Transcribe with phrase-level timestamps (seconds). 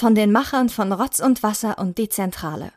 [0.00, 2.72] von den Machern von Rotz und Wasser und die Zentrale.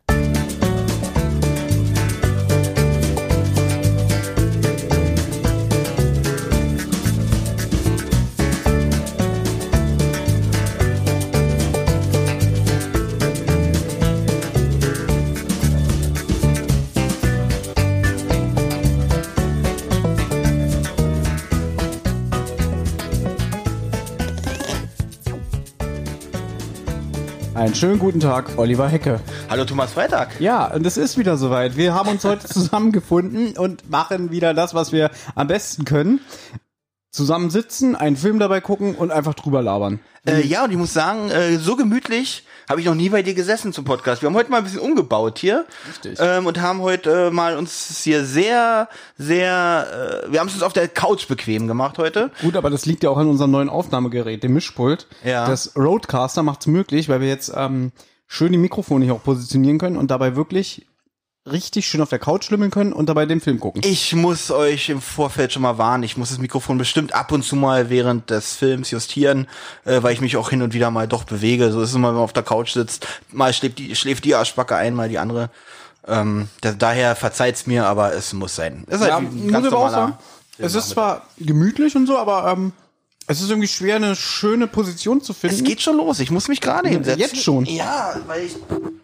[27.74, 29.20] Einen schönen guten Tag, Oliver Hecke.
[29.50, 30.40] Hallo Thomas Freitag.
[30.40, 31.76] Ja, und es ist wieder soweit.
[31.76, 36.20] Wir haben uns heute zusammengefunden und machen wieder das, was wir am besten können.
[37.14, 40.00] Zusammensitzen, einen Film dabei gucken und einfach drüber labern.
[40.26, 43.36] Äh, ja, und ich muss sagen, äh, so gemütlich habe ich noch nie bei dir
[43.36, 44.24] gesessen zum Podcast.
[44.24, 45.66] Wir haben heute mal ein bisschen umgebaut hier.
[45.88, 46.18] Richtig.
[46.20, 50.64] Ähm, und haben heute äh, mal uns hier sehr, sehr, äh, wir haben es uns
[50.64, 52.32] auf der Couch bequem gemacht heute.
[52.42, 55.06] Gut, aber das liegt ja auch an unserem neuen Aufnahmegerät, dem Mischpult.
[55.24, 55.48] Ja.
[55.48, 57.92] Das Roadcaster macht es möglich, weil wir jetzt ähm,
[58.26, 60.88] schön die Mikrofone hier auch positionieren können und dabei wirklich
[61.50, 63.82] richtig schön auf der Couch schlimmeln können und dabei den Film gucken.
[63.84, 67.44] Ich muss euch im Vorfeld schon mal warnen, ich muss das Mikrofon bestimmt ab und
[67.44, 69.48] zu mal während des Films justieren,
[69.86, 71.72] äh, weil ich mich auch hin und wieder mal doch bewege.
[71.72, 73.08] So ist es immer, wenn man auf der Couch sitzt.
[73.32, 75.50] Mal schläft die, schläft die Arschbacke ein, mal die andere.
[76.08, 78.84] Ähm, da, daher verzeiht's mir, aber es muss sein.
[78.88, 80.18] Es ist Ja, halt ein ganz auch normaler sagen,
[80.58, 82.74] es ist zwar gemütlich und so, aber ähm,
[83.28, 85.56] es ist irgendwie schwer, eine schöne Position zu finden.
[85.56, 86.20] Es geht schon los.
[86.20, 87.20] Ich muss mich gerade hinsetzen.
[87.20, 87.66] Jetzt schon?
[87.66, 88.56] Ja, weil ich.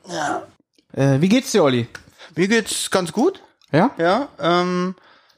[0.09, 0.43] Ja.
[0.93, 1.87] Äh, wie geht's dir, Olli?
[2.35, 3.41] Mir geht's ganz gut.
[3.71, 3.91] Ja?
[3.97, 4.27] Ja.
[4.39, 4.95] Ähm,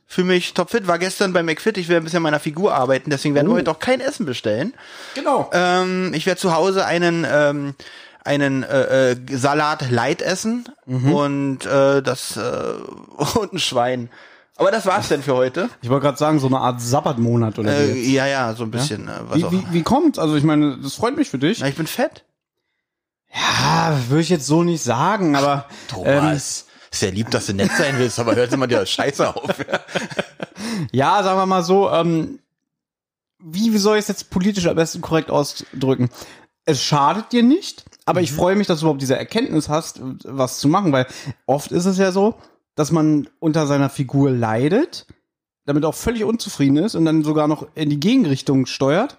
[0.08, 0.88] für mich topfit.
[0.88, 1.78] War gestern bei McFit.
[1.78, 3.10] Ich werde ein bisschen an meiner Figur arbeiten.
[3.10, 3.58] Deswegen werden wir Oh.
[3.58, 4.74] heute auch kein Essen bestellen.
[5.16, 5.50] Genau.
[5.54, 7.76] Ähm, ich werde zu Hause einen ähm,
[8.24, 11.14] einen äh, äh, Salat light essen Mhm.
[11.14, 12.42] und äh, das äh,
[13.40, 14.10] und ein Schwein.
[14.58, 15.70] Aber das war's denn für heute.
[15.82, 18.70] Ich wollte gerade sagen, so eine Art Sabbatmonat oder Äh, wie ja, ja, so ein
[18.70, 19.08] bisschen.
[19.08, 19.52] Äh, was Wie, auch.
[19.52, 20.20] wie, wie kommt's?
[20.20, 21.62] Also ich meine, das freut mich für dich.
[21.62, 22.24] Na, ich bin fett.
[23.34, 26.66] Ja, würde ich jetzt so nicht sagen, aber Thomas.
[26.92, 29.50] Ist ja lieb, dass du nett sein willst, aber hört immer dir Scheiße auf.
[30.92, 32.40] ja, sagen wir mal so, ähm,
[33.40, 36.10] wie, soll ich es jetzt politisch am besten korrekt ausdrücken?
[36.66, 38.26] Es schadet dir nicht, aber Mhm.
[38.26, 41.08] ich freue mich, dass du überhaupt diese Erkenntnis hast, was zu machen, weil
[41.48, 42.36] oft ist es ja so,
[42.76, 45.08] dass man unter seiner Figur leidet,
[45.66, 49.18] damit auch völlig unzufrieden ist und dann sogar noch in die Gegenrichtung steuert.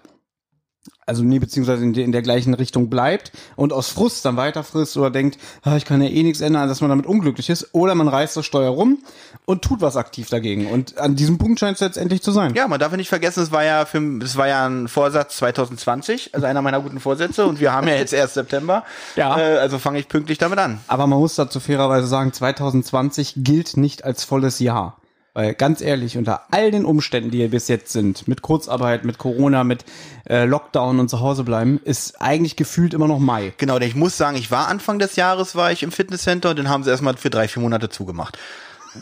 [1.05, 4.63] Also nee, beziehungsweise in, der- in der gleichen Richtung bleibt und aus Frust dann weiter
[4.63, 7.69] frisst oder denkt, ah, ich kann ja eh nichts ändern, dass man damit unglücklich ist.
[7.73, 8.99] Oder man reißt das Steuer rum
[9.45, 10.67] und tut was aktiv dagegen.
[10.67, 12.53] Und an diesem Punkt scheint es jetzt endlich zu sein.
[12.55, 15.37] Ja, man darf ja nicht vergessen, es war ja für, es war ja ein Vorsatz
[15.37, 18.83] 2020, also einer meiner guten Vorsätze und wir haben ja jetzt erst September.
[19.15, 19.37] Ja.
[19.37, 20.79] Äh, also fange ich pünktlich damit an.
[20.87, 24.97] Aber man muss dazu fairerweise sagen, 2020 gilt nicht als volles Jahr.
[25.35, 29.17] Weil ganz ehrlich, unter all den Umständen, die hier bis jetzt sind, mit Kurzarbeit, mit
[29.17, 29.83] Corona, mit
[30.29, 33.51] äh, Lockdown und zu Hause bleiben, ist eigentlich gefühlt immer noch Mai.
[33.57, 36.57] Genau, denn ich muss sagen, ich war Anfang des Jahres war ich im Fitnesscenter und
[36.57, 38.37] den haben sie erstmal für drei, vier Monate zugemacht.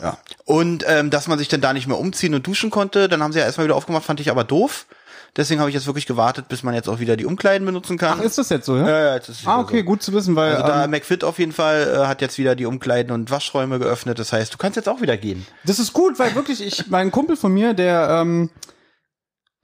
[0.00, 0.16] Ja.
[0.46, 3.32] Und ähm, dass man sich dann da nicht mehr umziehen und duschen konnte, dann haben
[3.32, 4.86] sie ja erstmal wieder aufgemacht, fand ich aber doof.
[5.34, 8.18] Deswegen habe ich jetzt wirklich gewartet, bis man jetzt auch wieder die Umkleiden benutzen kann.
[8.20, 8.86] Ach, ist das jetzt so, ja?
[8.86, 9.84] ja, ja, jetzt ist es ah, okay, so.
[9.84, 12.54] gut zu wissen, weil Also da ähm, McFit auf jeden Fall äh, hat jetzt wieder
[12.54, 14.18] die Umkleiden und Waschräume geöffnet.
[14.18, 15.46] Das heißt, du kannst jetzt auch wieder gehen.
[15.64, 18.50] das ist gut, weil wirklich, ich, mein Kumpel von mir, der, ähm,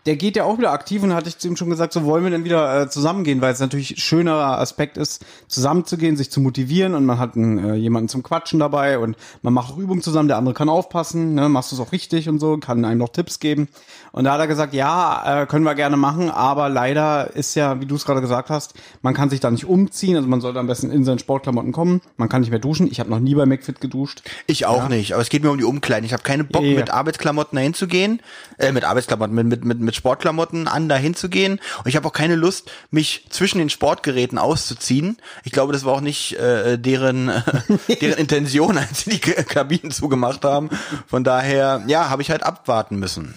[0.09, 2.25] der geht ja auch wieder aktiv und hatte ich zu ihm schon gesagt, so wollen
[2.25, 6.41] wir denn wieder äh, zusammengehen, weil es natürlich ein schönerer Aspekt ist, zusammenzugehen, sich zu
[6.41, 10.01] motivieren und man hat einen, äh, jemanden zum Quatschen dabei und man macht auch Übungen
[10.01, 12.97] zusammen, der andere kann aufpassen, ne, machst du es auch richtig und so, kann einem
[13.01, 13.69] noch Tipps geben.
[14.13, 17.79] Und da hat er gesagt, ja, äh, können wir gerne machen, aber leider ist ja,
[17.83, 20.59] wie du es gerade gesagt hast, man kann sich da nicht umziehen, also man sollte
[20.59, 22.89] am besten in seinen Sportklamotten kommen, man kann nicht mehr duschen.
[22.91, 24.23] Ich habe noch nie bei McFit geduscht.
[24.47, 26.07] Ich auch nicht, aber es geht mir um die Umkleiden.
[26.07, 26.79] Ich habe keine Bock, Ja.
[26.79, 28.21] mit Arbeitsklamotten dahin zu gehen,
[28.57, 31.61] äh, mit Arbeitsklamotten, mit, mit, mit, mit Sportklamotten an dahin zu gehen.
[31.79, 35.19] Und ich habe auch keine Lust, mich zwischen den Sportgeräten auszuziehen.
[35.45, 37.43] Ich glaube, das war auch nicht äh, deren, äh,
[38.01, 40.71] deren Intention, als sie die Kabinen zugemacht haben.
[41.07, 43.35] Von daher, ja, habe ich halt abwarten müssen.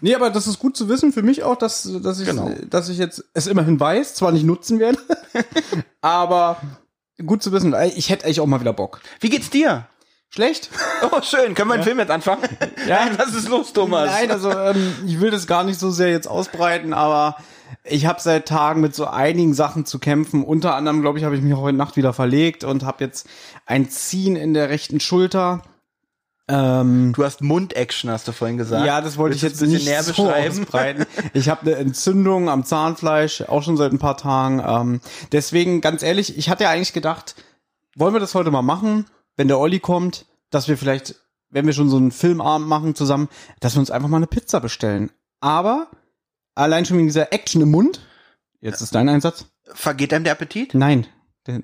[0.00, 2.50] Nee, aber das ist gut zu wissen für mich auch, dass, dass, ich, Genau.
[2.68, 4.98] dass ich jetzt es immerhin weiß, zwar nicht nutzen werde,
[6.00, 6.60] aber
[7.24, 7.74] gut zu wissen.
[7.96, 9.00] Ich hätte eigentlich auch mal wieder Bock.
[9.20, 9.86] Wie geht's dir?
[10.34, 10.68] Schlecht?
[11.12, 11.54] Oh, schön.
[11.54, 12.42] Können wir den Film jetzt anfangen?
[12.88, 13.04] Ja.
[13.04, 14.10] Nein, was ist los, Thomas?
[14.10, 17.36] Nein, also ähm, ich will das gar nicht so sehr jetzt ausbreiten, aber
[17.84, 20.42] ich habe seit Tagen mit so einigen Sachen zu kämpfen.
[20.42, 23.28] Unter anderem, glaube ich, habe ich mich heute Nacht wieder verlegt und habe jetzt
[23.66, 25.62] ein Ziehen in der rechten Schulter.
[26.48, 28.86] Ähm, Du hast Mund-Action, hast du vorhin gesagt.
[28.86, 30.62] Ja, das wollte ich Willst jetzt du nicht näher so beschreiben.
[30.62, 31.06] ausbreiten.
[31.32, 34.62] Ich habe eine Entzündung am Zahnfleisch, auch schon seit ein paar Tagen.
[34.66, 35.00] Ähm,
[35.32, 37.34] deswegen, ganz ehrlich, ich hatte ja eigentlich gedacht,
[37.96, 41.16] wollen wir das heute mal machen, wenn der Olli kommt, dass wir vielleicht,
[41.50, 43.28] wenn wir schon so einen Filmabend machen zusammen,
[43.60, 45.10] dass wir uns einfach mal eine Pizza bestellen.
[45.40, 45.88] Aber
[46.54, 48.00] allein schon wegen dieser Action im Mund,
[48.60, 49.46] jetzt ist dein Einsatz.
[49.74, 50.74] vergeht einem der Appetit?
[50.74, 51.06] Nein.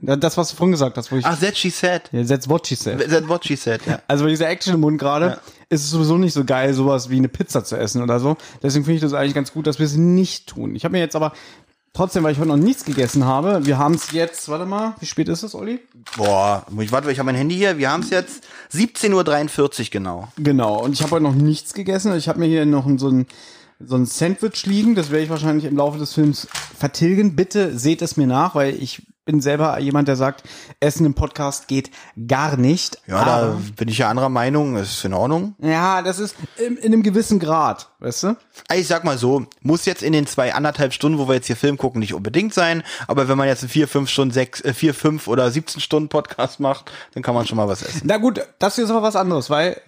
[0.03, 1.25] Das, was du vorhin gesagt hast, wo ich.
[1.25, 2.03] Ach, that she said.
[2.13, 3.01] Ja, that's what she said.
[3.11, 4.03] That what she said, ja.
[4.09, 5.41] Also bei dieser Action im Mund gerade Ja.
[5.71, 8.37] ist es sowieso nicht so geil, sowas wie eine Pizza zu essen oder so.
[8.63, 10.77] Deswegen finde ich das eigentlich ganz gut, dass wir es nicht tun.
[10.77, 11.33] Ich habe mir jetzt aber
[11.93, 15.07] trotzdem, weil ich heute noch nichts gegessen habe, wir haben es jetzt, warte mal, wie
[15.07, 15.81] spät ist es, Olli?
[16.17, 17.79] Boah, ich warte, ich habe mein Handy hier.
[17.79, 20.29] Wir haben es jetzt 17.43 Uhr genau.
[20.37, 22.15] Genau, und ich habe heute noch nichts gegessen.
[22.17, 23.27] Ich habe mir hier noch so ein,
[23.79, 24.95] so ein Sandwich liegen.
[24.95, 26.49] Das werde ich wahrscheinlich im Laufe des Films
[26.79, 27.37] vertilgen.
[27.37, 30.43] Bitte seht es mir nach, weil ich bin selber jemand, der sagt,
[30.81, 31.91] Essen im Podcast geht
[32.27, 32.99] gar nicht.
[33.07, 34.77] Ja, Aber- da bin ich ja anderer Meinung.
[34.77, 35.55] Ist in Ordnung.
[35.61, 38.37] ja, das ist in, in einem gewissen Grad, weißt du?
[38.75, 41.55] Ich sag mal so, muss jetzt in den zwei anderthalb Stunden, wo wir jetzt hier
[41.57, 42.83] Film gucken, nicht unbedingt sein.
[43.07, 46.09] Aber wenn man jetzt einen vier, fünf Stunden, sechs, äh, vier, fünf oder 17 Stunden
[46.09, 48.03] Podcast macht, dann kann man schon mal was essen.
[48.05, 49.81] Na gut, das hier ist aber was anderes, weil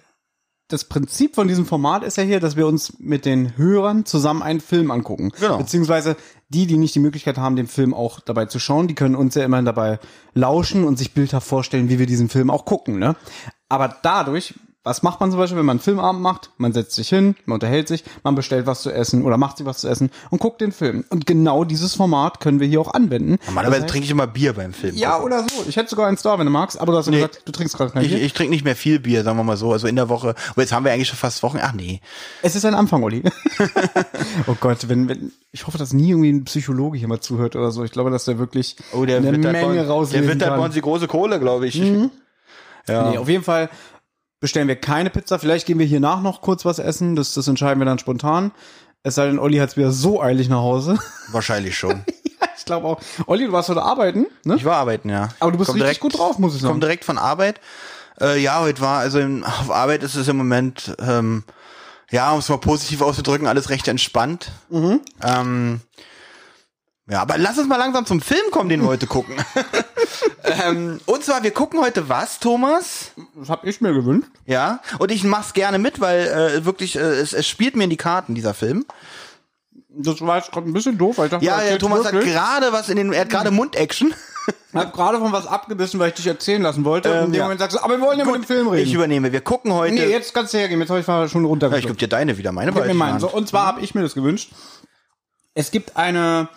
[0.69, 4.41] das Prinzip von diesem Format ist ja hier, dass wir uns mit den Hörern zusammen
[4.41, 5.31] einen Film angucken.
[5.37, 5.57] Genau.
[5.57, 6.15] Beziehungsweise
[6.53, 9.35] die, die nicht die Möglichkeit haben, den Film auch dabei zu schauen, die können uns
[9.35, 9.99] ja immer dabei
[10.33, 12.99] lauschen und sich bildhaft vorstellen, wie wir diesen Film auch gucken.
[12.99, 13.15] Ne?
[13.69, 14.53] Aber dadurch,
[14.85, 16.49] was macht man zum Beispiel, wenn man einen Filmabend macht?
[16.57, 19.65] Man setzt sich hin, man unterhält sich, man bestellt was zu essen oder macht sich
[19.65, 21.05] was zu essen und guckt den Film.
[21.09, 23.37] Und genau dieses Format können wir hier auch anwenden.
[23.45, 24.95] Normalerweise Das heißt- trinke ich immer Bier beim Film.
[24.97, 25.63] ja, oder so.
[25.69, 27.77] Ich hätte sogar eins da, wenn du magst, aber du hast ja gesagt, du trinkst
[27.77, 28.21] gerade kein Bier.
[28.21, 29.71] ich trinke nicht mehr viel Bier, sagen wir mal so.
[29.71, 30.35] Also in der Woche.
[30.51, 31.59] Aber jetzt haben wir eigentlich schon fast Wochen.
[31.61, 32.01] Ach nee.
[32.41, 33.23] Es ist ein Anfang, Olli.
[34.47, 37.71] oh Gott, wenn, wenn, ich hoffe, dass nie irgendwie ein Psychologe hier mal zuhört oder
[37.71, 37.83] so.
[37.85, 40.73] Ich glaube, dass der wirklich Oh, der eine Menge bei- Der rauslesen wittert bei uns
[40.73, 41.75] die große Kohle, glaube ich.
[41.75, 43.11] Ja.
[43.11, 43.69] Nee, auf jeden Fall
[44.43, 45.39] bestellen wir keine Pizza.
[45.39, 47.15] Vielleicht gehen wir hier nach noch kurz was essen.
[47.15, 48.51] Das, das entscheiden wir dann spontan.
[49.01, 50.99] Es sei denn, Olli hat es wieder so eilig nach Hause.
[51.31, 52.03] Wahrscheinlich schon.
[52.57, 53.01] ich glaube auch.
[53.25, 54.55] Olli, du warst heute arbeiten, ne?
[54.57, 55.29] Ich war arbeiten, ja.
[55.39, 56.73] Aber du bist Komm richtig gut drauf, muss ich sagen.
[56.73, 57.61] Komm direkt von Arbeit.
[58.19, 61.45] Äh, ja, heute war, also in, auf Arbeit ist es im Moment, ähm,
[62.11, 64.51] ja, um es mal positiv auszudrücken, alles recht entspannt.
[64.69, 64.99] Mhm.
[65.23, 65.79] Ähm,
[67.09, 69.35] ja, aber lass uns mal langsam zum Film kommen, den wir heute gucken.
[70.43, 73.11] ähm, und zwar, wir gucken heute was, Thomas?
[73.35, 74.29] Das hab ich mir gewünscht.
[74.45, 77.89] Ja, und ich mach's gerne mit, weil äh, wirklich, äh, es, es spielt mir in
[77.89, 78.85] die Karten, dieser Film.
[79.89, 82.33] Das war jetzt gerade ein bisschen doof, weil ich dachte, Ja, ja Thomas hat wirklich.
[82.33, 84.13] gerade was in den, er hat gerade Mund-Action.
[84.47, 87.11] Ich hab gerade von was abgebissen, weil ich dich erzählen lassen wollte.
[87.11, 87.43] und in dem ja.
[87.43, 88.87] Moment sagst du, aber wir wollen ja mit dem Film reden.
[88.87, 89.31] Ich übernehme.
[89.31, 89.93] Wir gucken heute.
[89.93, 90.79] nee, jetzt kannst du hergehen.
[90.79, 91.99] Jetzt habe ich mal schon ja, ich runtergeschluckt.
[91.99, 93.19] geb dir deine wieder, meine Gib mir meinen.
[93.19, 94.51] So, und zwar habe ich mir das gewünscht.
[95.53, 96.49] Es gibt eine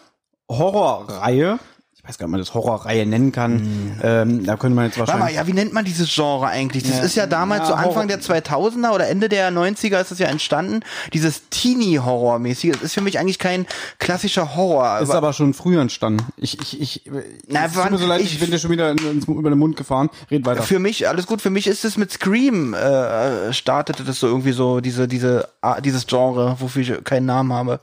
[0.49, 1.59] Horrorreihe.
[1.99, 3.99] Ich weiß gar nicht, ob man das Horrorreihe nennen kann.
[4.01, 5.37] Ähm, da könnte man jetzt Warte mal, wahrscheinlich.
[5.39, 6.85] ja, wie nennt man dieses Genre eigentlich?
[6.85, 8.07] Das Ja, ist ja damals ja, so Anfang Horror.
[8.07, 10.83] der 2000er oder Ende der 90er ist es ja entstanden.
[11.13, 12.75] Dieses Teenie-Horror-mäßige.
[12.75, 13.67] Das ist für mich eigentlich kein
[13.99, 15.01] klassischer Horror.
[15.01, 16.25] ist aber schon früher entstanden.
[16.37, 17.11] Ich, ich, ich,
[17.49, 19.59] Na, es tut mir so leid, ich, ich- bin dir schon wieder ins, über den
[19.59, 20.09] Mund gefahren.
[20.31, 20.63] Red weiter.
[20.63, 24.53] für mich, alles gut, für mich ist es mit Scream, äh, startete das so irgendwie
[24.53, 27.81] so, diese, diese, ah, dieses Genre, wofür ich keinen Namen habe.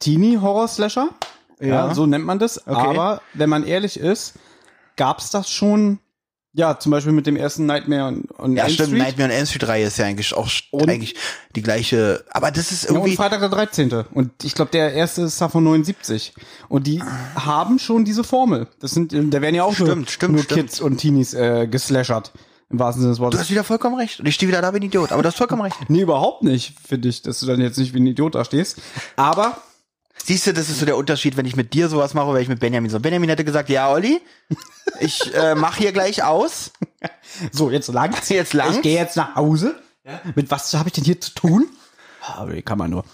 [0.00, 1.10] Teenie-Horror-Slasher.
[1.60, 1.94] Ja, Ja.
[1.94, 2.66] so nennt man das.
[2.66, 4.34] Aber wenn man ehrlich ist,
[4.96, 5.98] gab's das schon,
[6.52, 9.02] ja, zum Beispiel mit dem ersten Nightmare on, on Ja, Elm stimmt, Street.
[9.02, 11.14] Nightmare on Elm Street Reihe ist ja eigentlich auch Und- eigentlich
[11.54, 13.92] die gleiche, aber das ist Ja, und irgendwie, Freitag der 13.
[14.12, 16.34] Und ich glaube, der erste ist davon 79.
[16.68, 17.02] Und die
[17.36, 18.66] haben schon diese Formel.
[18.80, 20.60] Das sind, da werden ja auch nur, Stimmt, stimmt, nur stimmt.
[20.60, 22.32] Kids und Teenies äh, geslashert.
[22.72, 23.40] Im wahrsten Sinne des du Wortes.
[23.40, 24.20] hast wieder vollkommen recht.
[24.20, 25.76] Und ich stehe wieder da wie ein Idiot, aber du hast vollkommen recht.
[25.88, 28.78] Nee, überhaupt nicht, finde ich, dass du dann jetzt nicht wie ein Idiot da stehst.
[29.16, 29.56] Aber
[30.24, 32.48] Siehst du, das ist so der Unterschied, wenn ich mit dir sowas mache, oder ich
[32.48, 33.00] mit Benjamin so.
[33.00, 34.20] Benjamin hätte gesagt, ja, Olli,
[35.00, 36.72] ich äh, mach hier gleich aus.
[37.52, 38.28] so, jetzt langt's.
[38.28, 38.76] Jetzt langt's.
[38.76, 39.80] Ich gehe jetzt nach Hause.
[40.34, 41.66] Mit was habe ich denn hier zu tun?
[42.22, 43.04] Aber wie kann man nur.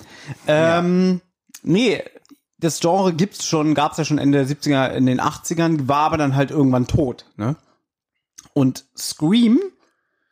[0.47, 1.21] Ähm,
[1.67, 2.05] Nee,
[2.59, 6.17] das Genre gibt's schon, gab's ja schon Ende der 70er, in den 80ern, war aber
[6.17, 7.27] dann halt irgendwann tot.
[7.37, 7.57] Ne?
[8.55, 9.59] Und Scream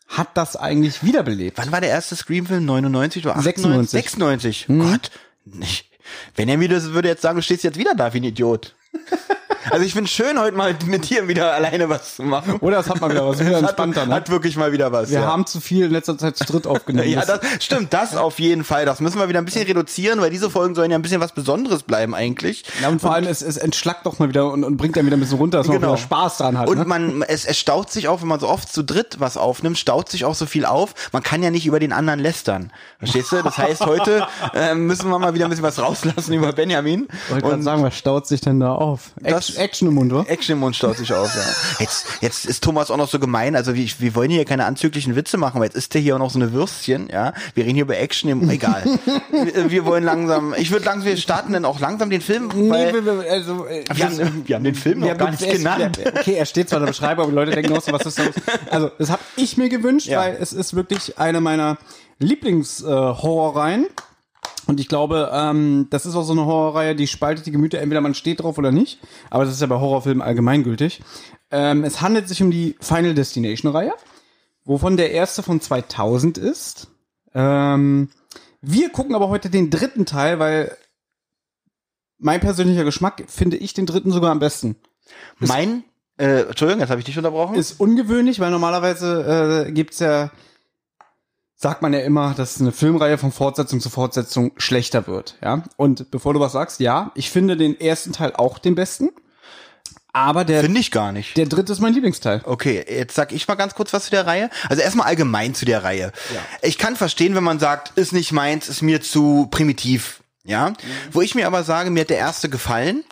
[0.06, 1.58] hat das eigentlich wiederbelebt.
[1.58, 2.64] Wann war der erste Scream-Film?
[2.64, 3.90] 99 oder 98?
[3.90, 4.66] 96.
[4.68, 4.90] 96.
[4.90, 5.10] Gott.
[5.44, 5.90] Nicht.
[6.36, 8.74] Benjamin das würde jetzt sagen, du stehst jetzt wieder da wie ein Idiot.
[9.70, 12.56] Also ich finde schön, heute mal mit dir wieder alleine was zu machen.
[12.60, 14.14] Oder es hat mal wieder was, wieder entspannter, hat, ne?
[14.14, 15.10] hat wirklich mal wieder was.
[15.10, 15.26] Wir ja.
[15.26, 17.08] haben zu viel in letzter Zeit zu dritt aufgenommen.
[17.14, 18.86] Ja, das stimmt, das auf jeden Fall.
[18.86, 21.32] Das müssen wir wieder ein bisschen reduzieren, weil diese Folgen sollen ja ein bisschen was
[21.32, 22.64] Besonderes bleiben eigentlich.
[22.82, 25.16] ja, und vor allem, es, es entschlackt doch mal wieder und, und bringt dann wieder
[25.16, 25.92] ein bisschen runter, dass man Genau.
[25.92, 26.68] auch wieder Spaß dran hat.
[26.68, 26.84] Und ne?
[26.84, 30.08] man, es, es staut sich auch, wenn man so oft zu dritt was aufnimmt, staut
[30.08, 30.94] sich auch so viel auf.
[31.12, 32.72] Man kann ja nicht über den anderen lästern.
[32.98, 33.42] Verstehst du?
[33.42, 37.06] Das heißt, heute äh, müssen wir mal wieder ein bisschen was rauslassen über Benjamin.
[37.26, 39.10] Ich wollte gerade sagen, was staut sich denn da auf?
[39.20, 40.28] Das- Action, Action im Mund, oder?
[40.30, 41.42] Action im Mund staut sich auf, ja.
[41.80, 45.16] Jetzt, jetzt ist Thomas auch noch so gemein, also wir, wir wollen hier keine anzüglichen
[45.16, 47.32] Witze machen, aber jetzt ist der hier auch noch so eine Würstchen, ja.
[47.54, 48.84] Wir reden hier über Action im, egal.
[49.30, 52.92] wir, wir wollen langsam, ich würde langsam, wir starten dann auch langsam den Film, weil
[52.94, 55.98] wir, wir, also, äh, wir, haben, wir haben den Film noch gar nicht genannt.
[56.02, 58.06] ja, Okay, er steht zwar in der Beschreibung, aber die Leute denken auch so, was
[58.06, 58.28] ist das?
[58.70, 60.20] Also, das habe ich mir gewünscht, Ja.
[60.20, 61.78] weil es ist wirklich eine meiner
[62.18, 63.86] Lieblings-Horrorreihen.
[64.66, 68.00] Und ich glaube, ähm, das ist auch so eine Horrorreihe, die spaltet die Gemüter, entweder
[68.00, 68.98] man steht drauf oder nicht.
[69.30, 71.02] Aber das ist ja bei Horrorfilmen allgemeingültig.
[71.50, 73.92] Ähm, es handelt sich um die Final Destination-Reihe,
[74.64, 76.88] wovon der erste von 2000 ist.
[77.34, 78.08] Ähm,
[78.60, 80.76] wir gucken aber heute den dritten Teil, weil
[82.18, 84.76] mein persönlicher Geschmack finde ich den dritten sogar am besten.
[85.38, 85.84] Mein,
[86.16, 87.56] äh, Entschuldigung, jetzt habe ich dich unterbrochen.
[87.56, 90.30] Ist ungewöhnlich, weil normalerweise äh, gibt's ja,
[91.56, 95.36] sagt man ja immer, dass eine Filmreihe von Fortsetzung zu Fortsetzung schlechter wird.
[95.42, 95.62] Ja.
[95.76, 99.10] Und bevor du was sagst, ja, ich finde den ersten Teil auch den besten.
[100.12, 101.36] Aber der, Finde ich gar nicht.
[101.36, 102.40] der dritte ist mein Lieblingsteil.
[102.44, 104.48] Okay, jetzt sag ich mal ganz kurz was zu der Reihe.
[104.68, 106.12] Also erstmal allgemein zu der Reihe.
[106.32, 106.40] Ja.
[106.62, 110.22] Ich kann verstehen, wenn man sagt, ist nicht meins, ist mir zu primitiv.
[110.44, 110.70] Ja.
[110.70, 110.74] Mhm.
[111.10, 113.02] Wo ich mir aber sage, mir hat der erste gefallen.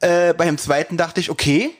[0.00, 1.70] Äh, beim zweiten dachte ich, okay,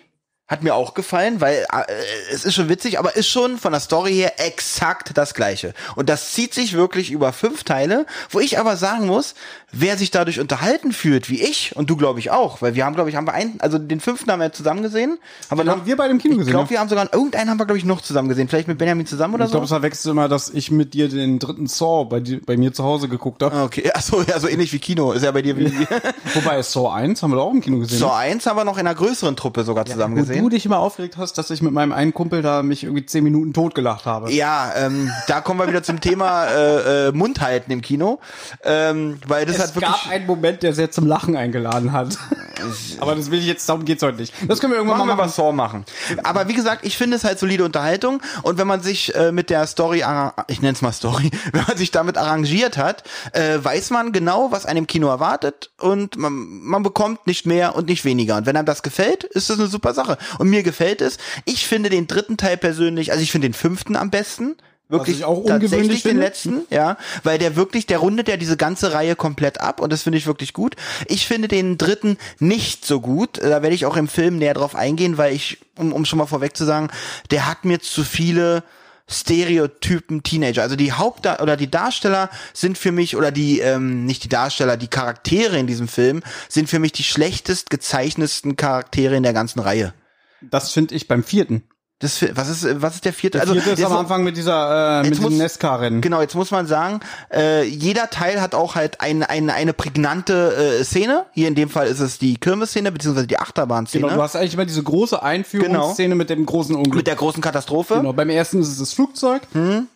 [0.49, 1.85] hat mir auch gefallen, weil äh,
[2.33, 5.75] es ist schon witzig, aber ist schon von der Story her exakt das gleiche.
[5.95, 9.35] Und das zieht sich wirklich über fünf Teile, wo ich aber sagen muss,
[9.73, 12.95] wer sich dadurch unterhalten fühlt, wie ich und du glaube ich auch, weil wir haben
[12.95, 15.19] glaube ich haben wir einen, also den fünften haben wir zusammen gesehen,
[15.51, 16.71] haben wir Den noch haben wir beide im Kino ich gesehen, glaube, ja.
[16.71, 19.35] wir haben sogar irgendeinen haben wir glaube ich noch zusammen gesehen, vielleicht mit Benjamin zusammen
[19.35, 19.77] oder Ich glaube, es so.
[19.77, 23.09] verwechselt immer, dass ich mit dir den dritten Saw bei, dir, bei mir zu Hause
[23.09, 23.63] geguckt habe.
[23.63, 25.13] Okay, achso, ja, so ähnlich wie Kino.
[25.13, 25.69] Ist ja bei dir wie
[26.35, 27.99] Wobei Saw 1 haben wir doch auch im Kino gesehen.
[27.99, 28.15] Saw ne?
[28.15, 30.43] 1 haben wir noch in einer größeren Truppe sogar zusammen Wo gesehen.
[30.43, 33.25] du dich immer aufgeregt hast, dass ich mit meinem einen Kumpel da mich irgendwie zehn
[33.25, 34.33] Minuten totgelacht habe.
[34.33, 38.21] Ja, ähm, da kommen wir wieder zum Thema äh, äh, Mund halten im Kino,
[38.65, 42.17] ähm, weil das Es hat wirklich gab einen Moment, der sehr zum Lachen eingeladen hat.
[43.01, 44.35] Aber das will ich jetzt, darum geht's heute nicht.
[44.49, 45.85] Das können wir irgendwann Machen mal was Saw machen.
[46.25, 49.51] Aber wie gesagt, ich finde es halt solide Unterhaltung und wenn man sich äh, mit
[49.51, 50.05] der Story,
[50.49, 54.51] ich nenne es mal Story, wenn man sich damit arrangiert hat, äh, weiß man genau,
[54.51, 58.37] was einem im Kino erwartet und man, man bekommt nicht mehr und nicht weniger.
[58.37, 60.19] Und wenn einem das gefällt, ist das eine super Sache.
[60.39, 61.19] Und mir gefällt es.
[61.45, 64.57] Ich finde den dritten Teil persönlich, also ich finde den fünften am besten.
[64.89, 68.57] Wirklich ich auch ungewöhnlich tatsächlich den letzten, ja, weil der wirklich, der rundet ja diese
[68.57, 70.77] ganze Reihe komplett ab und das finde ich wirklich gut.
[71.07, 74.75] Ich finde den dritten nicht so gut, da werde ich auch im Film näher drauf
[74.75, 76.89] eingehen, weil ich, um, um schon mal vorweg zu sagen,
[77.31, 78.63] der hat mir zu viele
[79.11, 80.63] Stereotypen Teenager.
[80.63, 84.77] Also die Haupt- oder die Darsteller sind für mich, oder die, ähm, nicht die Darsteller,
[84.77, 89.61] die Charaktere in diesem Film sind für mich die schlechtest gezeichnetsten Charaktere in der ganzen
[89.61, 89.93] Reihe.
[90.41, 91.65] Das finde ich beim vierten.
[92.01, 93.39] Das, was ist, was ist der vierte?
[93.39, 96.01] Der vierte ist jetzt am Anfang mit dieser, äh, mit muss- diesem Nesca-Rennen.
[96.01, 97.01] Genau, jetzt muss man sagen,
[97.35, 101.27] äh, jeder Teil hat auch halt eine eine eine prägnante äh, Szene.
[101.33, 104.55] Hier in dem Fall ist es die Kirmesszene beziehungsweise die Achterbahnszene Genau, du hast eigentlich
[104.55, 106.95] immer diese große Einführungsszene mit dem großen Unglück.
[106.95, 107.95] mit der großen Katastrophe.
[107.95, 109.43] genau, beim ersten ist es das Flugzeug.
[109.53, 109.89] Hm.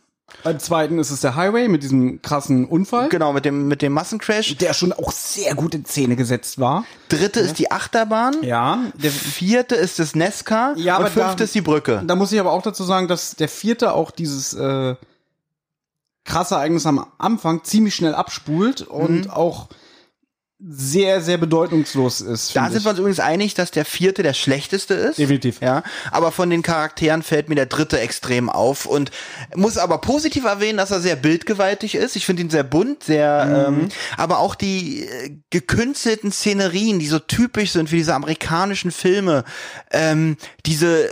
[0.45, 3.09] Beim zweiten ist es der Highway mit diesem krassen Unfall.
[3.09, 4.57] Genau, mit dem mit dem Massencrash.
[4.59, 6.85] Der schon auch sehr gut in Szene gesetzt war.
[7.09, 8.43] Dritte ist die Achterbahn.
[8.43, 10.75] Ja, der, Vierte ist das Nesca.
[10.77, 12.03] Ja, und aber fünfte da- ist die Brücke.
[12.07, 14.97] Da muss ich aber auch dazu sagen, dass der vierte auch dieses äh,
[16.25, 19.69] krasse Ereignis am Anfang ziemlich schnell abspult und auch
[20.65, 22.55] sehr, sehr bedeutungslos ist.
[22.55, 22.85] Da sind ich.
[22.85, 25.19] wir uns übrigens einig, dass der vierte der schlechteste ist.
[25.19, 25.61] Definitiv.
[25.61, 29.11] Ja, aber von den Charakteren fällt mir der dritte extrem auf und
[29.57, 32.15] muss aber positiv erwähnen, dass er sehr bildgewaltig ist.
[32.15, 37.19] Ich finde ihn sehr bunt, sehr, ähm, aber auch die äh, gekünstelten Szenerien, die so
[37.19, 39.45] typisch sind für diese amerikanischen Filme,
[39.91, 41.11] ähm, diese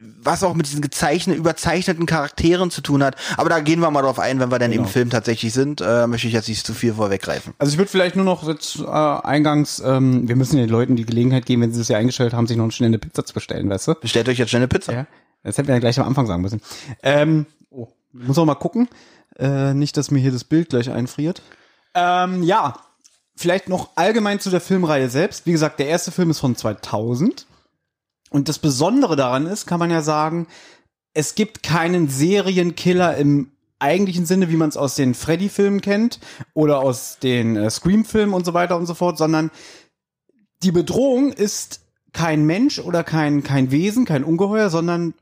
[0.00, 3.16] was auch mit diesen gezeichneten, überzeichneten Charakteren zu tun hat.
[3.36, 5.80] Aber da gehen wir mal drauf ein, wenn wir dann im Film tatsächlich sind.
[5.80, 7.54] Äh, möchte ich jetzt nicht zu viel vorweggreifen.
[7.58, 11.04] Also ich würde vielleicht nur noch jetzt äh, eingangs, ähm, wir müssen den Leuten die
[11.04, 13.68] Gelegenheit geben, wenn sie das ja eingestellt haben, sich noch schnell eine Pizza zu bestellen,
[13.68, 13.94] weißt du?
[13.94, 14.92] Bestellt euch jetzt schnell eine Pizza.
[14.92, 15.06] Ja.
[15.42, 16.60] Das hätten wir ja gleich am Anfang sagen müssen.
[17.02, 18.88] Ähm, oh, muss auch mal gucken.
[19.38, 21.42] Äh, nicht, dass mir hier das Bild gleich einfriert.
[21.94, 22.74] Ähm, ja,
[23.36, 25.46] vielleicht noch allgemein zu der Filmreihe selbst.
[25.46, 27.46] Wie gesagt, der erste Film ist von 2000.
[28.30, 30.46] Und das Besondere daran ist, kann man ja sagen,
[31.12, 36.20] es gibt keinen Serienkiller im eigentlichen Sinne, wie man es aus den Freddy-Filmen kennt
[36.54, 39.50] oder aus den äh, Scream-Filmen und so weiter und so fort, sondern
[40.62, 41.80] die Bedrohung ist
[42.12, 45.14] kein Mensch oder kein, kein Wesen, kein Ungeheuer, sondern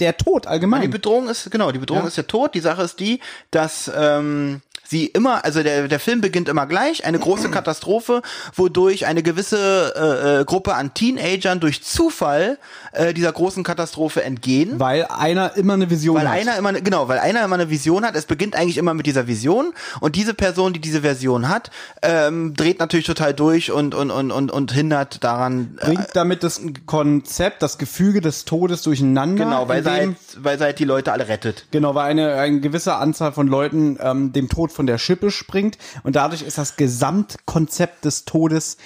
[0.00, 0.90] der Tod Die allgemein.
[0.90, 2.08] Bedrohung ist, genau, die Bedrohung Ja.
[2.08, 2.54] ist der Tod.
[2.54, 7.04] Die Sache ist die, dass ähm, sie immer, also der, der Film beginnt immer gleich,
[7.04, 8.22] eine große Katastrophe,
[8.54, 12.58] wodurch eine gewisse äh, äh, Gruppe an Teenagern durch Zufall
[12.92, 14.80] äh, dieser großen Katastrophe entgehen.
[14.80, 16.38] weil einer immer eine Vision Weil hat.
[16.40, 18.16] einer immer, ne- genau, weil einer immer eine Vision hat.
[18.16, 21.70] Es beginnt eigentlich immer mit dieser Vision und diese Person, die diese Version hat,
[22.02, 25.76] ähm, dreht natürlich total durch und und und und, und hindert daran.
[25.80, 29.44] Äh, bringt damit das Konzept, das Gefüge des Todes durcheinander.
[29.44, 31.66] genau, weil sie, halt, weil sie halt die Leute alle rettet.
[31.70, 35.76] Genau, weil eine, eine gewisse Anzahl von Leuten ähm, dem Tod von der Schippe springt
[36.04, 38.76] und dadurch ist das Gesamtkonzept des Todes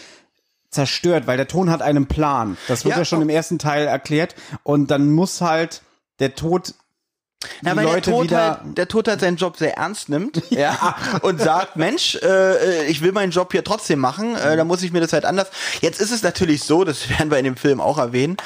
[0.71, 2.57] zerstört, weil der Ton hat einen Plan.
[2.67, 5.83] Das wird ja, Ja, schon im ersten Teil erklärt und dann muss halt
[6.19, 6.73] der Tod
[7.61, 10.43] Na, weil Leute der Tod, wieder halt, der Tod halt seinen Job sehr ernst nimmt
[10.51, 10.97] ja.
[11.21, 14.93] und sagt, Mensch, äh, ich will meinen Job hier trotzdem machen, äh, da muss ich
[14.93, 15.49] mir das halt anders.
[15.83, 18.39] Jetzt ist es natürlich so, das werden wir in dem Film auch erwähnen,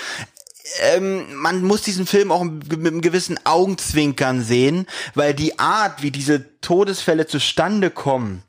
[0.80, 6.10] ähm, man muss diesen Film auch mit einem gewissen Augenzwinkern sehen, weil die Art, wie
[6.10, 8.42] diese Todesfälle zustande kommen,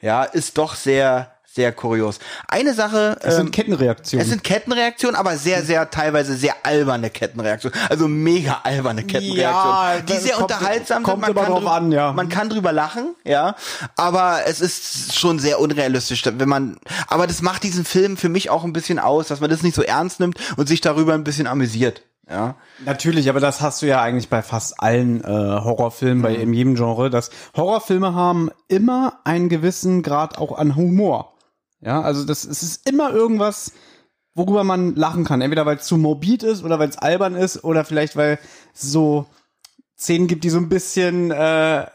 [0.00, 2.18] ja, ist doch sehr sehr kurios.
[2.46, 3.16] Eine Sache.
[3.22, 4.22] Es sind ähm, Kettenreaktionen.
[4.22, 7.76] Es sind Kettenreaktionen, aber sehr, sehr teilweise sehr alberne Kettenreaktionen.
[7.88, 10.06] Also mega alberne Kettenreaktionen.
[10.06, 11.32] die das sehr kommt- unterhaltsam kommt sind.
[11.36, 12.12] immer kann drüber, an, ja.
[12.12, 13.56] man kann drüber lachen, ja.
[13.96, 16.76] Aber es ist schon sehr unrealistisch, wenn man,
[17.08, 19.74] aber das macht diesen Film für mich auch ein bisschen aus, dass man das nicht
[19.74, 22.02] so ernst nimmt und sich darüber ein bisschen amüsiert.
[22.30, 22.56] Ja.
[22.84, 26.74] Natürlich, aber das hast du ja eigentlich bei fast allen äh, Horrorfilmen, bei in jedem
[26.74, 31.32] Genre, dass Horrorfilme haben immer einen gewissen Grad auch an Humor.
[31.80, 33.72] Ja, also das es ist immer irgendwas,
[34.34, 35.40] worüber man lachen kann.
[35.40, 38.38] Entweder weil es zu morbid ist oder weil es albern ist oder vielleicht weil
[38.74, 39.26] es so
[39.96, 41.86] Szenen gibt, die so ein bisschen äh,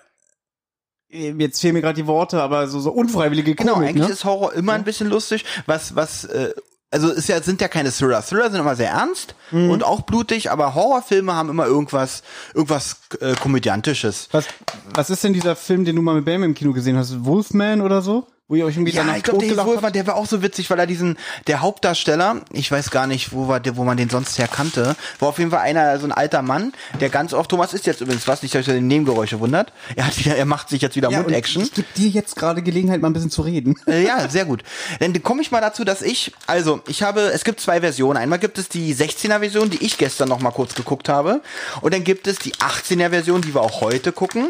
[1.09, 4.13] jetzt fehlen mir gerade die Worte, aber so so unfreiwillige Komik, Genau, eigentlich ne?
[4.13, 6.53] ist Horror immer ein bisschen lustig, was, was, äh,
[6.91, 8.21] also ist ja, sind ja keine Thriller.
[8.21, 9.69] Thriller sind immer sehr ernst Mhm.
[9.69, 12.23] und auch blutig, aber Horrorfilme haben immer irgendwas,
[12.55, 14.29] irgendwas äh, komödiantisches.
[14.31, 14.45] Was,
[14.93, 17.23] was ist denn dieser Film, den du mal mit Bam im Kino gesehen hast?
[17.25, 18.27] Wolfman oder so?
[18.53, 19.95] Wo ihr euch irgendwie Ja, danach ich glaube, der habt?
[19.95, 21.17] der war auch so witzig, weil er diesen,
[21.47, 24.95] der Hauptdarsteller, ich weiß gar nicht, wo war der, wo man den sonst her kannte,
[25.17, 28.01] war auf jeden Fall einer, so ein alter Mann, der ganz oft, Thomas ist jetzt
[28.01, 29.73] übrigens was, nicht, dass euch die Nebengeräusche wundert.
[29.95, 31.63] Er hat wieder, er macht sich jetzt wieder Ja, und Mund-Action.
[31.63, 33.73] Ich gebe dir jetzt gerade Gelegenheit, mal ein bisschen zu reden.
[33.87, 34.61] Äh, ja, sehr gut.
[34.99, 38.17] Dann komme ich mal dazu, dass ich, also ich habe, es gibt zwei Versionen.
[38.17, 41.41] Einmal gibt es die 16er Version, die ich gestern noch mal kurz geguckt habe.
[41.81, 44.47] Und dann gibt es die 18er Version, die wir auch heute gucken.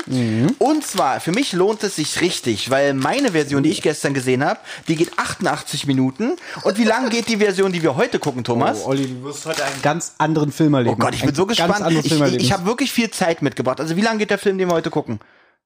[0.59, 4.43] Und zwar, für mich lohnt es sich richtig, weil meine Version, die ich gestern gesehen
[4.43, 6.33] habe, die geht 88 Minuten.
[6.63, 8.81] Und wie lang geht die Version, die wir heute gucken, Thomas?
[8.83, 10.95] Oh, Olli, du wirst heute einen ganz anderen Film erleben.
[10.95, 11.85] Oh Gott, ich bin Ein so gespannt.
[11.91, 12.43] Ich, Filmerlebnis.
[12.43, 13.79] ich habe wirklich viel Zeit mitgebracht.
[13.79, 15.19] Also wie lang geht der Film, den wir heute gucken?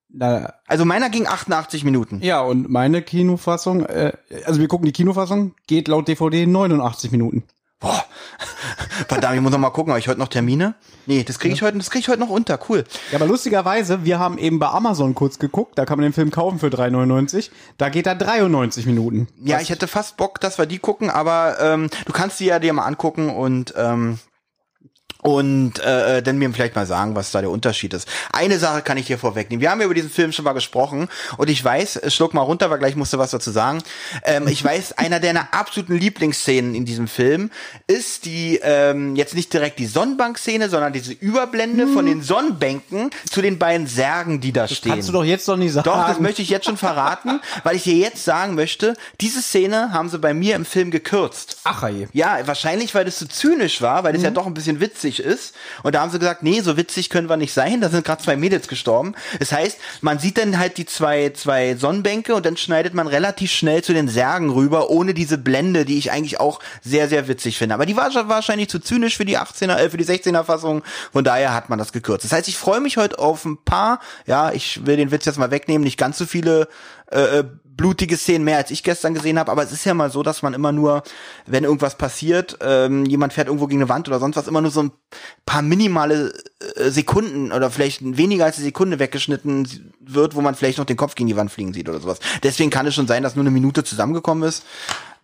[0.10, 2.19] Na, Also meiner ging 88 Minuten.
[2.22, 4.13] ja, und meine Kinofassung, äh,
[4.46, 7.43] also wir gucken die Kinofassung, geht laut DVD 89 Minuten.
[7.79, 8.03] Boah.
[9.07, 10.74] Verdammt, ich muss noch mal gucken, habe ich heute noch Termine?
[11.05, 12.60] Nee, das kriege ich heute, das kriege ich heute noch unter.
[12.67, 12.84] Cool.
[13.12, 16.32] Ja, aber lustigerweise, wir haben eben bei Amazon kurz geguckt, da kann man den Film
[16.32, 17.52] kaufen für 3,99.
[17.78, 19.28] Da geht er 93 Minuten.
[19.43, 22.60] Ja, ich hätte fast Bock, dass wir die gucken, aber ähm, du kannst die ja
[22.60, 24.17] dir mal angucken und ähm,
[25.28, 28.08] und äh, dann mir vielleicht mal sagen, was da der Unterschied ist.
[28.32, 29.60] Eine Sache kann ich hier vorwegnehmen.
[29.62, 32.44] Wir haben ja über diesen Film schon mal gesprochen und ich weiß, äh, schluck mal
[32.44, 33.84] runter, weil gleich musst du was dazu sagen.
[34.24, 37.52] Ähm, ich weiß, einer deiner absoluten Lieblingsszenen in diesem Film
[37.88, 43.42] ist die, ähm, jetzt nicht direkt die Sonnenbank-Szene, sondern diese Überblende von den Sonnenbänken zu
[43.42, 44.94] den beiden Särgen, die da stehen.
[44.94, 45.84] Kannst du doch jetzt doch nicht sagen.
[45.84, 49.92] Doch, das möchte ich jetzt schon verraten, weil ich dir jetzt sagen möchte, diese Szene
[49.92, 51.58] haben sie bei mir im Film gekürzt.
[51.66, 52.08] Ach, ey.
[52.13, 54.26] Ja, wahrscheinlich, weil das so zynisch war, weil das Mhm.
[54.26, 54.80] ja doch ein bisschen
[55.17, 55.56] witzig ist.
[55.84, 57.82] Und da haben sie gesagt, nee, so witzig können wir nicht sein.
[57.82, 59.15] Da sind gerade zwei Mädels gestorben.
[59.39, 63.51] Das heißt, man sieht dann halt die zwei, zwei Sonnenbänke und dann schneidet man relativ
[63.51, 67.58] schnell zu den Särgen rüber, ohne diese Blende, die ich eigentlich auch sehr, sehr witzig
[67.58, 67.75] finde.
[67.75, 70.84] Aber die war wahrscheinlich zu zynisch für die 18er, äh, für die 16er Fassung.
[71.12, 72.25] Von daher hat man das gekürzt.
[72.25, 75.38] Das heißt, ich freue mich heute auf ein paar, ja, ich will den Witz jetzt
[75.38, 76.67] mal wegnehmen, nicht ganz so viele
[77.12, 77.43] äh,
[77.78, 79.52] blutige Szenen mehr, als ich gestern gesehen habe.
[79.52, 81.04] Aber es ist ja mal so, dass man immer nur,
[81.46, 84.72] wenn irgendwas passiert, ähm, jemand fährt irgendwo gegen eine Wand oder sonst was, immer nur
[84.72, 84.91] so ein
[85.46, 86.34] paar minimale
[86.76, 90.98] äh, Sekunden oder vielleicht weniger als eine Sekunde weggeschnitten wird, wo man vielleicht noch den
[90.98, 92.20] Kopf gegen die Wand fliegen sieht oder sowas.
[92.43, 94.65] Deswegen kann es schon sein, dass nur eine Minute zusammengekommen ist.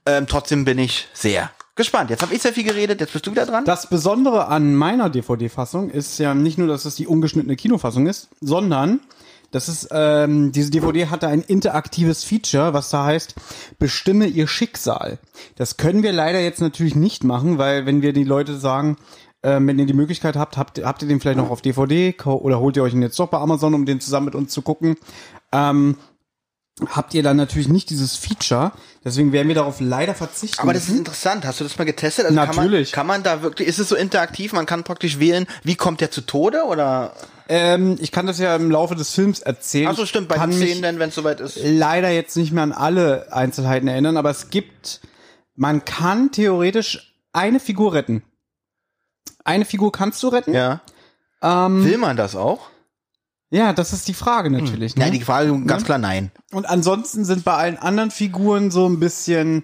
[0.06, 2.12] Ähm, trotzdem bin ich sehr gespannt.
[2.12, 3.66] Jetzt habe ich sehr viel geredet, jetzt bist du wieder dran.
[3.66, 8.30] Das Besondere an meiner DVD-Fassung ist ja nicht nur, dass es die ungeschnittene Kinofassung ist,
[8.42, 9.00] sondern
[9.54, 13.36] das ist, ähm, diese DVD hatte ein interaktives Feature, was da heißt,
[13.78, 15.20] bestimme ihr Schicksal.
[15.56, 18.98] Das können wir leider jetzt natürlich nicht machen, weil wenn wir die Leute sagen,
[19.44, 22.60] ähm, wenn ihr die Möglichkeit habt, habt, habt ihr den vielleicht noch auf DVD oder
[22.60, 24.96] holt ihr euch ihn jetzt doch bei Amazon, um den zusammen mit uns zu gucken.
[25.52, 25.98] Ähm,
[26.90, 28.72] habt ihr dann natürlich nicht dieses Feature.
[29.06, 30.60] Deswegen werden wir darauf leider verzichten.
[30.62, 31.46] Aber das ist interessant.
[31.46, 32.26] Hast du das mal getestet?
[32.26, 32.92] Also Natürlich.
[32.92, 34.54] Kann man, kann man da wirklich, ist es so interaktiv?
[34.54, 37.14] Man kann praktisch wählen, wie kommt der zu Tode oder?
[37.48, 39.90] Ähm, ich kann das ja im Laufe des Films erzählen.
[39.92, 41.60] Ach so, stimmt, bei den Szenen dann, wenn es soweit ist.
[41.62, 45.02] leider jetzt nicht mehr an alle Einzelheiten erinnern, aber es gibt,
[45.56, 48.24] man kann theoretisch eine Figur retten.
[49.44, 50.54] Eine Figur kannst du retten.
[50.54, 50.82] Ja.
[51.42, 52.70] Ähm, Will man das auch?
[53.54, 54.96] Ja, das ist die Frage natürlich.
[54.96, 55.04] Ne?
[55.04, 56.32] Nein, die Frage ganz klar nein.
[56.52, 59.64] Und ansonsten sind bei allen anderen Figuren so ein bisschen,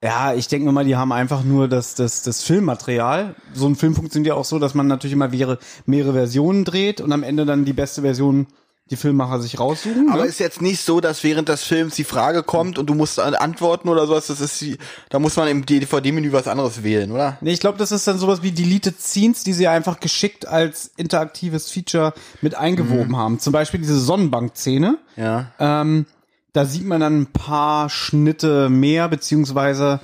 [0.00, 3.34] ja, ich denke mal, die haben einfach nur das, das, das Filmmaterial.
[3.52, 7.00] So ein Film funktioniert ja auch so, dass man natürlich immer mehrere, mehrere Versionen dreht
[7.00, 8.46] und am Ende dann die beste Version
[8.90, 10.10] die Filmemacher sich raussuchen.
[10.10, 10.28] Aber ne?
[10.28, 13.34] ist jetzt nicht so, dass während des Films die Frage kommt und du musst an-
[13.34, 17.36] antworten oder sowas, das ist die, da muss man im DVD-Menü was anderes wählen, oder?
[17.40, 20.92] Nee, ich glaube, das ist dann sowas wie Deleted Scenes, die sie einfach geschickt als
[20.96, 23.40] interaktives Feature mit eingewoben haben.
[23.40, 24.98] Zum Beispiel diese Sonnenbank-Szene.
[25.16, 25.50] Ja.
[25.58, 26.06] Ähm,
[26.52, 30.00] da sieht man dann ein paar Schnitte mehr, beziehungsweise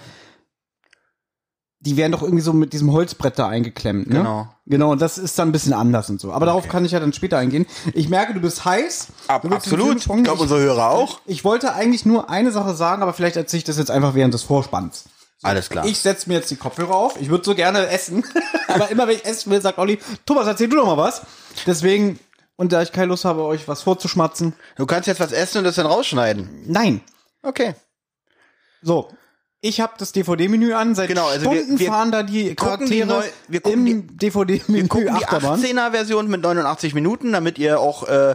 [1.84, 4.18] die werden doch irgendwie so mit diesem Holzbrett da eingeklemmt, ne?
[4.18, 4.48] Genau.
[4.66, 6.32] Genau, und das ist dann ein bisschen anders und so.
[6.32, 7.66] Aber darauf kann ich ja dann später eingehen.
[7.92, 9.08] Ich merke, du bist heiß.
[9.26, 9.96] Ab, du absolut.
[9.96, 11.20] Ich glaube, unsere Hörer auch.
[11.26, 14.32] ich wollte eigentlich nur eine Sache sagen, aber vielleicht erzähle ich das jetzt einfach während
[14.32, 15.06] des Vorspanns.
[15.42, 15.84] Alles klar.
[15.84, 17.20] Ich setze mir jetzt die Kopfhörer auf.
[17.20, 18.24] Ich würde so gerne essen.
[18.68, 21.22] aber immer wenn ich essen will, sagt Olli, Thomas, erzähl du doch mal was.
[21.66, 22.20] Deswegen,
[22.54, 24.54] und da ich keine Lust habe, euch was vorzuschmatzen.
[24.76, 26.62] du kannst jetzt was essen und das dann rausschneiden.
[26.66, 27.00] Nein.
[27.42, 27.74] Okay.
[28.82, 29.08] So.
[29.64, 30.94] Ich habe das DVD-Menü an.
[30.96, 33.86] Seit Genau, also wir- Stunden wir fahren da die gucken die Charaktere neu- wir gucken
[33.86, 35.60] im Wir DVD-Menü gucken die Achterbahn.
[35.62, 38.34] 18er-Version mit 89 Minuten, damit ihr auch äh,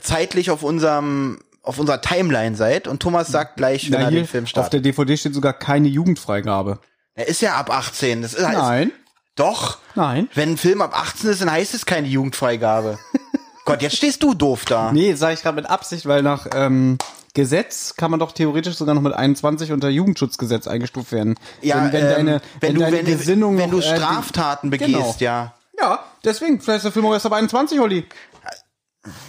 [0.00, 2.88] zeitlich auf unserem auf unserer Timeline seid.
[2.88, 4.72] Und Thomas sagt gleich, wenn Ja, er den Film auf startet.
[4.72, 6.78] der DVD steht sogar keine Jugendfreigabe.
[7.14, 8.22] Er ist ja ab 18.
[8.22, 8.90] Das ist Nein.
[9.36, 9.78] Doch.
[9.94, 10.28] Nein.
[10.34, 12.98] Wenn ein Film ab 18 ist, dann heißt es keine Jugendfreigabe.
[13.64, 14.92] Gott, jetzt stehst du doof da.
[14.92, 16.98] Nee, sage ich gerade mit Absicht, weil nach ähm,
[17.34, 21.36] Gesetz kann man doch theoretisch sogar noch mit 21 unter Jugendschutzgesetz eingestuft werden.
[21.62, 24.92] Ja, wenn, wenn ähm, deine, wenn, du, deine wenn, Gesinnung wenn du äh, Straftaten begehst,
[24.92, 25.14] Genau.
[25.18, 25.54] ja.
[25.78, 28.06] Ja, deswegen, vielleicht ist der Film auch erst ab 21, Olli.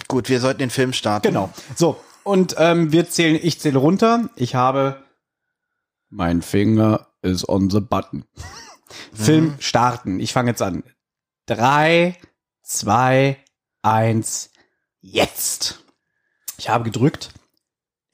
[0.08, 1.26] Gut, wir sollten den Film starten.
[1.26, 1.50] Genau.
[1.74, 4.28] So, und ähm, wir zählen, ich zähle runter.
[4.36, 5.02] Ich habe
[6.10, 8.24] mein Finger is on the button.
[9.12, 10.20] Film starten.
[10.20, 10.84] Ich fange jetzt an.
[11.46, 12.16] Drei,
[12.62, 13.38] zwei,
[13.82, 14.50] eins,
[15.00, 15.80] jetzt.
[16.58, 17.30] Ich habe gedrückt.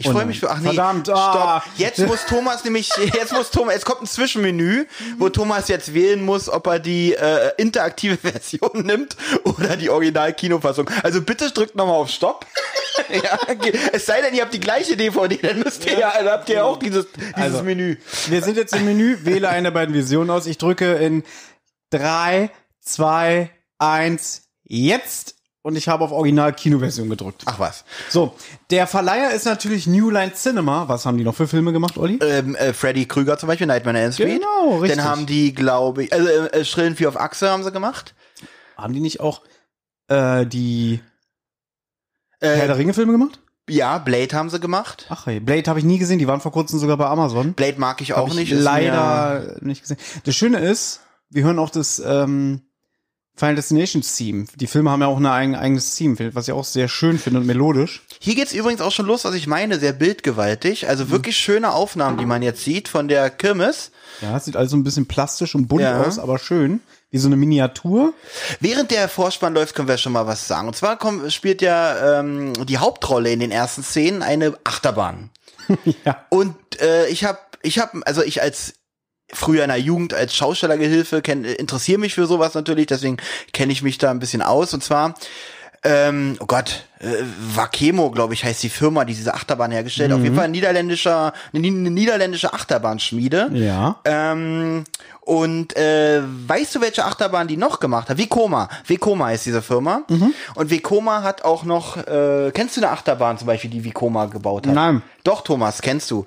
[0.01, 0.51] Ich Oh freue mich für.
[0.51, 0.69] Ach nee.
[0.69, 1.61] Verdammt, ah.
[1.61, 1.79] Stopp.
[1.79, 2.91] Jetzt muss Thomas nämlich.
[3.15, 3.77] Jetzt muss Thomas.
[3.77, 4.87] Es kommt ein Zwischenmenü,
[5.19, 10.89] wo Thomas jetzt wählen muss, ob er die äh, interaktive Version nimmt oder die Original-Kinofassung.
[11.03, 12.47] Also bitte drückt nochmal auf Stopp.
[13.11, 13.79] ja, okay.
[13.93, 16.65] Es sei denn, ihr habt die gleiche DVD, dann müsst ihr ja, dann habt ihr
[16.65, 17.63] auch dieses, dieses Also.
[17.63, 17.97] Menü.
[18.29, 20.47] Wir sind jetzt im Menü, wähle eine der beiden Visionen aus.
[20.47, 21.25] Ich drücke in
[21.91, 25.35] drei, zwei, eins, jetzt.
[25.63, 27.43] Und ich habe auf Original-Kinoversion gedrückt.
[27.45, 27.85] Ach was.
[28.09, 28.35] So,
[28.71, 30.89] der Verleiher ist natürlich New Line Cinema.
[30.89, 32.19] Was haben die noch für Filme gemacht, Olli?
[32.23, 34.41] Ähm, äh, Freddy Krüger zum Beispiel, Nightmare on Elm Street.
[34.41, 34.97] Genau, richtig.
[34.99, 38.15] Dann haben die, glaube ich, also äh, Schrillen Vier auf Achse haben sie gemacht.
[38.79, 39.43] Haben die nicht auch
[40.09, 41.01] äh, die
[42.41, 43.39] Äh, Herr der Ringe-Filme gemacht?
[43.69, 45.07] ja, Blade haben sie gemacht.
[45.11, 46.19] Ach, hey, Blade habe ich nie gesehen.
[46.19, 47.53] Die waren vor kurzem sogar bei Amazon.
[47.53, 48.51] Blade mag ich Hab auch ich nicht.
[48.53, 49.99] Leider nicht gesehen.
[50.25, 52.63] Das Schöne ist, wir hören auch das ähm,
[53.41, 54.45] Final Destination Theme.
[54.57, 57.41] Die Filme haben ja auch ein eigen, eigenes Theme, was ich auch sehr schön finde
[57.41, 58.03] und melodisch.
[58.21, 60.89] Hier geht's übrigens auch schon los, was ich meine, sehr bildgewaltig.
[60.89, 61.11] Also Mhm.
[61.11, 63.93] wirklich schöne Aufnahmen, die man jetzt sieht von der Kirmes.
[64.21, 66.03] Ja, es sieht also ein bisschen plastisch und bunt Ja.
[66.03, 66.81] aus, aber schön.
[67.11, 68.13] Wie so eine Miniatur.
[68.61, 70.69] Während der Vorspann läuft, können wir schon mal was sagen.
[70.69, 75.31] Und zwar kommt, spielt ja ähm, die Hauptrolle in den ersten Szenen eine Achterbahn.
[76.05, 76.27] Ja.
[76.29, 78.75] Und äh, ich habe, ich habe, also ich als
[79.33, 83.19] früher in der Jugend als Schaustellergehilfe kenn, interessiere mich für sowas natürlich, deswegen
[83.53, 84.75] kenne ich mich da ein bisschen aus.
[84.75, 85.15] Und zwar,
[85.83, 87.07] ähm, oh Gott, äh,
[87.55, 90.13] Vakemo, glaube ich, heißt die Firma, die diese Achterbahn hergestellt.
[90.13, 93.51] Auf jeden Fall ein niederländischer, eine, eine niederländische Achterbahnschmiede.
[93.55, 93.97] Ja.
[94.05, 94.85] Ähm,
[95.23, 98.19] und äh, weißt du, welche Achterbahn die noch gemacht hat?
[98.19, 98.69] Vekoma.
[98.87, 100.03] Vekoma heißt diese Firma.
[100.09, 100.35] Mhm.
[100.55, 104.67] Und Vekoma hat auch noch, äh, kennst du eine Achterbahn zum Beispiel, die Vekoma gebaut
[104.67, 104.75] hat?
[104.75, 105.03] Nein.
[105.25, 106.27] Doch, Thomas, kennst du.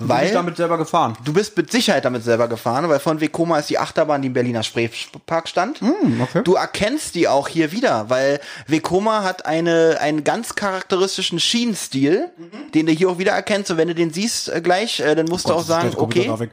[0.00, 1.16] Bin Weil ich damit selber gefahren.
[1.24, 4.32] du bist mit Sicherheit damit selber gefahren, weil von Vekoma ist die Achterbahn, die im
[4.34, 5.80] Berliner Spreepark stand.
[5.80, 6.40] Hm, okay.
[6.42, 12.72] Du erkennst die auch hier wieder, weil Vekoma hat eine, einen ganz charakteristischen Schienenstil, Mhm.
[12.72, 13.70] den du hier auch wieder erkennst.
[13.70, 15.68] Und wenn du den siehst äh, gleich, äh, dann musst du auch Oh das ist
[15.68, 16.48] sagen, schlechte okay.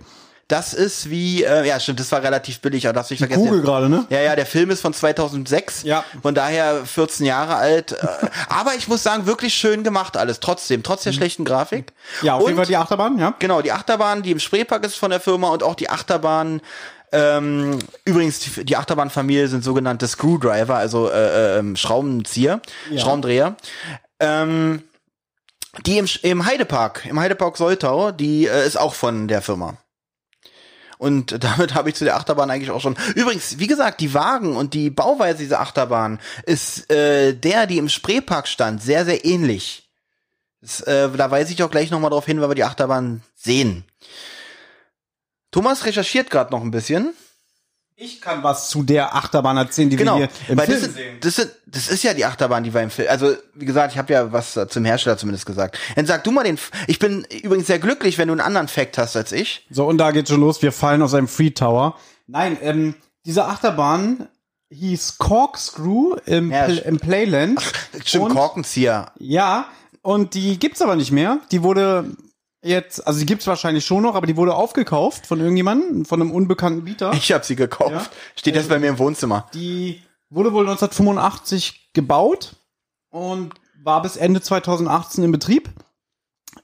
[0.49, 3.41] Das ist wie, äh, ja stimmt, das war relativ billig, aber darfst nicht vergessen.
[3.43, 4.05] Kugel der- gerade, ne?
[4.09, 5.83] Ja, ja, der Film ist von 2006.
[5.83, 6.05] Ja.
[6.21, 7.91] Von daher 14 Jahre alt.
[7.91, 7.97] Äh,
[8.49, 10.39] aber ich muss sagen, wirklich schön gemacht alles.
[10.39, 11.91] Trotzdem, trotz der schlechten Grafik.
[12.21, 12.25] Mhm.
[12.27, 13.33] Ja, auf Und- jeden Fall die Achterbahn, ja.
[13.39, 16.61] Genau, die Achterbahn, die im Spreepark ist von der Firma und auch die Achterbahn,
[17.11, 23.01] ähm, übrigens, die, die Achterbahnfamilie sind sogenannte Screwdriver, also äh, ähm, Schraubenzieher, Ja.
[23.01, 23.55] Schraubendreher.
[24.19, 24.83] Ähm,
[25.85, 29.77] die im, im Heidepark, im Heidepark Soltau, die äh, ist auch von der Firma.
[30.97, 32.97] Und damit habe ich zu der Achterbahn eigentlich auch schon.
[33.15, 37.89] Übrigens, wie gesagt, die Wagen und die Bauweise dieser Achterbahn ist äh, der, die im
[37.89, 39.89] Spreepark stand, sehr, sehr ähnlich.
[40.61, 43.85] Das, äh, da weise ich auch gleich nochmal drauf hin, wenn wir die Achterbahn sehen.
[45.51, 47.13] Thomas recherchiert gerade noch ein bisschen.
[47.99, 50.83] Ich kann was zu der Achterbahn erzählen, die Genau, wir hier im weil Film das,
[50.85, 51.17] sind, sehen.
[51.19, 53.07] das, sind, das ist ja die Achterbahn, die wir im Film.
[53.09, 55.79] Also wie gesagt, ich habe ja was zum Hersteller zumindest gesagt.
[55.95, 56.55] Dann sag du mal den.
[56.55, 59.65] F- Ich bin übrigens sehr glücklich, wenn du einen anderen Fact hast als ich.
[59.71, 60.61] So, und da geht schon los.
[60.61, 61.95] Wir fallen aus einem Free Tower.
[62.27, 62.93] Nein, ähm,
[63.25, 64.27] diese Achterbahn
[64.69, 67.59] hieß Corkscrew im, Ja, Pl im Playland.
[68.05, 69.11] Stimmt, Und- Korkenzieher.
[69.17, 69.65] Ja,
[70.03, 71.39] und die gibt's aber nicht mehr.
[71.51, 72.05] Die wurde
[72.67, 76.31] jetzt, also die gibt's wahrscheinlich schon noch, aber die wurde aufgekauft von irgendjemandem, von einem
[76.31, 77.13] unbekannten Bieter.
[77.13, 77.91] Ich habe sie gekauft.
[77.91, 78.05] Ja.
[78.35, 79.47] Steht jetzt bei mir im Wohnzimmer.
[79.53, 82.55] Die wurde wohl 1985 gebaut
[83.09, 83.53] und
[83.83, 85.69] war bis Ende 2018 in Betrieb.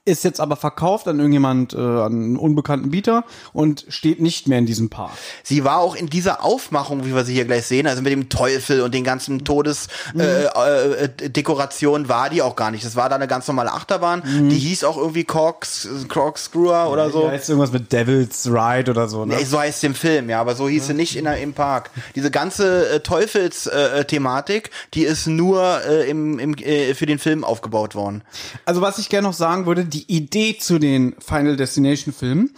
[0.06, 4.58] Ist jetzt aber verkauft an irgendjemand, äh, an einen unbekannten Bieter und steht nicht mehr
[4.58, 5.12] in diesem Park.
[5.42, 8.28] Sie war auch in dieser Aufmachung, wie wir sie hier gleich sehen, also mit dem
[8.28, 12.84] Teufel und den ganzen Todesdekorationen, äh, äh, Dekorationen war die auch gar nicht.
[12.84, 14.22] Das war da eine ganz normale Achterbahn.
[14.50, 17.24] Die hieß auch irgendwie Corks, Corkscrewer oder so.
[17.24, 19.36] Ja, ist irgendwas mit Devil's Ride oder so, ne?
[19.36, 21.54] Nee, so heißt es im Film, ja, aber so hieß sie nicht in, der- im
[21.54, 21.90] Park.
[22.14, 27.94] Diese ganze äh, Teufels-Thematik, die ist nur äh, im, im, äh, für den Film aufgebaut
[27.94, 28.22] worden.
[28.66, 32.52] Also was ich gerne noch sagen würde, die Idee zu den Final Destination Filmen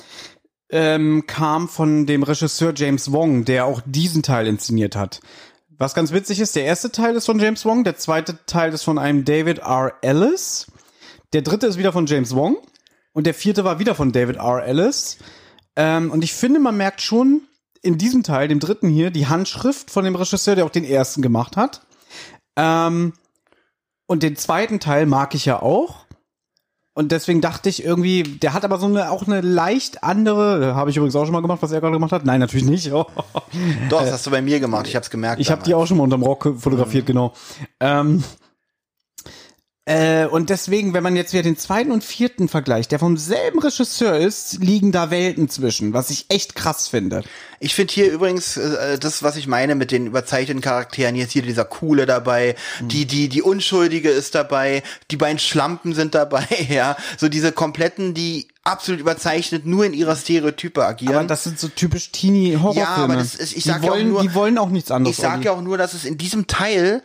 [0.71, 5.21] ähm, kam von dem Regisseur James Wong, der auch diesen Teil inszeniert hat.
[5.79, 8.83] Was ganz witzig ist, der erste Teil ist von James Wong, der zweite Teil ist
[8.83, 9.93] von einem David R.
[10.01, 10.67] Ellis,
[11.33, 12.57] der dritte ist wieder von James Wong
[13.13, 14.65] und der vierte war wieder von David R.
[14.65, 15.19] Ellis.
[15.77, 17.43] Ähm, und ich finde, man merkt schon
[17.83, 21.21] in diesem Teil, dem dritten hier, die Handschrift von dem Regisseur, der auch den ersten
[21.21, 21.87] gemacht hat.
[22.57, 23.13] Ähm,
[24.07, 26.06] und den zweiten Teil mag ich ja auch.
[26.97, 30.89] Und deswegen dachte ich irgendwie, der hat aber so eine auch eine leicht andere, habe
[30.89, 32.25] ich übrigens auch schon mal gemacht, was er gerade gemacht hat.
[32.25, 32.91] Nein, natürlich nicht.
[32.91, 33.13] Doch,
[33.91, 35.39] das hast du bei mir gemacht, ich hab's gemerkt.
[35.39, 37.35] Äh, Ich habe die auch schon mal unterm Rock fotografiert, genau.
[37.81, 38.25] Ähm,
[39.89, 43.61] äh, und deswegen, wenn man jetzt wieder den zweiten und vierten vergleicht, der vom selben
[43.61, 47.23] Regisseur ist, liegen da Welten zwischen, was ich echt krass finde.
[47.61, 51.15] Ich finde hier übrigens äh, das, was ich meine mit den überzeichneten Charakteren.
[51.15, 52.89] Hier ist hier dieser Coole dabei, Mhm.
[52.89, 56.97] die, die, die Unschuldige ist dabei, die beiden Schlampen sind dabei, ja.
[57.17, 61.15] So diese kompletten, die absolut überzeichnet nur in ihrer Stereotype agieren.
[61.15, 62.81] Aber das sind so typisch Teenie-Horrorfilme.
[62.89, 64.91] Ja, aber das ist- ich die sag ja auch wollen, nur- die wollen auch nichts
[64.91, 65.17] anderes.
[65.17, 67.03] Ich sag ja auch nur, dass es in diesem Teil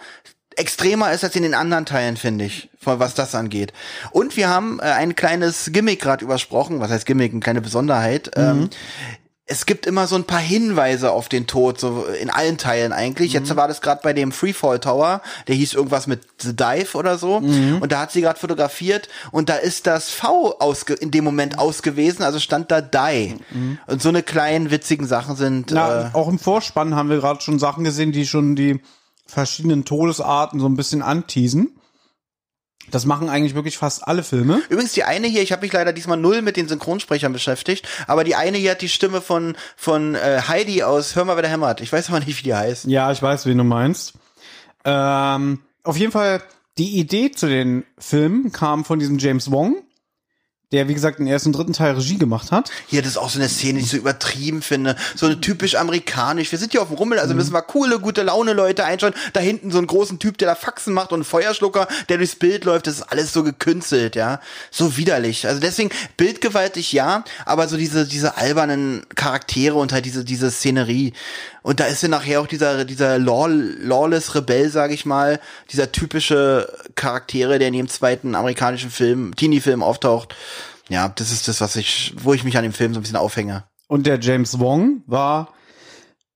[0.57, 3.73] extremer ist als in den anderen Teilen, finde ich, von was das angeht.
[4.11, 6.79] Und wir haben äh, ein kleines Gimmick gerade übersprochen.
[6.79, 7.31] Was heißt Gimmick?
[7.31, 8.31] Eine kleine Besonderheit.
[8.35, 8.69] Ähm,
[9.51, 13.33] es gibt immer so ein paar Hinweise auf den Tod, so in allen Teilen eigentlich.
[13.33, 17.17] Jetzt war das gerade bei dem Freefall Tower, der hieß irgendwas mit The Dive oder
[17.17, 17.37] so.
[17.81, 21.59] Und da hat sie gerade fotografiert und da ist das V ausge in dem Moment
[21.59, 23.35] ausgewesen, also stand da Die.
[23.87, 25.71] Und so eine kleinen witzigen Sachen sind.
[25.71, 28.79] Na, äh, auch im Vorspann haben wir gerade schon Sachen gesehen, die schon die
[29.31, 31.77] verschiedenen Todesarten so ein bisschen anteasen.
[32.89, 34.61] Das machen eigentlich wirklich fast alle Filme.
[34.69, 38.23] Übrigens die eine hier, ich habe mich leider diesmal null mit den Synchronsprechern beschäftigt, aber
[38.23, 41.51] die eine hier hat die Stimme von von äh, Heidi aus Hör mal, wer der
[41.51, 41.81] hämmert.
[41.81, 42.85] Ich weiß aber nicht, wie die heißt.
[42.85, 44.13] Ja, ich weiß, wen du meinst.
[44.83, 46.41] Ähm, auf jeden Fall,
[46.77, 49.83] die Idee zu den Filmen kam von diesem James Wong,
[50.71, 52.71] der, wie gesagt, den ersten und dritten Teil Regie gemacht hat.
[52.87, 54.95] Hier, das ist auch so eine Szene, die ich so übertrieben finde.
[55.15, 56.51] So eine typisch amerikanisch.
[56.51, 59.13] Wir sind hier auf dem Rummel, also müssen wir coole, gute Laune Leute einschauen.
[59.33, 62.35] Da hinten so einen großen Typ, der da Faxen macht und einen Feuerschlucker, der durchs
[62.35, 62.87] Bild läuft.
[62.87, 64.39] Das ist alles so gekünstelt, ja.
[64.69, 65.45] So widerlich.
[65.45, 71.13] Also deswegen, bildgewaltig ja, aber so diese, diese albernen Charaktere und halt diese, diese Szenerie.
[71.63, 75.39] Und da ist ja nachher auch dieser, dieser Law, Lawless Rebell, sag ich mal,
[75.71, 80.35] dieser typische Charaktere, der in dem zweiten amerikanischen Film, Teenie-Film auftaucht.
[80.89, 83.17] Ja, das ist das, was ich, wo ich mich an dem Film so ein bisschen
[83.17, 83.63] aufhänge.
[83.87, 85.53] Und der James Wong war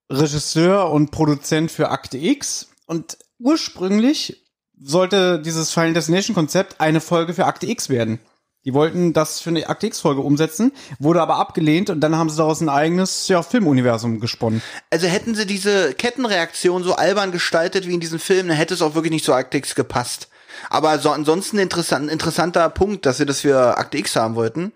[0.09, 2.67] Regisseur und Produzent für Akte X.
[2.85, 4.43] Und ursprünglich
[4.79, 8.19] sollte dieses Final Destination Konzept eine Folge für Akte X werden.
[8.65, 12.38] Die wollten das für eine Akte X-Folge umsetzen, wurde aber abgelehnt und dann haben sie
[12.38, 14.62] daraus ein eigenes ja, Filmuniversum gesponnen.
[14.89, 18.82] Also hätten sie diese Kettenreaktion so albern gestaltet wie in diesem Film, dann hätte es
[18.82, 20.30] auch wirklich nicht zu Akte X gepasst.
[20.69, 24.73] Aber so ansonsten interessant, interessanter Punkt, dass sie das für Akte X haben wollten.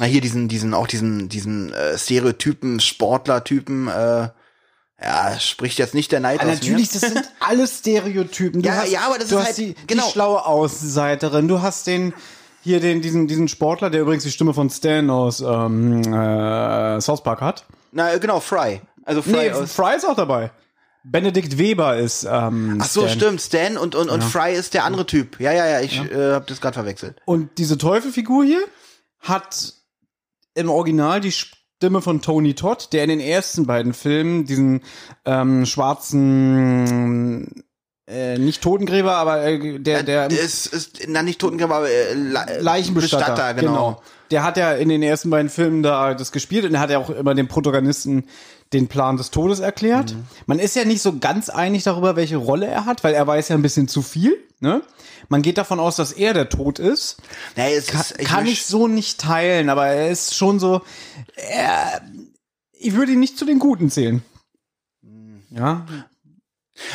[0.00, 4.28] Na, hier diesen, diesen, auch diesen, diesen äh, Stereotypen, Sportlertypen, äh,
[5.00, 7.00] ja, spricht jetzt nicht der Neid Ja, aus natürlich, mir.
[7.00, 8.62] das sind alles Stereotypen.
[8.62, 10.06] Du Ja, hast, ja, aber das du ist hast halt- die, genau.
[10.06, 11.46] die schlaue Außenseiterin.
[11.46, 12.14] Du hast den
[12.62, 17.22] hier den diesen diesen Sportler, der übrigens die Stimme von Stan aus ähm, äh, South
[17.22, 17.66] Park hat.
[17.92, 18.80] Na, genau, Fry.
[19.04, 19.72] Also Fry Nee, aus.
[19.72, 20.50] Fry ist auch dabei.
[21.04, 23.10] Benedikt Weber ist ähm, Ach so, Stan.
[23.18, 23.40] stimmt.
[23.40, 25.40] Stan und, und, und Fry ist der andere Typ.
[25.40, 27.16] Ja, ja, ja, ich äh, hab das gerade verwechselt.
[27.24, 28.62] Und diese Teufelfigur hier
[29.18, 29.74] hat
[30.54, 34.82] im Original die Stimme von Tony Todd, der in den ersten beiden Filmen diesen
[35.24, 37.64] ähm, schwarzen
[38.08, 42.58] äh, nicht Totengräber, aber äh, der der Es ist, na, nicht Totengräber, aber äh, Le
[42.60, 44.02] Leichenbestatter, Bestatter, genau.
[44.30, 46.98] Der hat ja in den ersten beiden Filmen da das gespielt und er hat ja
[46.98, 48.24] auch immer dem Protagonisten
[48.72, 50.14] den Plan des Todes erklärt.
[50.14, 50.24] Mhm.
[50.46, 53.48] Man ist ja nicht so ganz einig darüber, welche Rolle er hat, weil er weiß
[53.50, 54.34] ja ein bisschen zu viel.
[54.60, 54.80] Ne?
[55.28, 57.18] Man geht davon aus, dass er der Tod ist.
[57.56, 60.80] Nee, es Ka ist, kann möcht- ich so nicht teilen, aber er ist schon so.
[61.36, 62.00] Er,
[62.72, 64.22] ich würde ihn nicht zu den Guten zählen.
[65.02, 65.42] Mhm.
[65.50, 65.86] Ja.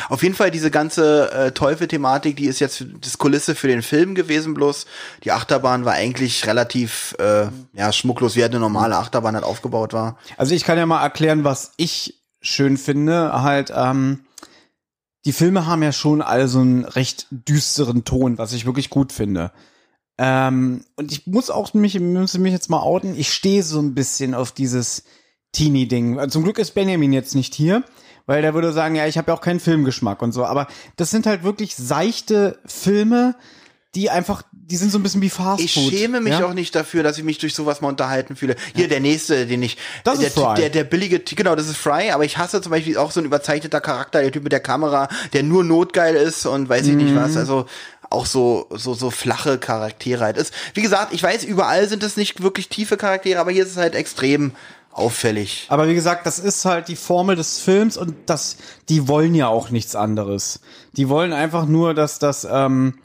[0.08, 4.14] Auf jeden Fall diese ganze äh, Teufel-Thematik, die ist jetzt das Kulisse für den Film
[4.14, 4.86] gewesen bloß.
[5.24, 9.92] Die Achterbahn war eigentlich relativ äh, ja schmucklos, wie halt eine normale Achterbahn halt aufgebaut
[9.92, 10.18] war.
[10.36, 13.42] Also ich kann ja mal erklären, was ich schön finde.
[13.42, 14.24] Halt, ähm,
[15.24, 19.12] die Filme haben ja schon alle so einen recht düsteren Ton, was ich wirklich gut
[19.12, 19.52] finde.
[20.18, 23.94] Ähm, und ich muss auch mich, muss mich jetzt mal outen, ich stehe so ein
[23.94, 25.04] bisschen auf dieses
[25.52, 26.28] Teenie-Ding.
[26.30, 27.84] Zum Glück ist Benjamin jetzt nicht hier,
[28.28, 30.44] weil der würde sagen, ja, ich habe ja auch keinen Filmgeschmack und so.
[30.44, 33.34] Aber das sind halt wirklich seichte Filme,
[33.94, 35.90] die einfach, die sind so ein bisschen wie Fast Ich Food.
[35.90, 36.44] schäme mich ja?
[36.44, 38.54] auch nicht dafür, dass ich mich durch sowas mal unterhalten fühle.
[38.74, 40.56] Hier der nächste, den ich, Das der, ist Fry.
[40.56, 42.10] der der billige, genau, das ist Fry.
[42.10, 45.08] Aber ich hasse zum Beispiel auch so ein überzeichneter Charakter, der Typ mit der Kamera,
[45.32, 47.32] der nur notgeil ist und weiß ich nicht was.
[47.32, 47.38] Mhm.
[47.38, 47.66] Also
[48.10, 50.52] auch so so so flache Charaktere halt ist.
[50.74, 53.76] Wie gesagt, ich weiß, überall sind es nicht wirklich tiefe Charaktere, aber hier ist es
[53.78, 54.52] halt extrem
[54.92, 55.66] auffällig.
[55.68, 58.56] Aber wie gesagt, das ist halt die Formel des Films und das,
[58.88, 60.60] die wollen ja auch nichts anderes.
[60.96, 62.98] Die wollen einfach nur, dass das, ähm,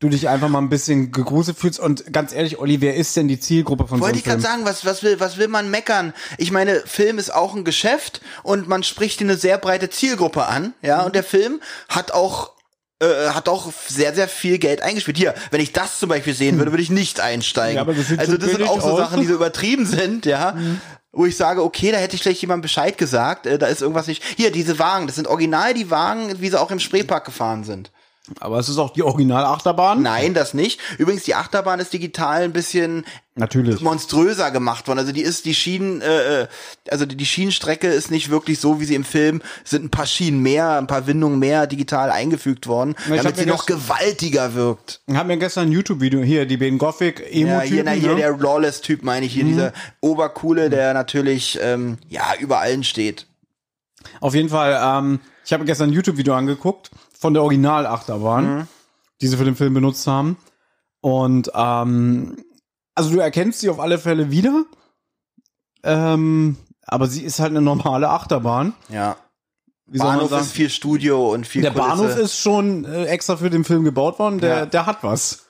[0.00, 1.78] du dich einfach mal ein bisschen gegruselt fühlst.
[1.78, 4.54] Und ganz ehrlich, Olli, wer ist denn die Zielgruppe von Wollte so ich einem gerade
[4.54, 4.64] Film?
[4.64, 6.14] sagen, was, was, will, was will man meckern?
[6.38, 10.72] Ich meine, Film ist auch ein Geschäft und man spricht eine sehr breite Zielgruppe an,
[10.82, 12.52] ja, und der Film hat auch
[13.00, 15.16] äh, hat auch sehr, sehr viel Geld eingespielt.
[15.16, 17.76] Hier, wenn ich das zum Beispiel sehen würde, würde ich nicht einsteigen.
[17.76, 18.96] Ja, aber das also so das sind auch so.
[18.96, 20.54] Sachen, die so übertrieben sind, ja.
[21.12, 24.06] Wo ich sage, okay, da hätte ich vielleicht jemandem Bescheid gesagt, äh, da ist irgendwas
[24.06, 24.22] nicht.
[24.36, 27.90] Hier, diese Wagen, das sind original die Wagen, wie sie auch im Spreepark gefahren sind.
[28.38, 30.02] Aber es ist auch die Original-Achterbahn.
[30.02, 30.80] Nein, das nicht.
[30.98, 33.80] Übrigens, die Achterbahn ist digital ein bisschen Natürlich.
[33.80, 34.98] monströser gemacht worden.
[34.98, 36.46] Also die ist die Schienen, äh, äh,
[36.90, 39.84] also die, Schienenstrecke ist nicht wirklich so, wie sie im Film sind.
[39.84, 43.66] Ein paar Schienen mehr, ein paar Windungen mehr digital eingefügt worden, ich damit sie noch
[43.66, 45.00] gewaltiger wirkt.
[45.06, 47.46] Ich habe mir gestern ein YouTube-Video hier, die beiden Gothic-Emo-Typen.
[47.48, 48.16] Ja, hier, na, hier ne?
[48.16, 53.26] der Lawless-Typ meine ich hier, dieser Obercoole, der natürlich ähm, ja über allen steht.
[54.20, 58.66] Auf jeden Fall, ähm, ich habe gestern ein YouTube-Video angeguckt von der Original-Achterbahn,
[59.20, 60.38] die sie für den Film benutzt haben.
[61.02, 62.42] Und ähm,
[62.94, 64.64] also du erkennst sie auf alle Fälle wieder.
[65.82, 68.74] Ähm, aber sie ist halt eine normale Achterbahn.
[68.88, 69.16] Ja.
[69.86, 70.42] Wie Bahnhof sagen?
[70.44, 71.88] ist viel Studio und viel der Kulisse.
[71.88, 74.38] Bahnhof ist schon äh, extra für den Film gebaut worden.
[74.40, 74.66] Der, Ja.
[74.66, 75.46] der hat was.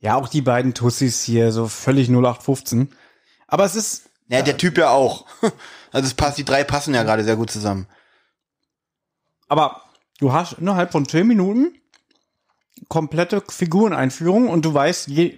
[0.00, 2.92] Ja, auch die beiden Tussis hier, so völlig 0815.
[3.48, 5.26] Aber es ist, Ja, der Typ ja auch.
[5.92, 7.86] Also es passt, die drei passen ja gerade sehr gut zusammen.
[9.48, 9.80] aber
[10.20, 11.74] du hast innerhalb von 10 Minuten
[12.88, 15.36] komplette Figureneinführung und du weißt je,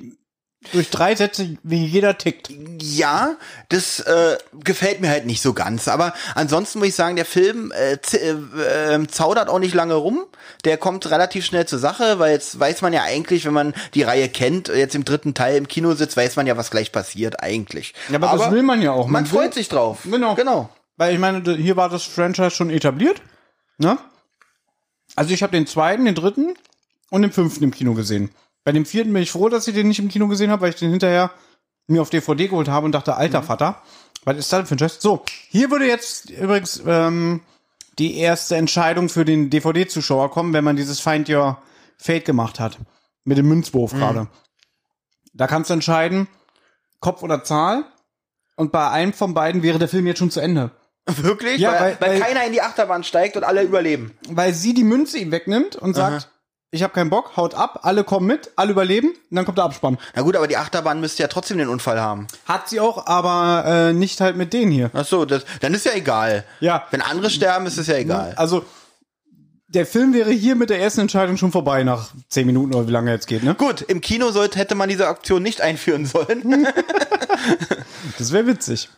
[0.73, 2.51] durch drei Sätze, wie jeder tickt.
[2.83, 3.37] Ja,
[3.69, 5.87] das äh, gefällt mir halt nicht so ganz.
[5.87, 10.25] Aber ansonsten muss ich sagen, der Film äh, äh, äh, zaudert auch nicht lange rum.
[10.64, 14.03] Der kommt relativ schnell zur Sache, weil jetzt weiß man ja eigentlich, wenn man die
[14.03, 17.41] Reihe kennt, jetzt im dritten Teil im Kino sitzt, weiß man ja, was gleich passiert
[17.43, 17.95] eigentlich.
[18.09, 19.07] Ja, aber, das will man ja auch.
[19.07, 20.01] Man, will, freut sich drauf.
[20.05, 20.35] Genau.
[20.35, 20.71] Genau.
[20.97, 23.23] Weil ich meine, hier war das Franchise schon etabliert.
[23.79, 23.97] Ne?
[25.19, 26.55] Also ich habe den zweiten, den dritten
[27.11, 28.31] und den fünften im Kino gesehen.
[28.63, 30.71] Bei dem vierten bin ich froh, dass ich den nicht im Kino gesehen habe, weil
[30.71, 31.33] ich den hinterher
[31.89, 33.83] mir auf DVD geholt habe und dachte, alter Vater,
[34.25, 35.01] was ist das denn für ein Scheiß?
[35.01, 37.41] So, hier würde jetzt übrigens ähm,
[37.99, 41.61] die erste Entscheidung für den DVD-Zuschauer kommen, wenn man dieses Find Your
[41.97, 42.79] Fate gemacht hat.
[43.25, 44.29] Mit dem Münzwurf gerade.
[45.35, 46.29] Da kannst du entscheiden,
[47.01, 47.85] Kopf oder Zahl.
[48.55, 50.71] Und bei einem von beiden wäre der Film jetzt schon zu Ende.
[51.23, 51.59] Wirklich?
[51.61, 54.12] Ja, weil, weil- weil, keiner in die Achterbahn steigt und alle überleben.
[54.29, 56.29] Weil sie die Münze ihm wegnimmt und sagt,
[56.71, 59.64] ich habe keinen Bock, haut ab, alle kommen mit, alle überleben, und dann kommt der
[59.64, 59.97] Abspann.
[60.14, 62.27] Na gut, aber die Achterbahn müsste ja trotzdem den Unfall haben.
[62.44, 64.90] Hat sie auch, aber äh, nicht halt mit denen hier.
[64.92, 66.44] Ach so, das, dann ist ja egal.
[66.61, 66.87] Ja.
[66.90, 68.35] Wenn andere sterben, ist es ja egal.
[68.37, 68.66] Also,
[69.68, 72.92] der Film wäre hier mit der ersten Entscheidung schon vorbei nach zehn Minuten oder wie
[72.92, 73.55] lange jetzt geht, ne?
[73.55, 76.68] Gut, im Kino sollte, hätte man diese Aktion nicht einführen sollen.
[78.18, 78.88] Das wäre witzig.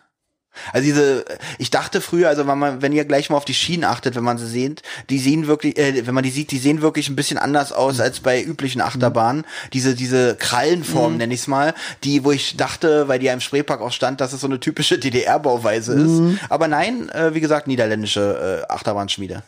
[0.73, 1.25] Also diese,
[1.59, 4.25] ich dachte früher, also wenn man, wenn ihr gleich mal auf die Schienen achtet, wenn
[4.25, 7.17] man sie seht, die sehen wirklich, äh, wenn man die sieht, die sehen wirklich ein
[7.17, 9.45] bisschen anders aus als bei üblichen Achterbahnen.
[9.73, 13.81] Diese, diese Krallenform, nenn ich's mal, die, wo ich dachte, weil die ja im Spreepark
[13.81, 16.41] auch stand, dass es so eine typische DDR-Bauweise ist.
[16.49, 19.43] Aber nein, äh, wie gesagt, niederländische äh, Achterbahnschmiede.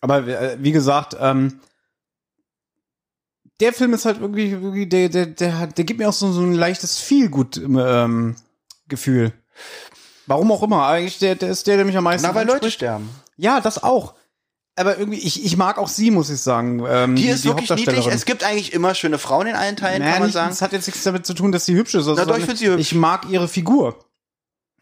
[0.00, 1.60] Aber äh, wie gesagt, ähm,
[3.60, 6.30] der Film ist halt wirklich, wirklich der, der, der, hat, der gibt mir auch so,
[6.32, 8.36] so ein leichtes Feelgood ähm,
[8.88, 9.32] Gefühl.
[10.26, 10.86] Warum auch immer.
[10.86, 12.76] Eigentlich der, der ist der, der mich am meisten Na, weil Leute anspricht.
[12.76, 13.10] sterben.
[13.36, 14.14] Ja, das auch.
[14.78, 16.84] Aber irgendwie, ich, ich mag auch sie, muss ich sagen.
[16.86, 18.06] Ähm, Die, ist wirklich niedlich.
[18.06, 20.50] Es gibt eigentlich immer schöne Frauen in allen Teilen, naja, kann man nicht, sagen.
[20.50, 22.06] Das hat jetzt nichts damit zu tun, dass sie hübsch ist.
[22.08, 22.80] Also Na doch, ich find sie hübsch.
[22.80, 24.04] Ich mag ihre Figur.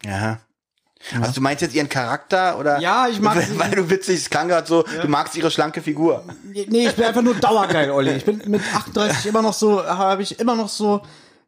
[0.04, 0.40] Ja.
[1.20, 2.80] Also du meinst jetzt ihren Charakter oder?
[2.80, 3.58] Ja, ich mag weil, sie.
[3.58, 6.24] weil du witzig, es klang gerade so, du magst ihre schlanke Figur.
[6.44, 8.12] Nee, ich bin einfach nur dauergeil, Olli.
[8.12, 11.02] Ich bin mit 38 immer noch so, habe ich immer noch so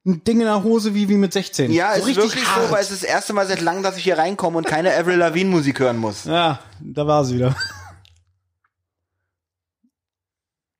[0.07, 1.73] ein Ding in der Hose wie, wie mit 16.
[1.73, 2.69] Ja, so ist wirklich hart.
[2.69, 4.95] so, weil es ist das erste Mal seit langem, dass ich hier reinkomme und keine
[4.95, 6.25] Avril Lavigne Musik hören muss.
[6.25, 7.57] Ja, da war sie wieder.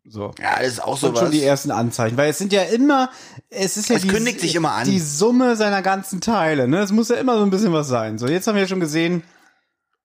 [0.09, 0.31] So.
[0.41, 1.15] Ja, das ist auch so.
[1.17, 3.11] schon die ersten Anzeichen, weil es sind ja immer,
[3.51, 4.85] es ist ja es die, kündigt sich immer an.
[4.85, 6.79] die Summe seiner ganzen Teile, ne?
[6.79, 8.17] Es muss ja immer so ein bisschen was sein.
[8.17, 9.25] So, jetzt haben wir ja schon gesehen,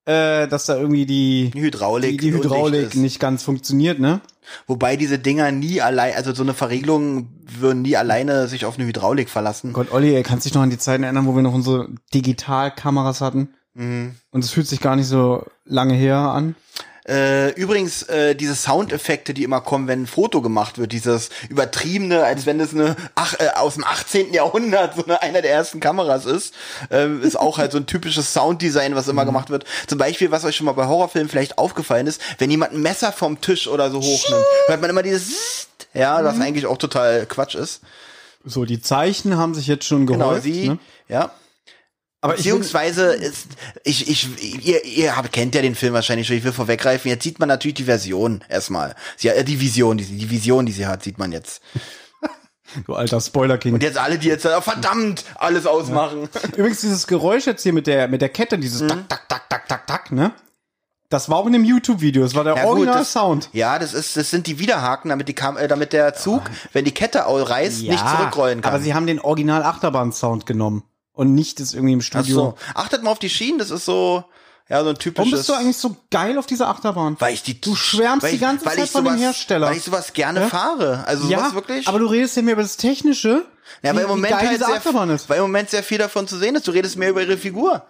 [0.06, 3.02] äh, dass da irgendwie die, Die Hydraulik, die, die Hydraulik undicht ist.
[3.02, 4.22] nicht ganz funktioniert, ne?
[4.68, 7.30] Wobei diese Dinger nie allein, also so eine Verriegelung
[7.60, 9.74] würden nie alleine sich auf eine Hydraulik verlassen.
[9.74, 13.22] Gott, Olli, ey, kannst dich noch an die Zeiten erinnern, wo wir noch unsere Digitalkameras
[13.22, 13.50] hatten?
[13.74, 14.16] Mhm.
[14.32, 16.56] Und es fühlt sich gar nicht so lange her an.
[17.08, 22.24] Äh, übrigens, äh, diese Soundeffekte, die immer kommen, wenn ein Foto gemacht wird, dieses übertriebene,
[22.24, 24.34] als wenn es eine ach, äh, aus dem 18.
[24.34, 26.54] Jahrhundert so eine einer der ersten Kameras ist,
[26.92, 29.12] äh, ist auch halt so ein typisches Sounddesign, was Mhm.
[29.12, 29.66] immer gemacht wird.
[29.88, 33.12] Zum Beispiel, was euch schon mal bei Horrorfilmen vielleicht aufgefallen ist, wenn jemand ein Messer
[33.12, 36.42] vom Tisch oder so hochnimmt, hört man immer dieses ja, was Mhm.
[36.44, 37.82] eigentlich auch total Quatsch ist.
[38.46, 40.44] So, die Zeichen haben sich jetzt schon Genau, gehäuft.
[40.44, 40.80] sie, ne?
[41.10, 41.32] ja.
[42.24, 43.48] Aber ich Beziehungsweise ist,
[43.84, 47.10] ich, ich, ihr, ihr habt, kennt ja den Film wahrscheinlich schon, ich will vorweggreifen.
[47.10, 48.96] Jetzt sieht man natürlich die Version erstmal.
[49.18, 51.62] Sie, äh, die Vision, die, die Vision, die sie hat, sieht man jetzt.
[52.86, 53.74] du alter Spoiler-King.
[53.74, 56.30] Und jetzt alle, die jetzt äh, verdammt alles ausmachen.
[56.56, 58.62] Übrigens, dieses Geräusch jetzt hier mit der, mit der Kette, Mhm.
[58.62, 60.32] dieses tak, tak, tak, tak, tak, tak, ne?
[61.10, 63.50] Das war auch in dem YouTube-Video, das war der Ja, Original-Sound.
[63.52, 66.86] Ja, das ist, das sind die Widerhaken, damit die Kam äh, damit der Zug, wenn
[66.86, 68.74] die Kette au- reißt, nicht zurückrollen kann.
[68.74, 72.36] aber sie haben den Original-Achterbahn-Sound genommen und nicht das irgendwie im Ach Studio.
[72.36, 72.56] so.
[72.74, 74.24] Achtet mal auf die Schienen, das ist so,
[74.70, 75.18] ja, so ein typisches.
[75.18, 77.16] Warum bist du eigentlich so geil auf dieser Achterbahn?
[77.20, 79.68] weil ich die, Du schwärmst weil die ich- ganze Zeit ich von dem sowas- Hersteller.
[79.68, 80.48] Weil ich sowas gerne Ja?
[80.50, 81.04] fahre.
[81.08, 81.88] Also sowas wirklich.
[81.88, 83.46] aber du redest ja mehr über das Technische.
[83.84, 85.30] Ja, weil im Moment halt sehr, Achterbahn ist.
[85.30, 86.68] weil im Moment sehr viel davon zu sehen ist.
[86.68, 87.84] Du redest mehr über ihre Figur.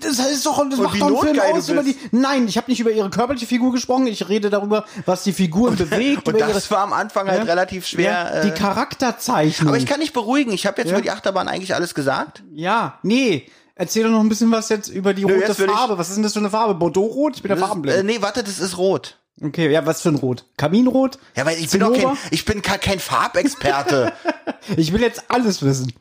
[0.00, 1.96] Das ist doch, das Und macht doch einen Film aus über die.
[2.12, 4.06] Nein, ich habe nicht über ihre körperliche Figur gesprochen.
[4.06, 6.28] Ich rede darüber, was die Figuren bewegt.
[6.28, 7.44] Und das war am Anfang halt Ja?
[7.44, 8.30] relativ schwer.
[8.34, 9.68] ja, die äh, Charakterzeichnung.
[9.68, 10.52] aber ich kann nicht beruhigen.
[10.52, 10.96] Ich habe jetzt Ja.
[10.96, 12.42] über die Achterbahn eigentlich alles gesagt.
[12.54, 13.46] ja, nee.
[13.78, 15.98] Erzähl doch noch ein bisschen was jetzt über die rote will ich- Farbe.
[15.98, 16.74] Was ist denn das für eine Farbe?
[16.76, 17.36] Bordeaux-rot?
[17.36, 17.98] Ich bin der Farbenblind.
[17.98, 19.18] äh, nee, warte, das ist rot.
[19.42, 20.46] Okay, ja, was für ein Rot?
[20.56, 21.18] Kaminrot?
[21.36, 22.16] Ja, weil ich bin doch kein, Zinnober?
[22.30, 24.12] ich bin kein Farbexperte.
[24.78, 25.92] Ich will jetzt alles wissen.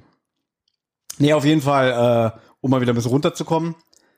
[1.18, 3.76] Nee, auf jeden Fall, äh, um mal wieder ein bisschen runterzukommen.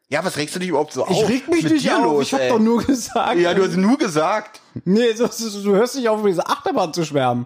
[0.07, 1.11] ja, was regst du dich überhaupt so auf?
[1.11, 2.03] Ich reg mich Mit nicht dir auf.
[2.03, 2.49] los, ich hab ey?
[2.49, 3.37] doch nur gesagt.
[3.39, 4.61] Ja, du hast nur gesagt.
[4.85, 7.45] Nee, so, du hörst nicht auf, über diese Achterbahn zu schwärmen.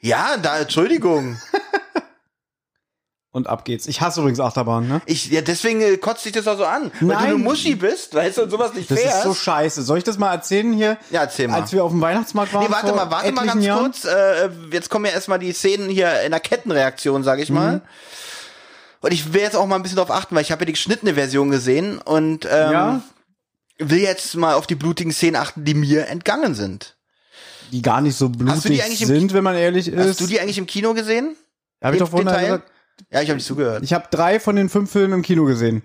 [0.00, 1.38] Ja, da, Entschuldigung.
[3.34, 3.86] Und ab geht's.
[3.86, 5.00] Ich hasse übrigens Achterbahn, ne?
[5.06, 6.90] Ich, ja, deswegen äh, kotzt dich das auch so an.
[6.92, 7.24] Weil du Nein.
[7.24, 9.16] eine Muschi bist, weißt du, und sowas nicht Das fährst.
[9.18, 9.82] ist so scheiße.
[9.84, 10.98] Soll ich das mal erzählen hier?
[11.10, 11.62] Ja, erzähl mal.
[11.62, 12.64] Als wir auf dem Weihnachtsmarkt waren.
[12.66, 13.84] Nee, warte mal, warte mal ganz Jahren.
[13.84, 14.04] kurz.
[14.04, 17.76] Äh, jetzt kommen ja erstmal die Szenen hier in der Kettenreaktion, sag ich mal.
[17.76, 17.80] Mhm.
[19.02, 20.72] Und ich will jetzt auch mal ein bisschen darauf achten, weil ich habe ja die
[20.72, 23.02] geschnittene Version gesehen und ähm, Ja.
[23.78, 26.96] will jetzt mal auf die blutigen Szenen achten, die mir entgangen sind.
[27.72, 29.98] Die gar nicht so blutig sind, wenn man ehrlich ist.
[29.98, 31.36] Hast du die eigentlich im Kino gesehen?
[31.82, 32.44] Hab ich doch vorhin Teil?
[32.44, 32.70] gesagt.
[33.10, 33.82] Ja, ich habe nicht zugehört.
[33.82, 35.82] Ich habe drei von den fünf Filmen im Kino gesehen.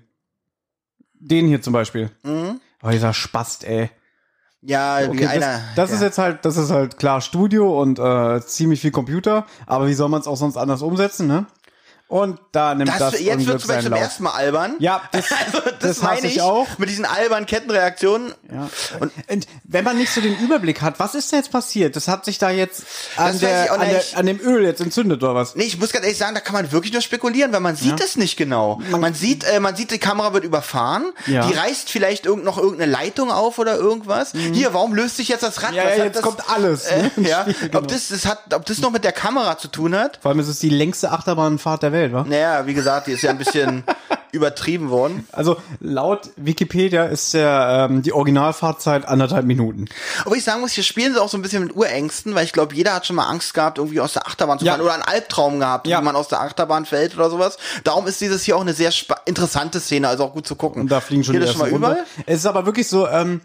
[1.14, 2.12] Den hier zum Beispiel.
[2.24, 2.60] Mhm.
[2.84, 3.90] Oh, dieser Spast, ey.
[4.62, 5.62] Ja, wie Okay, das, einer.
[5.76, 5.96] das ja.
[5.96, 9.94] ist jetzt halt, das ist halt klar Studio und äh, ziemlich viel Computer, aber wie
[9.94, 11.46] soll man es auch sonst anders umsetzen, ne?
[12.10, 14.00] Und da nimmt das, das, jetzt wird zum Beispiel seinen zum Lauf.
[14.02, 14.76] ersten Mal albern.
[14.80, 16.66] Ja, das, Also, das, das meine ich ich auch.
[16.78, 18.34] Mit diesen albernen Kettenreaktionen.
[18.50, 18.70] Ja.
[19.02, 21.96] Und, und wenn man nicht so den Überblick hat, was ist denn jetzt passiert?
[21.98, 22.84] Das hat sich da jetzt
[23.18, 25.56] an, Das der, an, der, an dem Öl jetzt entzündet oder was?
[25.56, 28.00] Nee, ich muss ganz ehrlich sagen, da kann man wirklich nur spekulieren, weil man sieht
[28.00, 28.80] es nicht genau.
[28.92, 31.46] Man, sieht, äh, man sieht, die Kamera wird überfahren, Ja.
[31.48, 34.32] die reißt vielleicht irgend, noch irgendeine Leitung auf oder irgendwas.
[34.32, 35.72] Hier, warum löst sich jetzt das Rad?
[35.72, 35.76] Mhm.
[35.78, 37.12] Ja, Was ja, jetzt das, kommt alles, ne?
[37.18, 37.80] Äh, ja, Spiel, genau.
[37.80, 40.20] ob das, das hat, ob das noch mit der Kamera zu tun hat?
[40.22, 42.26] Vor allem ist es die längste Achterbahnfahrt der Welt, wa?
[42.28, 43.84] Naja, wie gesagt, die ist ja ein bisschen
[44.32, 45.28] übertrieben worden.
[45.32, 49.86] Also laut Wikipedia ist der, ähm, die Originalfahrzeit anderthalb Minuten.
[50.26, 52.52] Aber ich sagen muss, hier spielen sie auch so ein bisschen mit Urängsten, weil ich
[52.54, 54.74] glaube, jeder hat schon mal Angst gehabt, irgendwie aus der Achterbahn zu Ja.
[54.74, 56.00] fahren oder einen Albtraum gehabt, Ja.
[56.02, 57.58] wie man aus der Achterbahn fällt oder sowas.
[57.84, 58.92] Darum ist dieses hier auch eine sehr
[59.26, 60.82] interessante Szene, also auch gut zu gucken.
[60.84, 62.04] Und da fliegen schon Geht die schon mal überall?
[62.26, 63.42] Es ist aber wirklich so, ähm,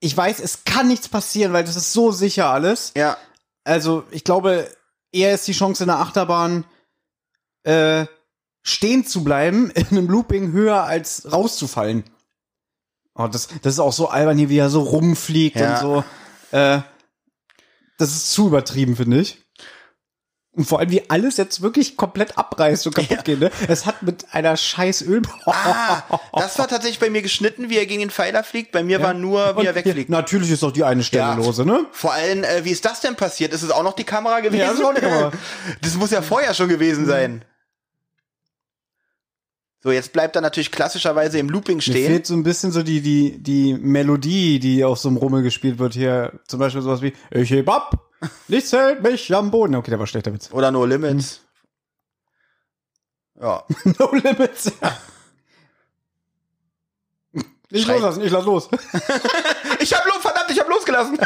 [0.00, 2.92] ich weiß, es kann nichts passieren, weil das ist so sicher alles.
[2.94, 3.16] Ja.
[3.64, 4.68] Also ich glaube,
[5.12, 6.64] eher ist die Chance in der Achterbahn
[7.64, 8.06] äh,
[8.62, 12.04] stehen zu bleiben in einem Looping höher als rauszufallen.
[13.14, 15.74] Oh, das, das ist auch so albern hier, wie er so rumfliegt Ja.
[15.74, 16.04] und so.
[16.56, 16.80] Äh,
[17.98, 19.40] das ist zu übertrieben, finde ich.
[20.56, 23.40] Und vor allem, wie alles jetzt wirklich komplett abreißt und kaputt geht.
[23.40, 23.50] Ne?
[23.66, 25.22] Es hat mit einer scheiß Öl...
[25.46, 26.02] Ah,
[26.32, 28.70] das war tatsächlich bei mir geschnitten, wie er gegen den Pfeiler fliegt.
[28.70, 29.96] Bei mir war nur, wie Und er wegfliegt.
[30.08, 31.34] hier, natürlich ist doch die eine Stelle Ja.
[31.34, 31.86] lose, ne?
[31.90, 33.52] Vor allem, äh, wie ist das denn passiert?
[33.52, 34.60] Ist es auch noch die Kamera gewesen?
[34.60, 35.32] Ja, das ist auch die Kamera.
[35.82, 37.44] Das muss ja vorher schon gewesen sein.
[39.84, 42.06] So, jetzt bleibt er natürlich klassischerweise im Looping Mir stehen.
[42.06, 45.78] fehlt so ein bisschen so die, die, die Melodie, die auf so einem Rummel gespielt
[45.78, 46.40] wird hier.
[46.48, 48.10] Zum Beispiel sowas wie, ich heb ab,
[48.48, 49.74] nichts hält mich am Boden.
[49.74, 50.50] Okay, der war schlechter Witz.
[50.52, 51.42] Oder No Limits.
[53.38, 53.62] Ja.
[53.98, 54.72] no limits.
[57.70, 57.96] Nicht Schreit.
[57.96, 58.70] loslassen, ich lass los.
[59.80, 61.18] Ich hab los, verdammt, ich hab losgelassen.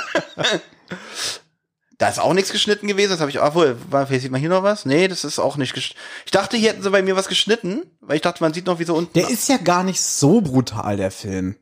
[1.98, 3.10] Da ist auch nichts geschnitten gewesen.
[3.10, 3.76] Das habe ich auch wohl.
[3.90, 4.84] War, sieht man hier noch was?
[4.84, 6.00] Nee, das ist auch nicht geschnitten.
[6.24, 8.78] Ich dachte, hier hätten sie bei mir was geschnitten, weil ich dachte, man sieht noch
[8.78, 9.12] wie so unten.
[9.14, 11.56] Der ist ja gar nicht so brutal, der Film.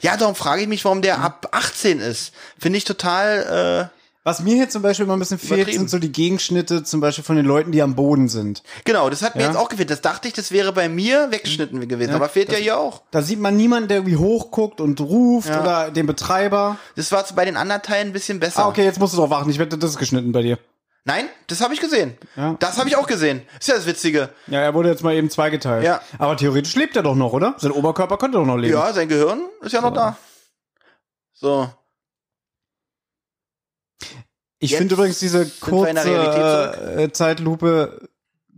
[0.00, 2.32] Ja, darum frage ich mich, warum der ab 18 ist.
[2.58, 3.90] Finde ich total.
[3.92, 7.00] Äh, Was mir hier zum Beispiel immer ein bisschen fehlt, sind so die Gegenschnitte zum
[7.00, 8.62] Beispiel von den Leuten, die am Boden sind.
[8.84, 9.48] genau, das hat mir Ja.
[9.48, 9.88] jetzt auch gefehlt.
[9.90, 13.02] Das dachte ich, das wäre bei mir weggeschnitten gewesen, aber fehlt ja hier auch.
[13.12, 15.62] Da sieht man niemanden, der irgendwie hochguckt und ruft Ja.
[15.62, 16.76] oder den Betreiber.
[16.96, 18.64] Das war bei den anderen Teilen ein bisschen besser.
[18.64, 19.48] Ah, okay, jetzt musst du drauf warten.
[19.48, 20.58] Ich wette, das ist geschnitten bei dir.
[21.06, 22.18] Nein, das habe ich gesehen.
[22.36, 22.56] Ja.
[22.60, 23.40] Das habe ich auch gesehen.
[23.58, 24.28] Ist ja das Witzige.
[24.48, 25.82] Ja, er wurde jetzt mal eben zweigeteilt.
[25.82, 26.02] Ja.
[26.18, 27.54] Aber theoretisch lebt er doch noch, oder?
[27.56, 28.74] Sein Oberkörper könnte doch noch leben.
[28.74, 30.18] Ja, sein Gehirn ist ja noch da.
[31.32, 31.70] So.
[34.60, 38.08] Ich finde übrigens diese kurze äh, Zeitlupe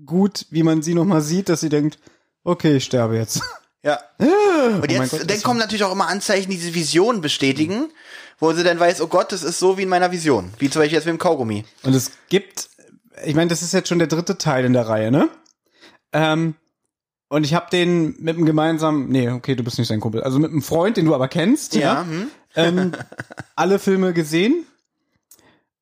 [0.04, 1.98] gut, wie man sie noch mal sieht, dass sie denkt,
[2.44, 3.40] okay, ich sterbe jetzt.
[3.84, 3.98] Ja.
[4.18, 7.90] Und Oh mein jetzt, Gott, dann kommen natürlich auch immer Anzeichen, die diese Vision bestätigen,
[8.38, 10.52] wo sie dann weiß, oh Gott, das ist so wie in meiner Vision.
[10.58, 11.64] Wie zum Beispiel jetzt mit dem Kaugummi.
[11.82, 12.68] Und es gibt,
[13.24, 15.28] ich meine, das ist jetzt schon der dritte Teil in der Reihe, ne?
[16.12, 16.54] Ähm,
[17.28, 20.38] und ich habe den mit einem gemeinsamen, nee, okay, du bist nicht sein Kumpel, also
[20.38, 22.30] mit einem Freund, den du aber kennst, ja, hm?
[22.54, 22.92] ähm,
[23.56, 24.66] alle Filme gesehen.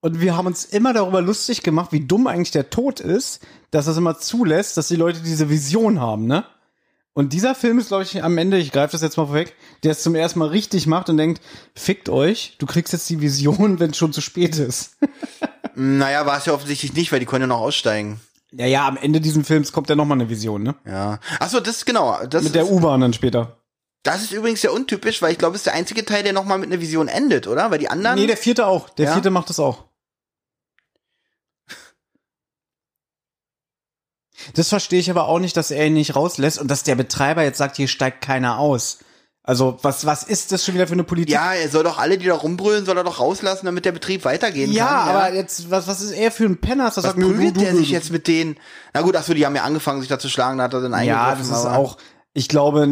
[0.00, 3.40] Und wir haben uns immer darüber lustig gemacht, wie dumm eigentlich der Tod ist,
[3.70, 6.44] dass das immer zulässt, dass die Leute diese Vision haben, ne?
[7.12, 9.90] Und dieser Film ist, glaube ich, am Ende, ich greife das jetzt mal vorweg, der
[9.90, 11.42] es zum ersten Mal richtig macht und denkt,
[11.74, 14.96] fickt euch, du kriegst jetzt die Vision, wenn es schon zu spät ist.
[15.76, 18.20] Naja, war es ja offensichtlich nicht, weil die können ja noch aussteigen.
[18.50, 20.74] Ja, ja, am Ende dieses Films kommt ja noch mal eine Vision, ne?
[20.84, 21.20] Ja.
[21.38, 22.18] Achso, das ist genau.
[22.28, 23.56] Das, Mit der U-Bahn dann später.
[24.02, 26.58] das ist übrigens sehr untypisch, weil ich glaube, es ist der einzige Teil, der nochmal
[26.58, 27.70] mit einer Vision endet, oder?
[27.70, 28.18] Weil die anderen.
[28.18, 28.88] Nee, der vierte auch.
[28.90, 29.12] Der Ja?
[29.12, 29.84] vierte macht das auch.
[34.54, 37.42] Das verstehe ich aber auch nicht, dass er ihn nicht rauslässt und dass der Betreiber
[37.42, 38.98] jetzt sagt, hier steigt keiner aus.
[39.42, 41.32] Also, was, was ist das schon wieder für eine Politik?
[41.32, 44.24] ja, er soll doch alle, die da rumbrüllen, soll er doch rauslassen, damit der Betrieb
[44.24, 45.08] weitergehen ja, kann.
[45.08, 46.84] aber jetzt, was, was ist er für ein Penner?
[46.84, 48.56] er Was sagt, prügelt du, du, der sich jetzt mit denen?
[48.92, 50.92] Na gut, achso, die haben ja angefangen, sich da zu schlagen, da hat er dann
[50.92, 51.50] Ja, eingegriffen.
[51.50, 51.96] das ist auch,
[52.34, 52.86] ich glaube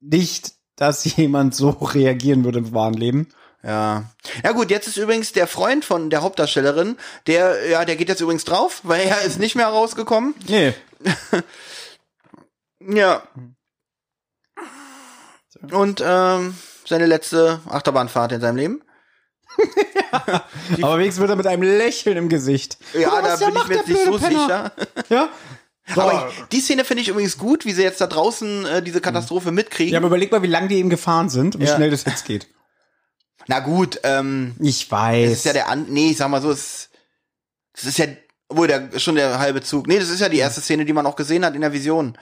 [0.00, 3.28] nicht, dass jemand so reagieren würde im wahren Leben.
[3.62, 4.04] Ja.
[4.44, 6.96] Ja gut, jetzt ist übrigens der Freund von der Hauptdarstellerin,
[7.26, 10.34] der, ja, der geht jetzt übrigens drauf, weil er ist nicht mehr rausgekommen.
[10.46, 10.74] Nee.
[12.80, 13.22] Ja.
[15.72, 16.54] Und ähm,
[16.86, 18.82] seine letzte Achterbahnfahrt in seinem Leben.
[20.80, 22.78] Aber wenigstens wird er mit einem Lächeln im Gesicht.
[22.94, 24.30] Ja, mal, da bin ich macht, mir jetzt nicht so Penner.
[24.30, 24.72] sicher.
[25.08, 25.28] Ja?
[25.94, 26.00] So.
[26.00, 29.00] Aber ich, die Szene finde ich übrigens gut, wie sie jetzt da draußen äh, diese
[29.00, 29.92] Katastrophe mitkriegen.
[29.92, 31.74] ja, aber überleg mal, wie lange die eben gefahren sind und wie Ja.
[31.74, 32.46] schnell das jetzt geht.
[33.48, 35.28] Na gut, ähm, Ich weiß.
[35.30, 36.90] das ist ja der an nee, ich sag mal so, es,
[37.74, 38.06] das ist ja
[38.48, 39.86] wohl der schon der halbe Zug.
[39.88, 42.16] Nee, das ist ja die erste Szene, die man auch gesehen hat in der Vision.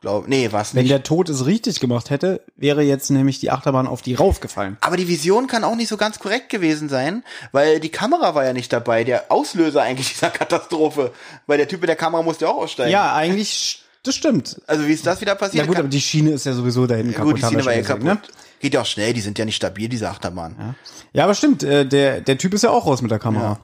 [0.00, 0.92] Glaub, nee, was Wenn nicht.
[0.92, 4.78] der Tod es richtig gemacht hätte, wäre jetzt nämlich die Achterbahn auf die raufgefallen.
[4.80, 7.22] Aber die Vision kann auch nicht so ganz korrekt gewesen sein,
[7.52, 11.12] weil die Kamera war ja nicht dabei, der Auslöser eigentlich dieser Katastrophe.
[11.46, 12.90] Weil der Typ mit der Kamera musste ja auch aussteigen.
[12.90, 14.60] Ja, eigentlich, das stimmt.
[14.66, 15.66] Also wie ist das wieder Ja passiert?
[15.66, 17.74] gut, Kann- aber die Schiene ist ja sowieso da hinten Ja, gut, die Szene war
[17.74, 18.04] ja kaputt.
[18.04, 18.18] ne?
[18.60, 20.54] Geht ja auch schnell, die sind ja nicht stabil, diese Achterbahn.
[20.58, 20.74] Ja.
[21.12, 23.44] ja, aber stimmt, äh, der, der Typ ist ja auch raus mit der Kamera.
[23.44, 23.60] Ja.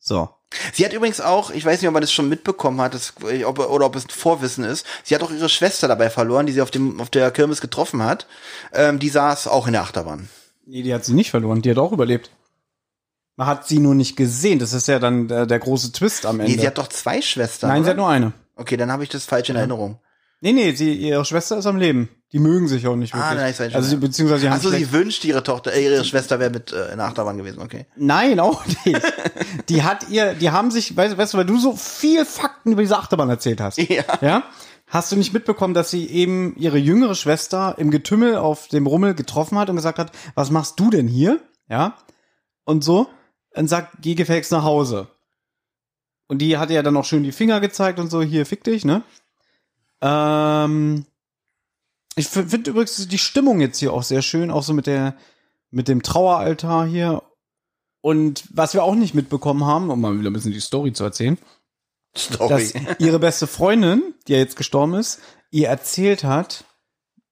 [0.00, 0.28] So.
[0.72, 3.12] Sie hat übrigens auch, ich weiß nicht, ob man das schon mitbekommen hat, das,
[3.44, 6.62] ob, oder ob es Vorwissen ist, sie hat auch ihre Schwester dabei verloren, die sie
[6.62, 8.26] auf, dem, auf der Kirmes getroffen hat.
[8.72, 10.28] Ähm, die saß auch in der Achterbahn.
[10.66, 12.30] Nee, die hat sie nicht verloren, die hat auch überlebt.
[13.36, 16.40] Man hat sie nur nicht gesehen, das ist ja dann der, der große Twist am
[16.40, 16.52] Ende.
[16.52, 17.68] Nee, sie hat doch zwei Schwestern.
[17.70, 17.84] Nein, oder?
[17.84, 18.32] sie hat nur eine.
[18.58, 19.98] Okay, dann habe ich das falsch in Erinnerung.
[20.40, 22.10] Nee, nee, sie, ihre Schwester ist am Leben.
[22.32, 23.38] Die mögen sich auch nicht Ah, wirklich.
[23.40, 26.04] nein, ich weiß also, sie, beziehungsweise sie haben schlecht- sie wünscht ihre Tochter, äh, ihre
[26.04, 27.86] Schwester wäre mit äh, in der Achterbahn gewesen, okay.
[27.96, 29.00] Nein, auch nicht.
[29.68, 32.82] die hat ihr, die haben sich, weißt, weißt du, weil du so viel Fakten über
[32.82, 33.78] diese Achterbahn erzählt hast.
[33.78, 34.04] Ja.
[34.20, 34.42] Ja?
[34.86, 39.14] Hast du nicht mitbekommen, dass sie eben ihre jüngere Schwester im Getümmel auf dem Rummel
[39.14, 41.40] getroffen hat und gesagt hat, was machst du denn hier?
[41.68, 41.96] Ja?
[42.64, 43.08] Und so.
[43.54, 45.08] Und sagt, geh gefälligst nach Hause.
[46.28, 48.84] Und die hat ja dann auch schön die Finger gezeigt und so, hier, fick dich,
[48.84, 49.02] ne?
[50.00, 51.06] Ähm,
[52.14, 55.16] ich finde übrigens die Stimmung jetzt hier auch sehr schön, auch so mit der,
[55.70, 57.22] mit dem Traueraltar hier.
[58.00, 61.04] Und was wir auch nicht mitbekommen haben, um mal wieder ein bisschen die Story zu
[61.04, 61.38] erzählen,
[62.16, 62.48] Story.
[62.48, 65.20] dass ihre beste Freundin, die ja jetzt gestorben ist,
[65.50, 66.64] ihr erzählt hat,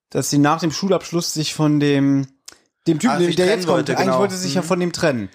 [0.09, 2.27] dass sie nach dem Schulabschluss sich von dem,
[2.87, 4.19] dem Typen, sich der jetzt kommt, wollte, eigentlich genau.
[4.19, 4.65] wollte sie sich ja Mhm.
[4.65, 5.29] von dem trennen.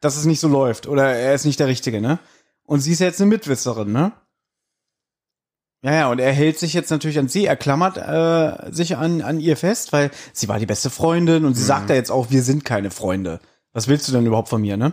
[0.00, 0.86] Dass es nicht so läuft.
[0.86, 2.18] Oder er ist nicht der Richtige, ne?
[2.70, 4.12] Und sie ist ja jetzt eine Mitwisserin, ne?
[5.82, 9.22] Ja, ja, und er hält sich jetzt natürlich an sie, er klammert äh, sich an,
[9.22, 11.48] an ihr fest, weil sie war die beste Freundin Mhm.
[11.48, 13.40] und sie sagt ja jetzt auch, wir sind keine Freunde.
[13.72, 14.92] Was willst du denn überhaupt von mir, ne?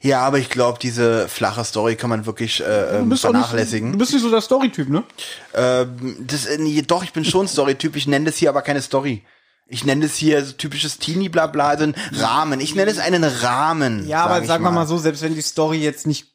[0.00, 3.20] Ja, aber ich glaube, diese flache Story kann man wirklich äh, Du ähm, auch nicht,
[3.20, 3.92] vernachlässigen.
[3.92, 5.04] du bist nicht so der Storytyp, ne?
[5.52, 8.80] Ähm, das, äh, nee, doch, ich bin schon Storytyp, ich nenne das hier aber keine
[8.80, 9.24] Story.
[9.66, 12.58] Ich nenne es hier so typisches Teenie-Blabla, also ein Rahmen.
[12.60, 14.08] Ich nenne es einen Rahmen.
[14.08, 16.29] Ja, aber sag sagen ich wir mal so, selbst wenn die Story jetzt nicht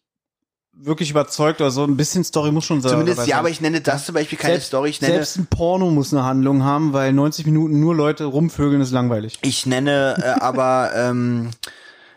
[0.77, 2.91] wirklich überzeugt oder so, ein bisschen Story muss schon sein.
[2.91, 4.89] Zumindest, ja, aber ich nenne das zum Beispiel keine selbst, Story.
[4.89, 8.81] Ich nenne, selbst ein Porno muss eine Handlung haben, weil 90 Minuten nur Leute rumvögeln
[8.81, 9.39] ist langweilig.
[9.41, 11.51] ich nenne äh, aber, ähm,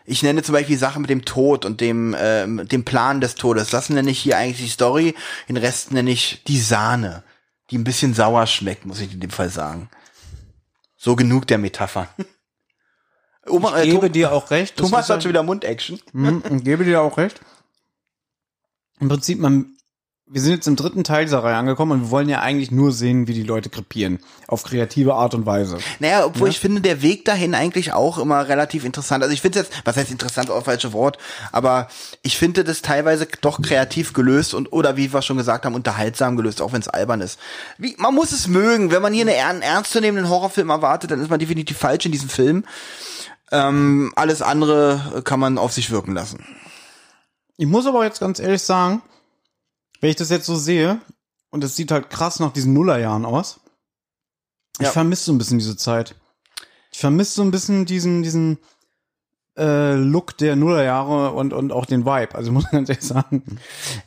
[0.05, 3.69] ich nenne zum Beispiel Sachen mit dem Tod und dem, ähm, dem Plan des Todes.
[3.69, 5.15] Das nenne ich hier eigentlich die Story.
[5.47, 7.23] Den Rest nenne ich die Sahne,
[7.69, 9.89] die ein bisschen sauer schmeckt, muss ich in dem Fall sagen.
[10.97, 12.07] So genug der Metapher.
[13.47, 14.75] Oma, Ich äh, gebe Tom- dir auch recht.
[14.77, 15.99] Thomas hat schon wieder Mundaction.
[16.11, 17.39] Mhm, gebe dir auch recht.
[18.99, 19.67] Im Prinzip, man,
[20.31, 22.91] wir sind jetzt im dritten Teil dieser Reihe angekommen und wir wollen ja eigentlich nur
[22.91, 24.19] sehen, wie die Leute krepieren.
[24.47, 25.79] Auf kreative Art und Weise.
[25.99, 29.23] Naja, obwohl ich finde, der Weg dahin eigentlich auch immer relativ interessant.
[29.23, 31.17] Also ich finde jetzt, was heißt interessant, auch falsche Wort,
[31.51, 31.87] aber
[32.21, 36.35] ich finde das teilweise doch kreativ gelöst und oder wie wir schon gesagt haben, unterhaltsam
[36.35, 37.39] gelöst, auch wenn es albern ist.
[37.77, 38.91] Wie, man muss es mögen.
[38.91, 42.29] Wenn man hier eine, einen ernstzunehmenden Horrorfilm erwartet, dann ist man definitiv falsch in diesem
[42.29, 42.65] Film.
[43.51, 46.45] Ähm, alles andere kann man auf sich wirken lassen.
[47.59, 49.01] Ich muss aber jetzt ganz ehrlich sagen,
[49.99, 51.01] wenn ich das jetzt so sehe,
[51.49, 53.59] und es sieht halt krass nach diesen Nullerjahren aus,
[54.79, 54.91] ich Ja.
[54.91, 56.15] vermisse so ein bisschen diese Zeit.
[56.93, 58.59] Ich vermisse so ein bisschen diesen, diesen
[59.57, 62.33] äh, Look der Nullerjahre und, und auch den Vibe.
[62.33, 63.43] Also ich muss ganz ehrlich sagen,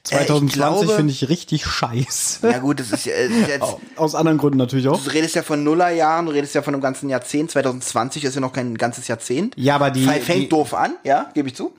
[0.04, 2.50] 2020 glaube- finde ich richtig scheiße.
[2.50, 4.98] Ja gut, das ist ja, das ist jetzt, Aus anderen Gründen natürlich auch.
[5.04, 7.50] du redest ja von Nullerjahren, du redest ja von einem ganzen Jahrzehnt.
[7.50, 9.54] 2020 ist ja noch kein ganzes Jahrzehnt.
[9.58, 11.74] Ja, aber die, Fängt die doof an, ja, gebe ich zu.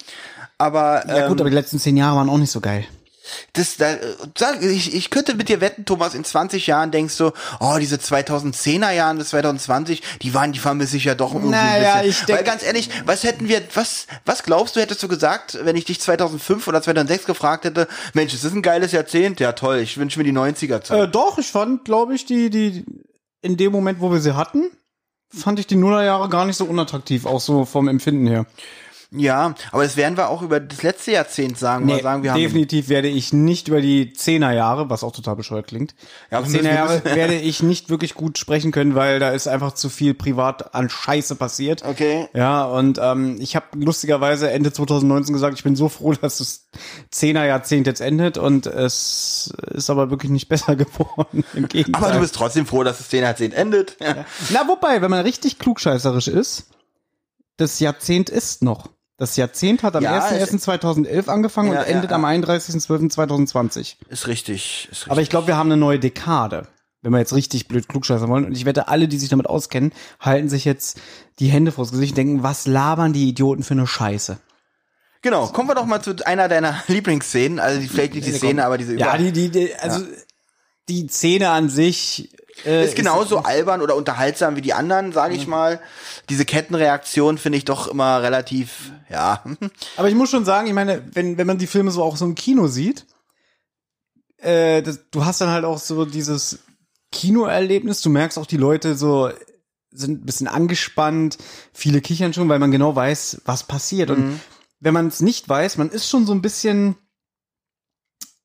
[0.64, 2.86] Aber ja gut, ähm, aber die letzten zehn Jahre waren auch nicht so geil.
[3.54, 3.96] das, da,
[4.38, 7.96] sag, ich, ich könnte mit dir wetten, Thomas, in 20 Jahren denkst du, oh, diese
[7.96, 12.10] 2010er Jahren bis 2020, die waren, die vermisse ich ja doch irgendwie Naja, ein bisschen.
[12.22, 15.58] ich denk- Weil ganz ehrlich, was hätten wir, was, was glaubst du, hättest du gesagt,
[15.64, 19.54] wenn ich dich 2005 oder 2006 gefragt hätte, Mensch, es ist ein geiles Jahrzehnt, ja
[19.54, 21.00] toll, ich wünsche mir die 90er Zeit.
[21.02, 22.86] Äh, doch, ich fand, glaube ich, die, die,
[23.42, 24.70] in dem Moment, wo wir sie hatten,
[25.34, 28.46] fand ich die Nullerjahre gar nicht so unattraktiv, auch so vom Empfinden her.
[29.16, 32.40] Ja, aber das werden wir auch über das letzte Jahrzehnt sagen, nee, sagen wir haben
[32.40, 35.94] definitiv werde ich nicht über die Zehnerjahre, was auch total bescheuert klingt,
[36.32, 40.14] Ja, Zehnerjahre werde ich nicht wirklich gut sprechen können, weil da ist einfach zu viel
[40.14, 41.84] privat an Scheiße passiert.
[41.86, 42.28] Okay.
[42.34, 46.68] Ja, und ähm, ich habe lustigerweise Ende 2019 gesagt, ich bin so froh, dass das
[47.12, 51.44] Zehnerjahrzehnt jetzt endet und es ist aber wirklich nicht besser geworden.
[51.54, 52.04] Im Gegenteil.
[52.04, 53.98] Aber du bist trotzdem froh, dass das 10 Jahrzehnt endet.
[54.00, 54.26] Ja.
[54.50, 56.68] Na, wobei, wenn man richtig klugscheißerisch ist,
[57.58, 58.90] das Jahrzehnt ist noch.
[59.24, 63.96] Das Jahrzehnt hat am Ja, 1.1.2011 angefangen Ja, und endet ja, am 31.12.2020.
[64.10, 64.90] Ist richtig.
[64.92, 65.12] Ist richtig.
[65.12, 66.68] Aber ich glaube, wir haben eine neue Dekade,
[67.02, 68.44] wenn wir jetzt richtig blöd klugscheißern wollen.
[68.44, 71.00] Und ich wette, alle, die sich damit auskennen, halten sich jetzt
[71.40, 74.38] die Hände vors Gesicht und denken, was labern die Idioten für eine Scheiße.
[75.22, 78.66] Genau, kommen wir doch mal zu einer deiner Lieblingsszenen, also die, vielleicht nicht die Szene,
[78.66, 80.06] aber diese Ja, Über- die, die, die also
[80.90, 82.30] die Szene an sich
[82.66, 85.82] äh, ist genauso albern oder unterhaltsam wie die anderen, sage ich mal.
[86.30, 89.44] Diese Kettenreaktion finde ich doch immer relativ, ja.
[89.98, 92.26] Aber ich muss schon sagen, ich meine, wenn, wenn man die Filme so auch so
[92.26, 93.06] im Kino sieht,
[94.38, 96.60] äh, das, du hast dann halt auch so dieses
[97.12, 99.32] Kinoerlebnis, du merkst auch, die Leute so
[99.92, 101.38] sind ein bisschen angespannt,
[101.72, 104.10] viele kichern schon, weil man genau weiß, was passiert.
[104.10, 104.40] Und
[104.80, 106.96] wenn man es nicht weiß, man ist schon so ein bisschen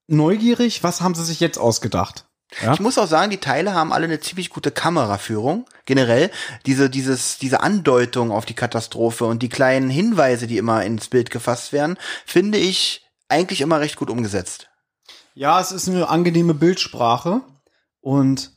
[0.07, 2.28] neugierig, was haben sie sich jetzt ausgedacht?
[2.63, 2.73] Ja?
[2.73, 5.67] Ich muss auch sagen, die Teile haben alle eine ziemlich gute Kameraführung.
[5.85, 6.31] Generell
[6.67, 11.31] diese dieses diese Andeutung auf die Katastrophe und die kleinen Hinweise, die immer ins Bild
[11.31, 14.69] gefasst werden, finde ich eigentlich immer recht gut umgesetzt.
[15.35, 17.43] Ja, es ist eine angenehme Bildsprache
[18.01, 18.53] und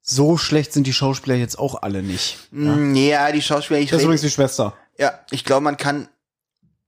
[0.00, 2.38] so schlecht sind die Schauspieler jetzt auch alle nicht.
[2.52, 2.58] Ja.
[2.58, 4.76] Mm, Ja, die Schauspieler, ich Das ist übrigens die Schwester.
[4.98, 6.08] Ja, ich glaube, man kann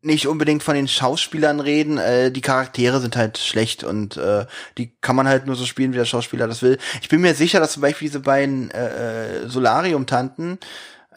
[0.03, 1.99] nicht unbedingt von den Schauspielern reden.
[1.99, 4.47] Äh, die Charaktere sind halt schlecht und äh,
[4.79, 6.79] die kann man halt nur so spielen, wie der Schauspieler das will.
[7.03, 10.59] Ich bin mir sicher, dass zum Beispiel diese beiden äh, äh, Solarium-Tanten,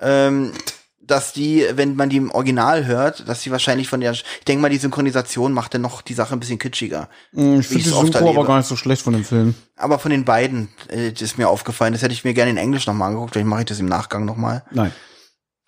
[0.01, 0.53] ähm,
[1.01, 4.61] dass die, wenn man die im Original hört, dass die wahrscheinlich von der, ich denke
[4.61, 7.09] mal, die Synchronisation macht dann noch die Sache ein bisschen kitschiger.
[7.31, 9.55] Mm, Ich finde die Synchro aber gar nicht so schlecht von dem Film.
[9.75, 11.93] Aber von den beiden äh, ist mir aufgefallen.
[11.93, 13.33] Das hätte ich mir gerne in Englisch nochmal angeguckt.
[13.33, 14.63] Vielleicht mache ich das im Nachgang nochmal.
[14.71, 14.91] Nein.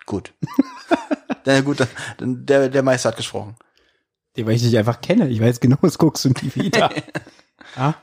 [0.06, 0.34] Gut.
[1.44, 1.86] Na gut,
[2.18, 3.56] dann, der, der Meister hat gesprochen.
[4.36, 5.28] Den, weil ich dich einfach kenne.
[5.28, 6.90] Ich weiß genau, was guckst du nie wieder.
[7.76, 7.94] ja?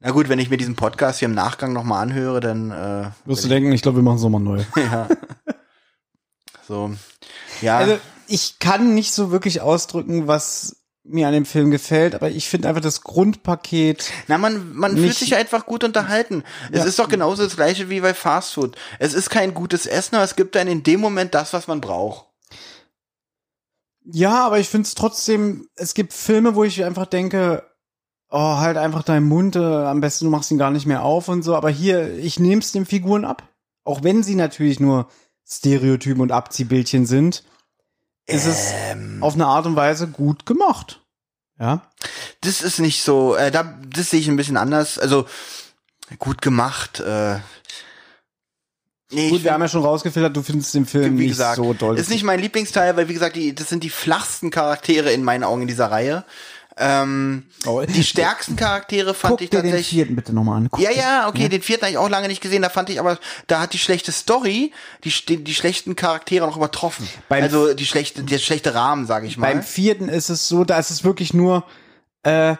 [0.00, 3.44] Na gut, wenn ich mir diesen Podcast hier im Nachgang nochmal anhöre, dann äh, Wirst
[3.44, 4.62] du denken, ich glaube, wir machen es nochmal neu.
[4.76, 5.08] ja.
[6.66, 6.92] So.
[7.60, 7.78] Ja.
[7.78, 7.98] Also,
[8.28, 10.76] ich kann nicht so wirklich ausdrücken, was
[11.08, 14.10] mir an dem Film gefällt, aber ich finde einfach das Grundpaket.
[14.28, 16.44] Na, man, man fühlt sich einfach gut unterhalten.
[16.70, 16.84] Es Ja.
[16.84, 18.76] ist doch genauso das gleiche wie bei Fast Food.
[18.98, 21.80] Es ist kein gutes Essen, aber es gibt dann in dem Moment das, was man
[21.80, 22.26] braucht.
[24.04, 27.62] Ja, aber ich finde es trotzdem, es gibt Filme, wo ich einfach denke,
[28.30, 31.28] oh, halt einfach deinen Mund, äh, am besten du machst ihn gar nicht mehr auf
[31.28, 33.42] und so, aber hier, ich nehme es den Figuren ab.
[33.84, 35.08] auch wenn sie natürlich nur
[35.46, 37.42] Stereotypen und Abziehbildchen sind,
[38.28, 39.18] ist es Ähm.
[39.22, 41.00] auf eine Art und Weise gut gemacht.
[41.58, 41.82] Ja.
[42.42, 44.98] Das ist nicht so, äh, da, das sehe ich ein bisschen anders.
[44.98, 45.26] Also
[46.18, 47.00] gut gemacht.
[47.00, 47.38] Äh,
[49.10, 51.72] nee, Gut, wir haben ja schon rausgefiltert, du findest den Film wie nicht gesagt, so
[51.74, 51.98] doll.
[51.98, 55.42] ist nicht mein Lieblingsteil, weil wie gesagt, die, das sind die flachsten Charaktere in meinen
[55.44, 56.24] Augen in dieser Reihe.
[56.80, 59.88] Ähm, Oh, die stärksten Charaktere fand Guck ich dir den tatsächlich.
[59.98, 60.68] vierten bitte nochmal an.
[60.70, 62.62] Guck Ja, ja, okay, den vierten habe ich auch lange nicht gesehen.
[62.62, 63.18] Da fand ich aber,
[63.48, 64.72] da hat die schlechte Story
[65.04, 67.08] die, die, die schlechten Charaktere noch übertroffen.
[67.28, 69.52] Beim- also die schlechte, der schlechte Rahmen, sage ich mal.
[69.52, 71.64] Beim vierten ist es so, da ist es wirklich nur
[72.22, 72.54] äh,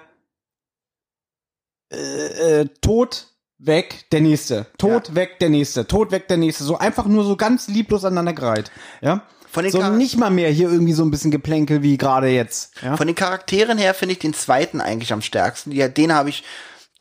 [1.93, 3.27] äh, äh, Tod,
[3.59, 4.67] weg, der nächste.
[4.79, 5.15] Tod, Ja.
[5.15, 5.87] weg, der nächste.
[5.87, 6.65] Tod, weg, der nächste.
[6.65, 8.71] So einfach nur so ganz lieblos aneinander gereiht.
[9.01, 9.23] Ja?
[9.51, 12.29] Von den so Char- nicht mal mehr hier irgendwie so ein bisschen Geplänkel wie gerade
[12.29, 12.73] jetzt.
[12.83, 12.97] Ja?
[12.97, 15.71] Von den Charakteren her finde ich den zweiten eigentlich am stärksten.
[15.71, 16.45] Die, den habe ich,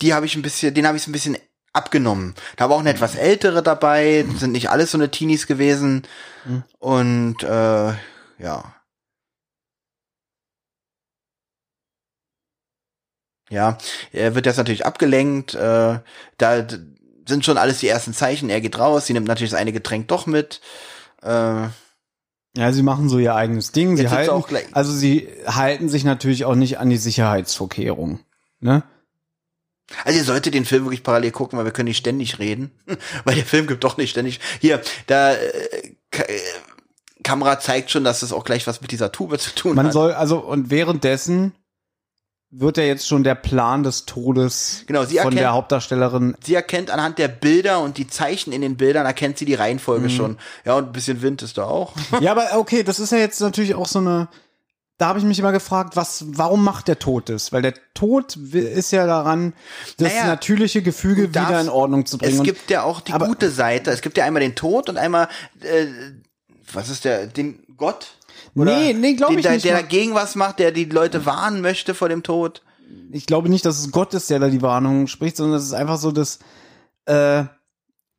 [0.02, 1.38] die habe ich ein bisschen, den habe ich so ein bisschen
[1.74, 2.34] abgenommen.
[2.56, 6.04] Da war auch eine etwas ältere dabei, sind nicht alles so eine Teenies gewesen.
[6.46, 6.64] Mhm.
[6.80, 7.94] Und äh,
[8.40, 8.74] ja.
[13.50, 13.78] Ja,
[14.12, 15.54] er wird jetzt natürlich abgelenkt.
[15.56, 16.00] Äh,
[16.38, 16.68] da
[17.28, 18.50] sind schon alles die ersten Zeichen.
[18.50, 19.06] Er geht raus.
[19.06, 20.60] Sie nimmt natürlich das eine Getränk doch mit.
[21.22, 21.68] Äh,
[22.58, 23.96] Ja, sie machen so ihr eigenes Ding.
[23.98, 28.20] Sie Jetzt halten, auch gleich- also sie halten sich natürlich auch nicht an die Sicherheitsvorkehrungen.
[28.60, 28.84] Ne?
[30.04, 32.72] Also ihr solltet den Film wirklich parallel gucken, weil wir können nicht ständig reden.
[33.26, 34.40] weil der Film gibt doch nicht ständig.
[34.60, 35.48] Hier, da äh,
[36.12, 36.40] äh,
[37.24, 39.94] Kamera zeigt schon, dass es auch gleich was mit dieser Tube zu tun Man hat.
[39.94, 41.54] soll, also, und währenddessen
[42.50, 46.36] wird ja jetzt schon der Plan des Todes Genau, sie von erkennt- der Hauptdarstellerin.
[46.44, 49.60] sie erkennt anhand der Bilder und die Zeichen in den Bildern, erkennt sie die Mhm.
[49.62, 50.38] Reihenfolge schon.
[50.66, 51.94] Ja, und ein bisschen Wind ist da auch.
[52.22, 54.28] ja, aber okay, das ist ja jetzt natürlich auch so eine.
[55.00, 57.52] Da habe ich mich immer gefragt, was, warum macht der Tod das?
[57.52, 59.54] Weil der Tod ist ja daran,
[59.98, 62.38] das Naja, natürliche Gefüge darfst- wieder in Ordnung zu bringen.
[62.40, 63.92] Es gibt ja auch die aber- gute Seite.
[63.92, 65.28] Es gibt ja einmal den Tod und einmal,
[65.62, 65.86] äh,
[66.74, 68.17] was ist der, den Gott?
[68.66, 71.62] Nee, nee, glaub den, ich der, nicht Der dagegen was macht, der die Leute warnen
[71.62, 72.64] möchte vor dem Tod.
[73.12, 75.74] ich glaube nicht, dass es Gott ist, der da die Warnung spricht, sondern dass es
[75.74, 76.40] einfach so das
[77.06, 77.44] äh,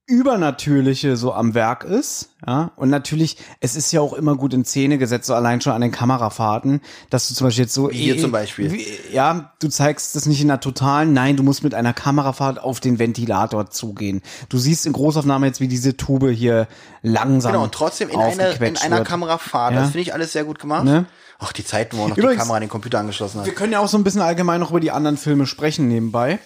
[0.09, 2.31] Übernatürliche so am Werk ist.
[2.47, 5.75] Ja, und natürlich, es ist ja auch immer gut in Szene gesetzt, so allein schon
[5.75, 6.81] an den Kamerafahrten,
[7.11, 7.91] dass du zum Beispiel jetzt so.
[7.91, 8.73] Wie hier eh- zum Beispiel.
[8.73, 12.59] Wie, ja, du zeigst das nicht in der totalen, nein, du musst mit einer Kamerafahrt
[12.59, 14.23] auf den Ventilator zugehen.
[14.49, 16.69] Du siehst in Großaufnahme jetzt, wie diese Tube hier
[17.03, 17.53] langsam.
[17.53, 19.09] Genau, und trotzdem in, eine, in einer wird.
[19.09, 19.75] Kamerafahrt.
[19.75, 19.81] Ja.
[19.81, 20.85] Das finde ich alles sehr gut gemacht.
[20.85, 21.05] Ne?
[21.39, 23.47] Ach, die Zeiten, wo man noch Übrigens- die Kamera an den Computer angeschlossen hat.
[23.47, 26.39] Wir können ja auch so ein bisschen allgemein noch über die anderen Filme sprechen nebenbei.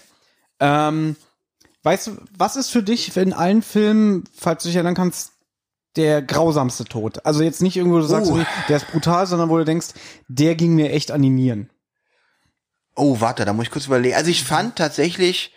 [0.61, 1.17] Ähm,
[1.83, 5.33] weißt du, was ist für dich in allen Filmen, falls du dich erinnern kannst,
[5.97, 7.24] der grausamste Tod?
[7.26, 8.41] Also jetzt nicht irgendwo, du sagst, Oh.
[8.68, 9.89] der ist brutal, sondern wo du denkst,
[10.28, 11.70] der ging mir echt an die Nieren.
[12.95, 14.14] Oh, warte, da muss ich kurz überlegen.
[14.16, 15.53] Also ich fand tatsächlich,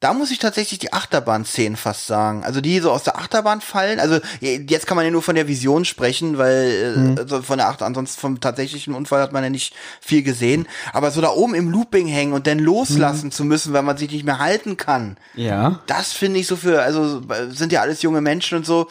[0.00, 2.44] da muss ich tatsächlich die Achterbahnszenen fast sagen.
[2.44, 3.98] Also die so aus der Achterbahn fallen.
[3.98, 7.16] Also jetzt kann man ja nur von der Vision sprechen, weil Mhm.
[7.16, 10.68] äh, also von der Achterbahn, ansonsten vom tatsächlichen Unfall hat man ja nicht viel gesehen.
[10.92, 13.32] Aber so da oben im Looping hängen und dann loslassen Mhm.
[13.32, 15.16] zu müssen, weil man sich nicht mehr halten kann.
[15.34, 15.80] Ja.
[15.86, 17.20] Das finde ich so für, also
[17.50, 18.86] sind ja alles junge Menschen und so.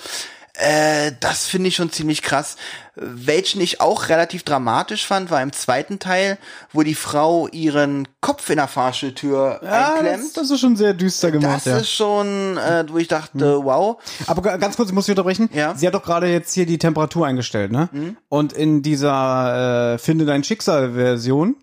[0.60, 2.55] Äh, das finde ich schon ziemlich krass.
[2.95, 6.39] Welchen ich auch relativ dramatisch fand, war im zweiten Teil,
[6.74, 10.38] wo die Frau ihren Kopf in der Fahrstuhltür Ja, das, einklemmt.
[10.38, 11.78] das ist schon sehr düster gemacht, Das ja.
[11.78, 13.97] ist schon, äh, wo ich dachte, wow.
[14.26, 15.47] Aber ga- ganz kurz, ich muss dich unterbrechen.
[15.53, 15.76] Ja.
[15.76, 18.16] Sie hat doch gerade jetzt hier die Temperatur eingestellt, ne?
[18.30, 21.55] Und in dieser äh, Finde dein Schicksal-Version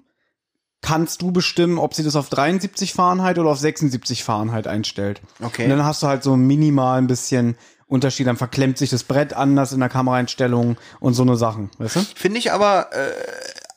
[0.83, 5.21] kannst du bestimmen, ob sie das auf 73 Fahrenheit oder auf 76 Fahrenheit einstellt.
[5.43, 5.65] Okay.
[5.65, 7.57] Und dann hast du halt so minimal ein bisschen
[7.95, 8.27] Unterschied.
[8.27, 12.01] Dann verklemmt sich das Brett anders in der Kameraeinstellung und so eine Sachen, weißt du?
[12.15, 13.11] Finde ich aber, äh,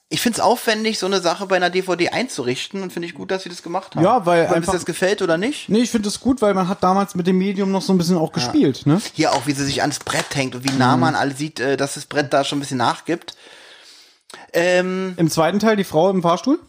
[0.10, 3.30] ich finde es aufwendig, so eine Sache bei einer DVD einzurichten und finde ich gut,
[3.32, 4.04] dass sie das gemacht haben.
[4.04, 5.70] Ja, weil Ob einfach- das gefällt oder nicht.
[5.70, 7.98] Nee, ich finde das gut, weil man hat damals mit dem Medium noch so ein
[7.98, 9.02] bisschen auch gespielt, ne?
[9.14, 11.02] Hier auch, wie sie sich ans Brett hängt und wie nah Mhm.
[11.02, 13.36] man alle sieht, äh, dass das Brett da schon ein bisschen nachgibt.
[14.54, 16.60] Ähm, Im zweiten Teil die Frau im Fahrstuhl?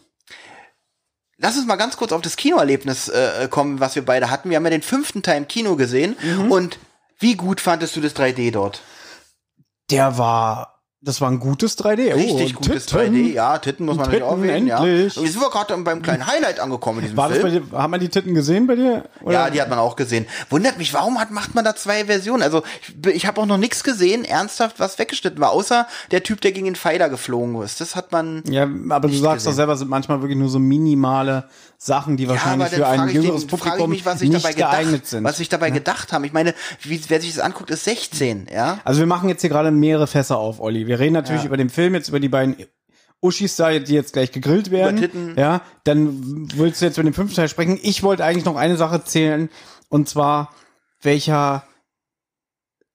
[1.37, 4.49] Lass uns mal ganz kurz auf das Kinoerlebnis äh, kommen, was wir beide hatten.
[4.49, 6.17] Wir haben ja den fünften Teil im Kino gesehen.
[6.21, 6.51] Mhm.
[6.51, 6.79] Und
[7.19, 8.81] wie gut fandest du das 3D dort?
[9.91, 12.13] Der war, das war ein gutes 3D.
[12.13, 13.15] Richtig oh, gutes Titten.
[13.15, 13.33] 3D.
[13.33, 14.67] Ja, Titten muss man Titten, erwähnen.
[14.67, 14.83] Ja.
[14.83, 15.15] endlich.
[15.15, 17.69] Und jetzt sind wir gerade beim kleinen Highlight angekommen in diesem War das bei Film.
[17.69, 19.05] dir, hat man die Titten gesehen bei dir?
[19.23, 19.33] Oder?
[19.33, 20.25] Ja, die hat man auch gesehen.
[20.49, 22.43] Wundert mich, warum hat, macht man da zwei Versionen?
[22.43, 26.41] Also ich, ich habe auch noch nichts gesehen, ernsthaft, was weggeschnitten war, außer der Typ,
[26.41, 27.79] der gegen den Pfeiler geflogen ist.
[27.79, 28.43] Das hat man.
[28.49, 31.45] Ja, aber du Nicht sagst doch selber, sind manchmal wirklich nur so minimale
[31.81, 34.51] Sachen, die wahrscheinlich aber für ein ich, jüngeres den, frage ich Publikum mich, nicht dabei
[34.53, 35.23] geeignet gedacht, sind.
[35.23, 36.25] was sich dabei gedacht haben.
[36.25, 38.79] Ich meine, wie, wer sich das anguckt, ist 16, ja.
[38.83, 40.88] Also wir machen jetzt hier gerade mehrere Fässer auf, Olli.
[40.89, 41.47] Wir reden natürlich Ja.
[41.49, 42.55] über den Film, jetzt über die beiden
[43.21, 45.35] Uschis da, die jetzt gleich gegrillt werden.
[45.37, 47.77] Ja, dann willst du jetzt über den fünften Teil sprechen.
[47.83, 49.49] Ich wollte eigentlich noch eine Sache zählen,
[49.89, 50.51] und zwar
[51.03, 51.63] welcher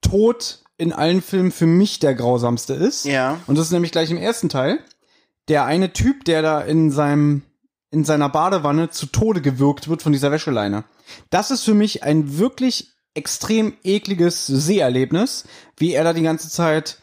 [0.01, 3.05] Tod in allen Filmen für mich der grausamste ist.
[3.05, 3.39] Ja.
[3.47, 4.81] Und das ist nämlich gleich im ersten Teil.
[5.47, 7.43] Der eine Typ, der da in seinem,
[7.93, 10.83] in seiner Badewanne zu Tode gewürgt wird von dieser Wäscheleine.
[11.31, 15.45] Das ist für mich ein wirklich extrem ekliges Seherlebnis,
[15.77, 16.99] wie er da die ganze Zeit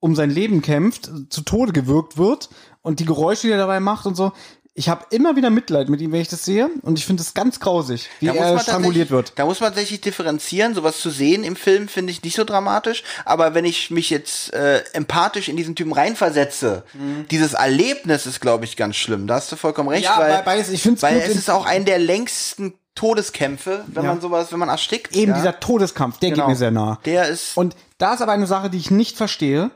[0.00, 2.48] um sein Leben kämpft, zu Tode gewürgt wird
[2.82, 4.32] und die Geräusche, die er dabei macht und so.
[4.72, 7.34] Ich habe immer wieder Mitleid mit ihm, wenn ich das sehe und ich finde es
[7.34, 9.32] ganz grausig, wie er stranguliert wird.
[9.36, 10.74] Da muss man tatsächlich differenzieren.
[10.74, 13.02] Sowas zu sehen im Film finde ich nicht so dramatisch.
[13.26, 16.84] Aber wenn ich mich jetzt äh, empathisch in diesen Typen reinversetze,
[17.30, 19.26] dieses Erlebnis ist, glaube ich, ganz schlimm.
[19.26, 21.84] Da hast du vollkommen recht, Ja, weil, weil- ich find's weil es ist auch ein
[21.84, 24.10] der längsten Todeskämpfe, wenn Ja.
[24.12, 25.14] man sowas, wenn man erstickt.
[25.16, 25.36] Eben ja.
[25.36, 26.44] dieser Todeskampf, der Genau.
[26.44, 27.00] geht mir sehr nah.
[27.04, 29.70] Der ist Und da ist aber eine Sache, die ich nicht verstehe.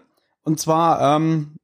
[0.45, 1.57] Und zwar, ähm,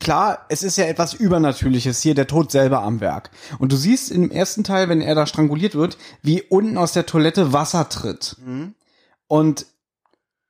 [0.00, 3.30] klar, es ist ja etwas Übernatürliches hier, der Tod selber am Werk.
[3.58, 7.06] Und du siehst im ersten Teil, wenn er da stranguliert wird, wie unten aus der
[7.06, 8.36] Toilette Wasser tritt.
[9.28, 9.66] Und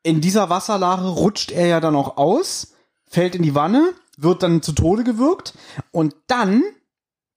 [0.02, 2.74] in dieser Wasserlache rutscht er ja dann auch aus,
[3.06, 5.54] fällt in die Wanne, wird dann zu Tode gewürgt
[5.90, 6.62] und dann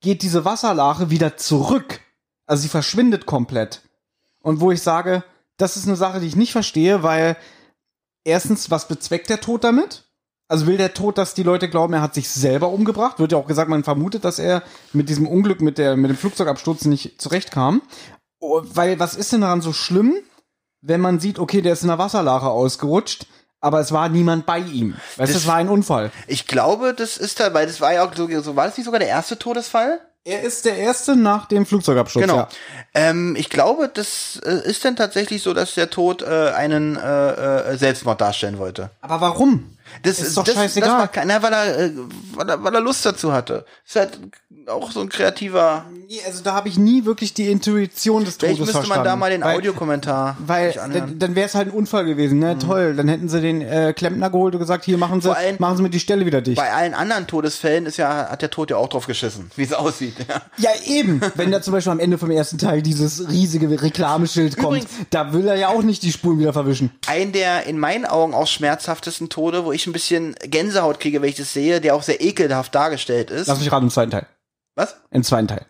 [0.02, 2.02] geht diese Wasserlache wieder zurück.
[2.46, 3.82] Also sie verschwindet komplett.
[4.42, 5.24] Und wo ich sage,
[5.58, 7.38] das ist eine Sache, die ich nicht verstehe, weil
[8.24, 10.04] erstens, was bezweckt der Tod damit?
[10.50, 13.18] Also will der Tod, dass die Leute glauben, er hat sich selber umgebracht?
[13.20, 14.62] Wird ja auch gesagt, man vermutet, dass er
[14.92, 17.82] mit diesem Unglück mit, der, mit dem Flugzeugabsturz nicht zurechtkam.
[18.40, 20.16] Oh, Weil was ist denn daran so schlimm,
[20.82, 23.26] wenn man sieht, okay, der ist in der Wasserlache ausgerutscht,
[23.62, 24.96] aber es war niemand bei ihm.
[25.16, 26.12] Weißt du, Das- es war ein Unfall.
[26.28, 28.86] Ich glaube, das ist da, weil das war ja auch so, so war das nicht
[28.86, 30.02] sogar der erste Todesfall?
[30.26, 32.26] Er ist der Erste nach dem Flugzeugabsturz.
[32.26, 32.38] Genau.
[32.38, 32.50] Ja.
[32.94, 37.32] Ähm, ich glaube, das äh, ist dann tatsächlich so, dass der Tod äh, einen äh,
[37.72, 38.90] äh, Selbstmord darstellen wollte.
[39.02, 39.78] Aber warum?
[40.02, 40.90] Das Ist doch das, scheißegal.
[40.90, 41.92] Das war keiner, weil er, äh,
[42.36, 43.66] weil er, weil er Lust dazu hatte.
[43.86, 44.18] Ist halt
[44.68, 45.86] auch so ein kreativer.
[46.08, 49.16] Nee, also da habe ich nie wirklich die Intuition des Vielleicht Todes müsste man da
[49.16, 52.58] mal den Weil- Audiokommentar Weil dann, dann wäre es halt ein Unfall gewesen, ne?
[52.60, 52.96] Toll.
[52.96, 55.78] Dann hätten sie den äh, Klempner geholt und gesagt, hier machen sie, Vor allem- machen
[55.78, 56.58] sie mir die Stelle wieder dicht.
[56.58, 59.74] Bei allen anderen Todesfällen ist ja, hat der Tod ja auch drauf geschissen, wie es
[59.74, 60.16] aussieht.
[60.28, 60.42] Ja.
[60.58, 61.20] Ja, eben.
[61.36, 65.34] Wenn da zum Beispiel am Ende vom ersten Teil dieses riesige Reklameschild kommt, Übrigens- da
[65.34, 66.92] will er ja auch nicht die Spuren wieder verwischen.
[67.08, 71.30] Ein der in meinen Augen auch schmerzhaftesten Tode, wo ich ein bisschen Gänsehaut kriege, wenn
[71.30, 73.48] ich das sehe, der auch sehr ekelhaft dargestellt ist.
[73.48, 74.26] Lass mich raten, im zweiten Teil.
[74.76, 74.96] Was?
[75.12, 75.66] Im zweiten Teil.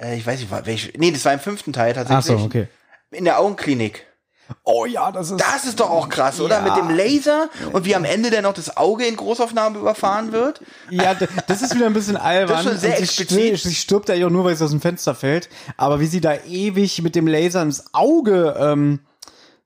[0.00, 2.40] Äh, ich weiß nicht, war- welch, nee, das war im fünften Teil Ach tatsächlich.
[2.40, 2.68] so, okay.
[3.10, 4.06] In der Augenklinik.
[4.62, 5.40] Oh ja, das ist.
[5.40, 6.56] Das ist doch auch krass, oder?
[6.56, 6.62] Ja.
[6.62, 10.60] Mit dem Laser und wie am Ende dann noch das Auge in Großaufnahme überfahren wird.
[10.90, 12.56] Ja, das ist wieder ein bisschen albern.
[12.56, 13.58] Das ist schon sehr sie explizit.
[13.60, 15.48] Sie stirbt ja auch nur, weil sie aus dem Fenster fällt.
[15.78, 19.00] Aber wie sie da ewig mit dem Laser ins Auge ähm,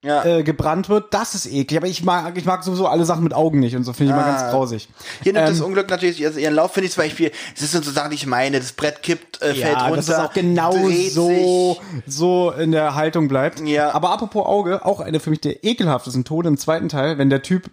[0.05, 0.25] Ja.
[0.25, 1.77] äh, gebrannt wird, das ist eklig.
[1.77, 4.17] Aber ich mag, ich mag sowieso alle Sachen mit Augen nicht und so finde ich
[4.17, 4.39] immer Ah.
[4.39, 4.89] ganz grausig.
[5.25, 7.33] Hier nimmt das Ähm, Unglück natürlich also ihren Lauf, finde ich zum Beispiel.
[7.57, 8.61] Es sind so Sachen, die ich meine.
[8.61, 9.97] Das Brett kippt, äh, fällt runter.
[9.97, 10.73] dass es auch genau
[11.09, 11.81] so, sich.
[12.07, 13.59] so in der Haltung bleibt.
[13.61, 13.91] Ja.
[13.93, 17.43] Aber apropos Auge, auch eine für mich der ekelhaftesten Tode im zweiten Teil, wenn der
[17.43, 17.69] Typ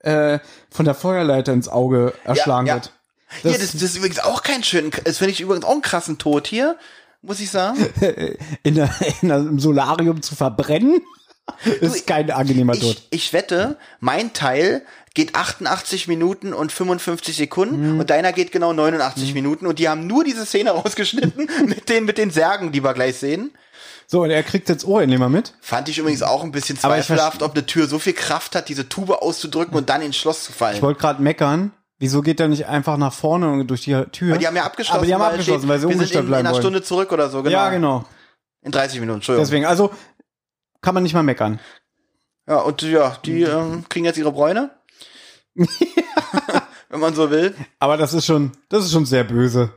[0.00, 0.38] äh,
[0.70, 2.74] von der Feuerleiter ins Auge erschlagen ja.
[2.74, 2.92] wird.
[3.42, 6.18] Hier, das, das ist übrigens auch kein schönen, das finde ich übrigens auch einen krassen
[6.18, 6.76] Tod hier,
[7.22, 7.78] muss ich sagen.
[8.64, 8.90] in, der,
[9.22, 11.00] in einem Solarium zu verbrennen,
[11.80, 12.96] ist kein angenehmer Tod.
[13.10, 14.82] Ich, ich wette, mein Teil
[15.14, 18.00] geht 88 Minuten und 55 Sekunden Mhm.
[18.00, 22.04] und deiner geht genau 89 Minuten und die haben nur diese Szene rausgeschnitten mit den,
[22.04, 23.50] mit den Särgen, die wir gleich sehen.
[24.06, 25.54] So, und er kriegt jetzt Ohrinnehmer mit.
[25.60, 28.88] Fand ich übrigens auch ein bisschen zweifelhaft, ob eine Tür so viel Kraft hat, diese
[28.88, 30.74] Tube auszudrücken und dann ins Schloss zu fallen.
[30.76, 31.70] Ich wollte gerade meckern.
[31.98, 34.30] Wieso geht er nicht einfach nach vorne und durch die Tür?
[34.30, 36.20] Aber die haben ja abgeschlossen, Aber die haben weil abgeschlossen, steht, weil sie ungestört in,
[36.20, 36.62] in bleiben einer wollen.
[36.62, 37.50] Stunde zurück oder so, genau.
[37.52, 38.04] Ja, genau.
[38.62, 39.44] In 30 Minuten, Entschuldigung.
[39.44, 39.90] Deswegen, also
[40.82, 41.60] kann man nicht mal meckern.
[42.48, 44.70] Ja, und ja, die ähm, kriegen jetzt ihre Bräune.
[46.88, 47.54] Wenn man so will.
[47.78, 49.72] Aber das ist schon, das ist schon sehr böse.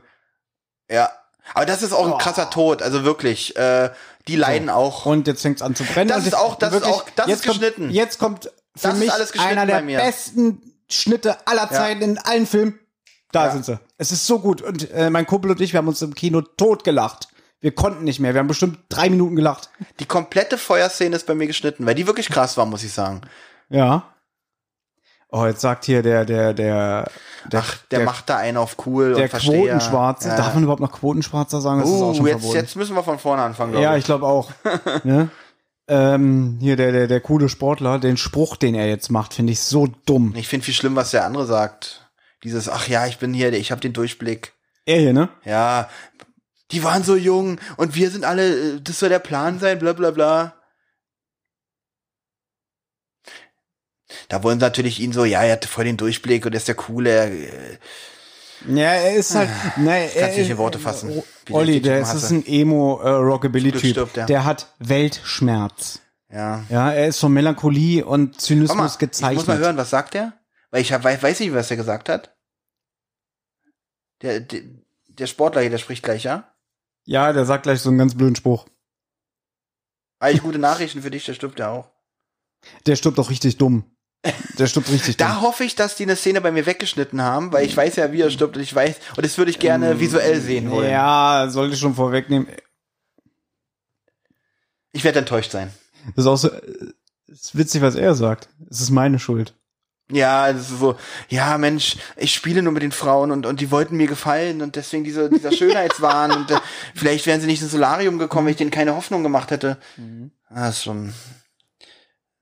[0.90, 1.10] Ja.
[1.52, 3.54] Aber das ist auch ein krasser Tod, also wirklich.
[3.56, 3.90] Äh,
[4.26, 5.04] die leiden auch.
[5.06, 6.08] Und jetzt fängt's an zu brennen.
[6.08, 7.82] Das ist auch- das ist auch- das jetzt ist geschnitten.
[7.84, 8.44] Kommt, jetzt kommt
[8.76, 12.78] für Das mich einer der besten Schnitte aller Zeiten in allen Filmen.
[13.30, 13.52] Da Ja.
[13.52, 13.78] sind sie.
[13.98, 14.62] Es ist so gut.
[14.62, 17.28] Und äh, mein Kumpel und ich, wir haben uns im Kino totgelacht.
[17.64, 18.34] Wir konnten nicht mehr.
[18.34, 19.70] Wir haben bestimmt drei Minuten gelacht.
[19.98, 23.22] Die komplette Feuerszene ist bei mir geschnitten, weil die wirklich krass war, muss ich sagen.
[23.70, 24.12] Ja.
[25.30, 27.10] Oh, jetzt sagt hier der, der, der,
[27.50, 29.40] der, Ach, der, macht da einen auf cool der und.
[29.40, 30.28] Quotenschwarze.
[30.28, 30.36] Ja.
[30.36, 31.80] Darf man überhaupt noch Quotenschwarzer sagen?
[31.80, 32.54] Das Uh, jetzt, verboten.
[32.54, 34.00] jetzt müssen wir von vorne anfangen, glaube Ja, ich.
[34.00, 34.50] ich glaube auch.
[35.04, 35.30] ne?
[35.88, 39.60] ähm, hier der, der, der coole Sportler, den Spruch, den er jetzt macht, finde ich
[39.60, 40.34] so dumm.
[40.36, 42.10] Ich finde viel schlimm, was der andere sagt.
[42.42, 44.52] Dieses, ach ja, ich bin hier, ich habe den Durchblick.
[44.84, 45.30] Er hier, ne?
[45.46, 45.88] Ja,
[46.74, 49.92] die waren so jung und wir sind alle, äh, das soll der Plan sein, bla
[49.92, 50.60] bla bla.
[54.28, 56.68] Da wollen sie natürlich ihn so, ja, er hatte voll den Durchblick und er ist
[56.68, 57.10] der Coole.
[57.10, 57.78] Er, äh,
[58.66, 59.50] Ja, er ist halt.
[59.76, 62.34] Ne, kannst er, nicht in Worte fassen, der Olli, der ist hasse.
[62.34, 63.90] ein Emo-Rockabilly-Typ.
[63.90, 64.26] stirbt er.
[64.26, 66.00] der hat Weltschmerz.
[66.30, 66.64] Ja.
[66.68, 69.36] Ja, er ist von Melancholie und Zynismus mal, ich gezeichnet.
[69.36, 70.32] muss mal hören, was sagt er?
[70.70, 72.34] Weil ich hab, weiß, weiß nicht, was er gesagt hat.
[74.22, 74.62] Der, der,
[75.06, 76.53] der Sportler hier, der spricht gleich, ja?
[77.04, 78.66] Ja, der sagt gleich so einen ganz blöden Spruch.
[80.20, 81.90] Eigentlich gute Nachrichten für dich, der stirbt ja auch.
[82.86, 83.84] Der stirbt auch richtig dumm.
[84.58, 85.42] Der stirbt richtig Da dumm.
[85.42, 88.22] hoffe ich, dass die eine Szene bei mir weggeschnitten haben, weil ich weiß ja, wie
[88.22, 90.86] er stirbt und ich weiß, und das würde ich gerne visuell sehen wollen.
[90.86, 92.48] Ähm, Ja, sollte ich schon vorwegnehmen.
[94.92, 95.72] Ich werde enttäuscht sein.
[96.16, 96.92] Das ist auch so, äh,
[97.26, 98.48] ist witzig, was er sagt.
[98.70, 99.54] Es ist meine Schuld.
[100.10, 100.96] Ja, das ist so,
[101.30, 104.76] ja, Mensch, ich spiele nur mit den Frauen und, und die wollten mir gefallen und
[104.76, 106.58] deswegen diese, dieser Schönheitswahn und äh,
[106.94, 109.78] vielleicht wären sie nicht ins Solarium gekommen, wenn ich denen keine Hoffnung gemacht hätte.
[110.50, 111.14] Ah, ist schon.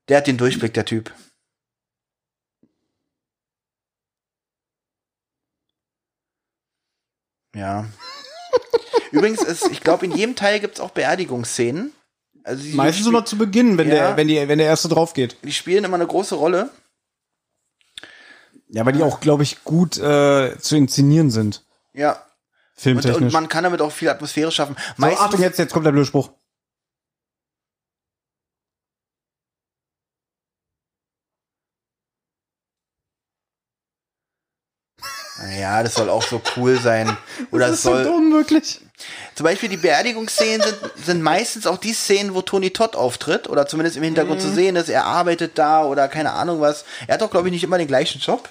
[0.09, 1.13] Der hat den Durchblick, der Typ.
[7.55, 7.85] Ja.
[9.11, 11.91] Übrigens ist, ich glaube, in jedem Teil gibt's auch Beerdigungsszenen.
[12.43, 13.93] Also Meistens immer zu Beginn, wenn Ja.
[13.93, 15.37] der, wenn die, wenn der erste drauf geht.
[15.43, 16.71] die spielen immer eine große Rolle.
[18.73, 21.63] Ja, weil die auch, glaube ich, gut äh, zu inszenieren sind.
[21.93, 22.13] Ja.
[22.13, 22.19] Und,
[22.75, 23.21] Filmtechnisch.
[23.21, 24.75] und man kann damit auch viel Atmosphäre schaffen.
[24.75, 26.31] so, Meistens, Achtung, jetzt, jetzt kommt der blöde Spruch.
[35.59, 37.17] Ja, das soll auch so cool sein.
[37.51, 38.03] Oder das ist so soll.
[38.03, 38.79] dumm, wirklich.
[39.35, 43.65] Zum Beispiel die Beerdigungsszenen sind, sind meistens auch die Szenen, wo Tony Todd auftritt oder
[43.67, 44.43] zumindest im Hintergrund Mhm.
[44.43, 44.89] zu sehen ist.
[44.89, 46.85] Er arbeitet da oder keine Ahnung was.
[47.07, 48.47] Er hat doch, glaube ich, nicht immer den gleichen Job.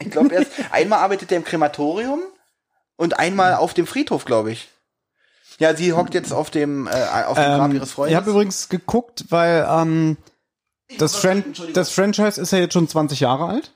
[0.00, 2.20] Ich glaube, erst einmal arbeitet er im Krematorium
[2.96, 4.68] und einmal auf dem Friedhof, glaube ich.
[5.58, 8.12] Ja, sie hockt jetzt auf dem, äh, auf dem Grab Ähm, ihres Freundes.
[8.12, 10.16] ich habe übrigens geguckt, weil ähm,
[10.98, 11.44] das, Fran
[11.74, 13.72] das Franchise ist ja jetzt schon 20 Jahre alt.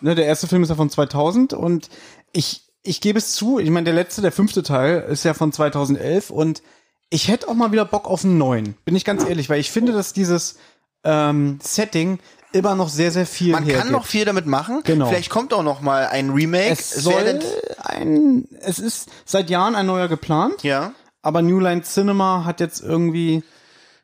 [0.00, 1.88] Ne, der erste Film ist ja von 2000 und
[2.32, 5.52] ich, ich gebe es zu, ich meine, der letzte, der fünfte Teil ist ja von
[5.52, 6.62] 2011 und
[7.10, 9.70] ich hätte auch mal wieder Bock auf einen neuen, bin ich ganz ehrlich, weil ich
[9.70, 10.58] finde, dass dieses
[11.02, 12.18] ähm, Setting
[12.56, 13.92] immer noch sehr, sehr viel Man kann hergibt.
[13.92, 14.80] noch viel damit machen.
[14.84, 15.08] Genau.
[15.08, 16.72] Vielleicht kommt auch noch mal ein Remake.
[16.72, 17.40] es soll
[17.78, 20.62] ein, es ist seit Jahren ein neuer geplant.
[20.62, 20.92] ja.
[21.22, 23.42] aber New Line Cinema hat jetzt irgendwie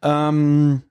[0.02, 0.82] ähm,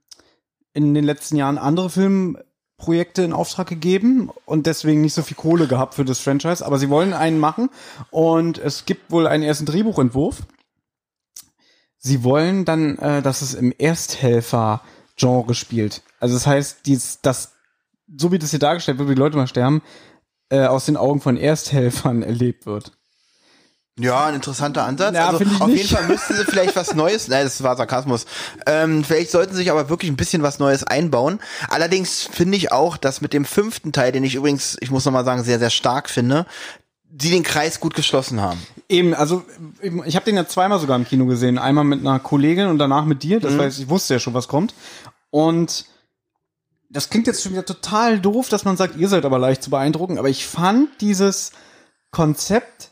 [0.73, 5.67] in den letzten Jahren andere Filmprojekte in Auftrag gegeben und deswegen nicht so viel Kohle
[5.67, 7.69] gehabt für das Franchise, aber sie wollen einen machen
[8.09, 10.37] und es gibt wohl einen ersten Drehbuchentwurf.
[11.97, 13.71] Sie wollen dann, äh, dass es im
[15.15, 16.01] Ersthelfer-Genre spielt.
[16.19, 17.53] Also das heißt, dies, das,
[18.17, 19.81] so wie das hier dargestellt wird, wie die Leute mal sterben,
[20.49, 22.91] äh, aus den Augen von Ersthelfern erlebt wird.
[23.99, 25.13] Ja, ein interessanter Ansatz.
[25.15, 25.83] Ja, also auf nicht.
[25.83, 28.25] jeden Fall müssten sie vielleicht was Neues, nein, das war Sarkasmus.
[28.65, 31.39] Ähm, vielleicht sollten sie sich aber wirklich ein bisschen was Neues einbauen.
[31.67, 35.25] Allerdings finde ich auch, dass mit dem fünften Teil, den ich übrigens, ich muss nochmal
[35.25, 36.45] sagen, sehr, sehr stark finde,
[37.19, 38.59] sie den Kreis gut geschlossen haben.
[38.87, 39.43] Eben, also
[40.05, 41.57] ich habe den ja zweimal sogar im Kino gesehen.
[41.57, 43.39] Einmal mit einer Kollegin und danach mit dir.
[43.39, 44.73] Das heißt, ich wusste ja schon, was kommt.
[45.29, 45.85] Und
[46.89, 49.69] das klingt jetzt schon wieder total doof, dass man sagt, ihr seid aber leicht zu
[49.69, 50.17] beeindrucken.
[50.17, 51.51] Aber ich fand dieses
[52.11, 52.91] Konzept,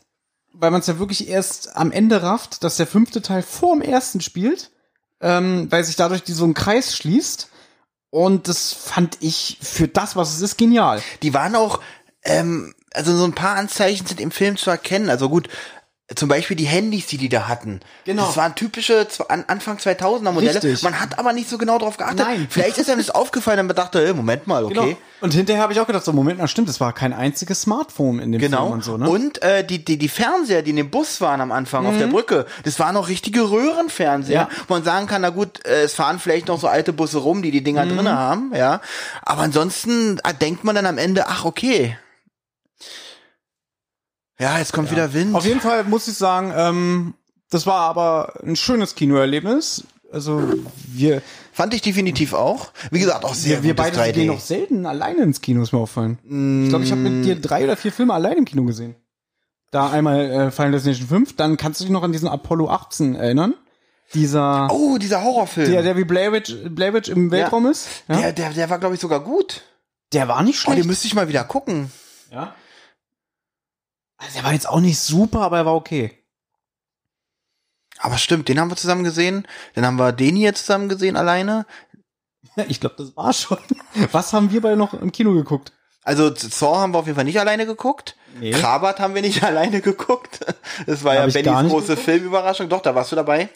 [0.52, 3.82] weil man es ja wirklich erst am Ende rafft, dass der fünfte Teil vor dem
[3.82, 4.70] ersten spielt,
[5.20, 7.48] ähm, weil sich dadurch die, so ein Kreis schließt.
[8.08, 11.02] Und das fand ich für das, was es ist, genial.
[11.22, 11.80] Die waren auch,
[12.22, 15.10] ähm, also so ein paar Anzeichen sind im Film zu erkennen.
[15.10, 15.48] Also gut,
[16.16, 17.78] zum Beispiel die Handys, die die da hatten.
[18.04, 18.26] Genau.
[18.26, 20.54] Das waren typische Anfang 2000er Modelle.
[20.54, 20.82] Richtig.
[20.82, 22.18] Man hat aber nicht so genau drauf geachtet.
[22.18, 22.48] Nein.
[22.50, 24.74] Vielleicht ist einem das aufgefallen und man dachte, hey, Moment mal, okay.
[24.74, 24.96] Genau.
[25.20, 28.18] Und hinterher habe ich auch gedacht, so Moment mal, stimmt, es war kein einziges Smartphone
[28.18, 28.62] in dem Genau.
[28.62, 29.08] Film und so, ne?
[29.08, 32.08] Und äh, die, die, die Fernseher, die in dem Bus waren am Anfang auf der
[32.08, 34.34] Brücke, das waren noch richtige Röhrenfernseher.
[34.34, 34.48] Ja.
[34.66, 37.42] Wo man sagen kann, na gut, äh, es fahren vielleicht noch so alte Busse rum,
[37.42, 38.80] die die Dinger drinne haben, ja.
[39.22, 41.96] Aber ansonsten äh, denkt man dann am Ende, ach okay.
[44.40, 45.34] Ja, jetzt kommt wieder Wind.
[45.34, 47.14] Auf jeden Fall muss ich sagen, ähm,
[47.50, 49.84] das war aber ein schönes Kinoerlebnis.
[50.12, 50.42] Also
[50.88, 51.22] wir,
[51.52, 52.72] Fand ich definitiv auch.
[52.90, 54.12] Wie gesagt, auch sehr wir, wir beide 3D.
[54.12, 56.18] gehen noch selten alleine ins Kino, ist mir auffallen.
[56.64, 58.96] Ich glaube, ich habe mit dir drei oder vier Filme allein im Kino gesehen.
[59.70, 63.14] Da einmal äh, Final Destination 5, dann kannst du dich noch an diesen Apollo 18
[63.14, 63.54] erinnern.
[64.14, 65.70] Dieser, Oh, dieser Horrorfilm.
[65.70, 67.86] der, der wie Blair Witch, Blair Witch im Weltraum ist.
[68.08, 68.16] Ja?
[68.20, 69.62] der, der, der war, glaube ich, sogar gut.
[70.12, 70.78] der war nicht Oh, schlecht.
[70.80, 71.92] den müsste ich mal wieder gucken.
[72.32, 72.54] ja.
[74.20, 76.12] Also der war jetzt auch nicht super, aber er war okay.
[77.98, 79.46] Aber stimmt, den haben wir zusammen gesehen.
[79.74, 81.66] Dann haben wir den hier zusammen gesehen, alleine.
[82.56, 83.58] Ja, ich glaube, das war schon.
[84.12, 85.72] Was haben wir beide noch im Kino geguckt?
[86.02, 88.16] Also Saw haben wir auf jeden Fall nicht alleine geguckt.
[88.38, 88.52] Nee.
[88.52, 90.40] Krabat haben wir nicht alleine geguckt.
[90.86, 92.04] Das war Hab ja Bennys große geguckt.
[92.04, 92.68] Filmüberraschung.
[92.68, 93.48] Doch, da warst du dabei.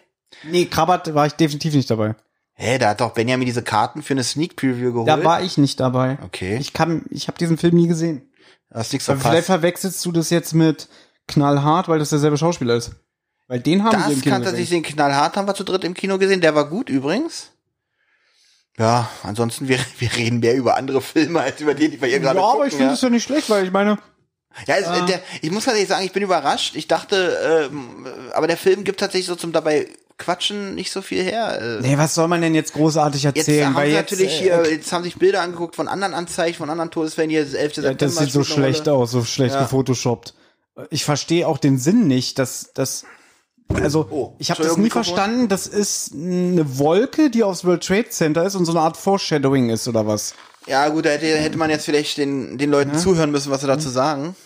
[0.42, 2.14] Nee, Krabat war ich definitiv nicht dabei.
[2.54, 5.08] Hä, da hat doch Benjamin diese Karten für eine Sneak Preview geholt.
[5.08, 6.18] Da war ich nicht dabei.
[6.24, 6.56] Okay.
[6.60, 8.30] Ich kann, ich habe diesen Film nie gesehen.
[8.72, 9.46] Hast nichts Aber vielleicht verpasst.
[9.46, 10.88] verwechselst du das jetzt mit
[11.28, 12.92] Knallhart, weil das derselbe Schauspieler ist.
[13.46, 15.84] Weil den haben wir im Das Kino kann tatsächlich den Knallhart haben wir zu dritt
[15.84, 16.40] im Kino gesehen.
[16.40, 17.50] Der war gut übrigens.
[18.78, 22.20] Ja, ansonsten, wir, wir reden mehr über andere Filme, als über die, die wir hier
[22.20, 22.56] gerade Ja, gucken.
[22.60, 22.92] aber ich finde ja.
[22.94, 23.98] es ja nicht schlecht, weil ich meine,
[24.66, 26.74] Ja, es, äh, der, ich muss tatsächlich sagen, ich bin überrascht.
[26.74, 29.88] Ich dachte, ähm, aber der Film gibt tatsächlich so zum dabei
[30.18, 31.60] Quatschen nicht so viel her.
[31.60, 33.66] Äh, nee, was soll man denn jetzt großartig Jetzt erzählen?
[33.66, 36.70] haben weil jetzt, natürlich äh, hier, jetzt haben sich Bilder angeguckt von anderen Anzeichen, von
[36.70, 37.30] anderen Todesfällen.
[37.30, 37.76] Hier das 11.
[37.76, 37.94] Ja, September.
[38.14, 39.62] das sieht so schlecht aus, so schlecht Ja.
[39.62, 40.34] gefotoshoppt.
[40.90, 43.04] Ich verstehe auch den Sinn nicht, dass das
[43.82, 45.04] also Oh, ich habe das nie Mikrofon.
[45.04, 45.48] verstanden.
[45.48, 49.70] Das ist eine Wolke, die aufs World Trade Center ist und so eine Art Foreshadowing
[49.70, 50.34] ist oder was?
[50.66, 53.66] Ja, gut, da hätte, hätte man jetzt vielleicht den, den Leuten zuhören müssen, was sie
[53.66, 54.36] dazu sagen.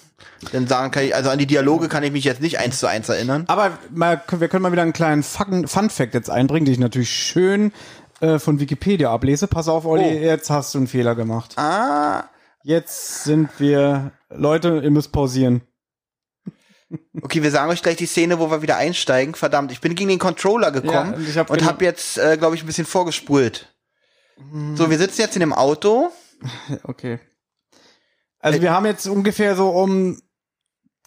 [0.52, 2.86] Denn sagen kann ich, also an die Dialoge kann ich mich jetzt nicht eins zu
[2.88, 3.44] eins erinnern.
[3.48, 6.80] Aber mal, wir können mal wieder einen kleinen Fun, Fun Fact jetzt einbringen, den ich
[6.80, 7.72] natürlich schön
[8.20, 9.46] äh, von Wikipedia ablese.
[9.46, 10.20] Pass auf, Olli, Oh.
[10.20, 11.54] jetzt hast du einen Fehler gemacht.
[11.56, 12.24] Ah,
[12.64, 15.62] Jetzt sind wir Leute, ihr müsst pausieren.
[17.22, 19.34] okay, wir sagen euch gleich die Szene, wo wir wieder einsteigen.
[19.34, 22.36] Verdammt, ich bin gegen den Controller gekommen Ja, und hab und genau- habe jetzt, äh,
[22.36, 23.72] glaube ich, ein bisschen vorgespult.
[24.74, 26.10] So, wir sitzen jetzt in dem Auto.
[26.84, 27.18] Okay.
[28.48, 30.20] Also wir haben jetzt ungefähr so um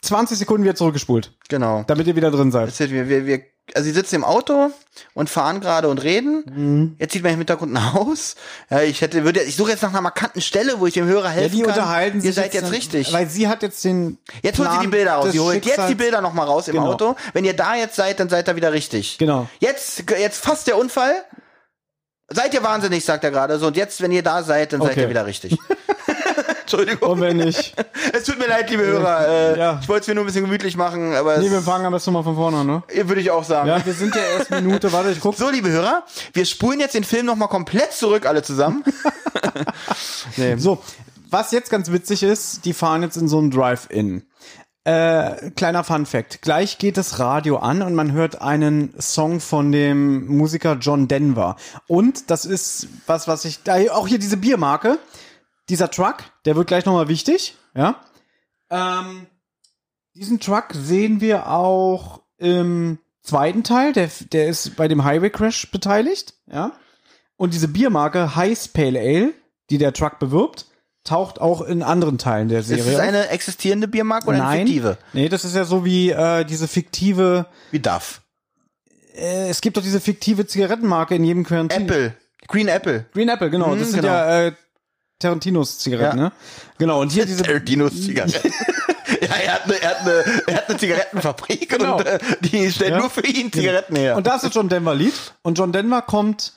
[0.02, 1.84] 20 Sekunden wieder zurückgespult, Genau.
[1.88, 2.78] damit ihr wieder drin seid.
[2.80, 3.42] Wir, wir, wir,
[3.76, 4.72] also sie sitzen im Auto
[5.14, 6.44] und fahren gerade und reden.
[6.52, 6.96] Mhm.
[6.98, 8.36] Jetzt sieht man im Hintergrund ein Haus.
[8.72, 11.26] Ja, ich hätte, würde, ich suche jetzt nach einer markanten Stelle, wo ich dem Hörer
[11.26, 11.70] Ja, helfen die kann.
[11.70, 13.14] unterhalten Ihr sich seid jetzt dann- richtig.
[13.14, 15.32] Weil sie hat jetzt den Jetzt holt sie Plan die Bilder raus.
[15.32, 16.94] Sie holt jetzt die Bilder noch mal raus im Genau.
[16.94, 17.16] Auto.
[17.34, 19.20] Wenn ihr da jetzt seid, dann seid ihr wieder richtig.
[19.20, 19.48] Genau.
[19.60, 21.14] Jetzt, jetzt fast der Unfall.
[22.34, 23.68] Seid ihr wahnsinnig, sagt er gerade so.
[23.68, 25.02] Und jetzt, wenn ihr da seid, dann seid Okay.
[25.02, 25.58] ihr wieder richtig.
[26.72, 27.10] Entschuldigung.
[27.12, 27.76] Und wenn nicht.
[28.14, 29.28] Es tut mir leid, liebe Hörer.
[29.28, 29.80] Äh, Ja.
[29.82, 32.12] Ich wollte es mir nur ein bisschen gemütlich machen, aber Nee, wir fangen am besten
[32.14, 32.84] mal von vorne an, ne?
[33.08, 33.68] würde ich auch sagen.
[33.70, 35.36] Ja, wir sind ja erst eine Minute, warte, ich guck.
[35.36, 36.04] So, liebe Hörer,
[36.34, 38.84] wir spulen jetzt den Film noch mal komplett zurück, alle zusammen.
[40.38, 40.56] Nee.
[40.58, 40.82] So,
[41.30, 44.24] was jetzt ganz witzig ist, die fahren jetzt in so einen Drive-In.
[44.84, 46.42] Äh, kleiner Fun Fact.
[46.42, 51.56] Gleich geht das Radio an und man hört einen Song von dem Musiker John Denver.
[51.88, 54.98] Und das ist was, was ich, da auch hier diese Biermarke,
[55.72, 57.96] dieser Truck, der wird gleich nochmal wichtig, ja.
[58.70, 59.26] Ähm,
[60.14, 65.72] diesen Truck sehen wir auch im zweiten Teil, der, der ist bei dem Highway Crash
[65.72, 66.74] beteiligt, ja.
[67.38, 69.34] Und diese Biermarke Heiß Pale Ale,
[69.72, 70.68] die der Truck bewirbt,
[71.04, 72.84] taucht auch in anderen Teilen der Ist Serie.
[72.84, 73.02] es auf.
[73.02, 74.68] eine existierende Biermarke oder eine Nein.
[74.68, 74.98] fiktive?
[75.14, 78.22] Nee, das ist ja so wie äh, diese fiktive, Wie Duff.
[79.16, 81.84] äh, es gibt doch diese fiktive Zigarettenmarke in jedem Quentin.
[81.84, 82.14] Apple.
[82.48, 83.06] Green Apple.
[83.14, 83.70] Green Apple, genau.
[83.70, 84.14] Mhm, das sind genau.
[84.14, 84.52] ja äh,
[85.22, 86.24] Tarantinos Zigaretten, Ja.
[86.26, 86.32] ne?
[86.78, 88.52] Genau, und hier diese Tarantinos Zigaretten.
[89.22, 91.98] ja, er hat eine, er hat eine, er hat eine Zigarettenfabrik Genau.
[91.98, 93.00] und äh, die stellt Ja.
[93.00, 94.18] nur für ihn Zigaretten her.
[94.18, 95.14] Und da ist das John Denver Lied.
[95.44, 96.54] Und John Denver kommt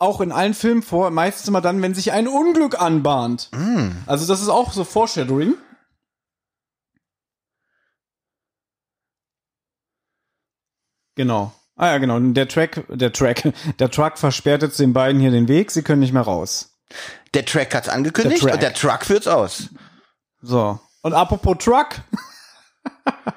[0.00, 3.48] auch in allen Filmen vor, meistens immer dann, wenn sich ein Unglück anbahnt.
[3.52, 3.88] Mm.
[4.06, 5.54] Also das ist auch so Foreshadowing.
[11.16, 11.52] Genau.
[11.76, 12.18] Ah ja, genau.
[12.18, 15.70] Der Track, der Track, der Truck versperrt jetzt den beiden hier den Weg.
[15.70, 16.77] Sie können nicht mehr raus.
[17.34, 18.54] Der Track hat's angekündigt Der Track.
[18.54, 19.68] und der Truck führt's aus.
[20.40, 20.80] So.
[21.02, 21.88] Und apropos Truck.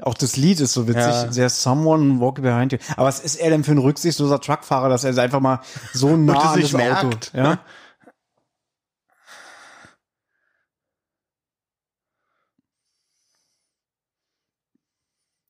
[0.00, 1.02] Auch das Lied ist so witzig.
[1.02, 1.24] Ja.
[1.26, 2.78] There's someone walking behind you.
[2.96, 5.60] Aber was ist er denn für ein rücksichtsloser Truckfahrer, dass er einfach mal
[5.92, 7.32] so nah an das Auto, merkt.
[7.34, 7.58] ja?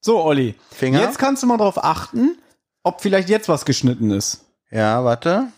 [0.00, 0.54] So, Olli.
[0.70, 1.00] Finger.
[1.00, 2.38] Jetzt kannst du mal drauf achten,
[2.82, 4.47] ob vielleicht jetzt was geschnitten ist.
[4.70, 5.48] Ja, warte.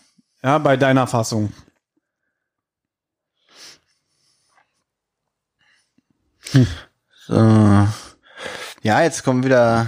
[0.43, 1.51] Ja, bei deiner Fassung.
[7.27, 7.87] So.
[8.83, 9.87] Ja, jetzt kommen wieder.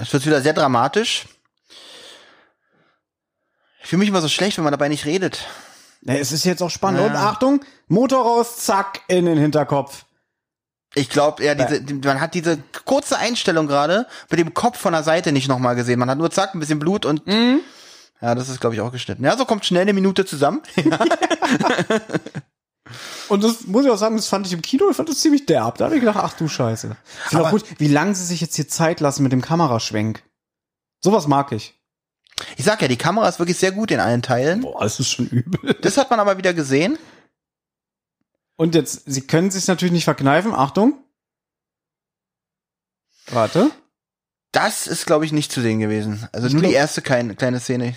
[0.00, 1.26] Es wird wieder sehr dramatisch.
[3.82, 5.46] Ich fühle mich immer so schlecht, wenn man dabei nicht redet.
[6.02, 7.00] Ja, es ist jetzt auch spannend.
[7.00, 7.06] Ja.
[7.06, 10.04] Und Achtung, Motor raus, zack, in den Hinterkopf.
[10.94, 14.92] Ich glaube, ja, diese, die- man hat diese kurze Einstellung gerade mit dem Kopf von
[14.92, 15.98] der Seite nicht nochmal gesehen.
[15.98, 17.22] Man hat nur zack, ein bisschen Blut und.
[18.22, 19.24] Ja, das ist, glaube ich, auch geschnitten.
[19.24, 20.62] Ja, so kommt schnell eine Minute zusammen.
[23.28, 25.46] Und das muss ich auch sagen, das fand ich im Kino, ich fand das ziemlich
[25.46, 25.78] derb.
[25.78, 26.94] Da habe ich gedacht, ach du Scheiße.
[27.24, 29.40] Ich finde auch Aber- gut, wie lange sie sich jetzt hier Zeit lassen mit dem
[29.42, 30.22] Kameraschwenk.
[31.00, 31.74] Sowas mag ich.
[32.56, 34.60] Ich sag ja, die Kamera ist wirklich sehr gut in allen Teilen.
[34.62, 35.74] Boah, das ist schon übel.
[35.80, 36.98] Das hat man aber wieder gesehen.
[38.56, 40.52] Und jetzt, sie können sich natürlich nicht verkneifen.
[40.54, 41.02] Achtung.
[43.26, 43.70] Warte.
[44.52, 46.28] Das ist, glaube ich, nicht zu sehen gewesen.
[46.32, 47.94] Also nur glaub- die erste kleine, kleine Szene.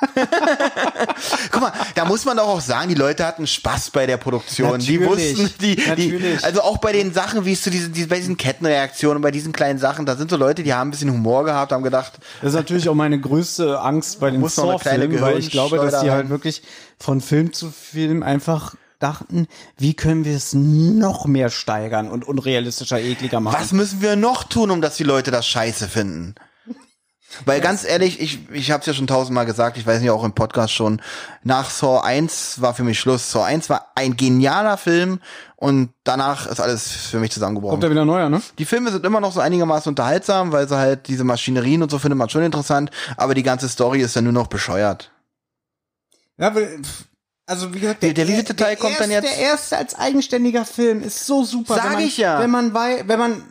[1.50, 4.78] Guck mal, da muss man doch auch sagen, die Leute hatten Spaß bei der Produktion.
[4.78, 8.08] Die Natürlich, wussten, die, die, also auch bei den Sachen, wie es zu diesen, diesen,
[8.08, 11.10] bei diesen Kettenreaktionen, bei diesen kleinen Sachen, da sind so Leute, die haben ein bisschen
[11.10, 15.38] Humor gehabt, haben gedacht, Das ist natürlich auch meine größte Angst bei den Saw-Filmen, weil
[15.38, 16.62] ich glaube, dass die halt wirklich
[17.00, 19.46] von Film zu Film einfach dachten,
[19.76, 23.56] wie können wir es noch mehr steigern und unrealistischer, ekliger machen.
[23.58, 26.34] was müssen wir noch tun, um dass die Leute das scheiße finden?
[27.44, 30.24] Weil ganz ehrlich, ich, ich habe es ja schon tausendmal gesagt, ich weiß nicht, auch
[30.24, 31.02] im Podcast schon,
[31.42, 33.30] nach Saw 1 war für mich Schluss.
[33.30, 35.20] Saw 1 war ein genialer Film
[35.56, 37.72] und danach ist alles für mich zusammengebrochen.
[37.72, 38.40] Kommt ja wieder neuer, ne?
[38.58, 41.98] Die Filme sind immer noch so einigermaßen unterhaltsam, weil sie halt diese Maschinerien und so
[41.98, 45.12] findet man schon interessant, aber die ganze Story ist ja nur noch bescheuert.
[46.38, 46.80] Ja, weil,
[47.48, 50.64] also wie gesagt, Der- der letzte Teil kommt dann erste, jetzt- Der erste als eigenständiger
[50.64, 51.74] Film ist so super.
[51.76, 52.38] Sag wenn man, ich ja.
[52.40, 53.42] Wenn man wei wenn man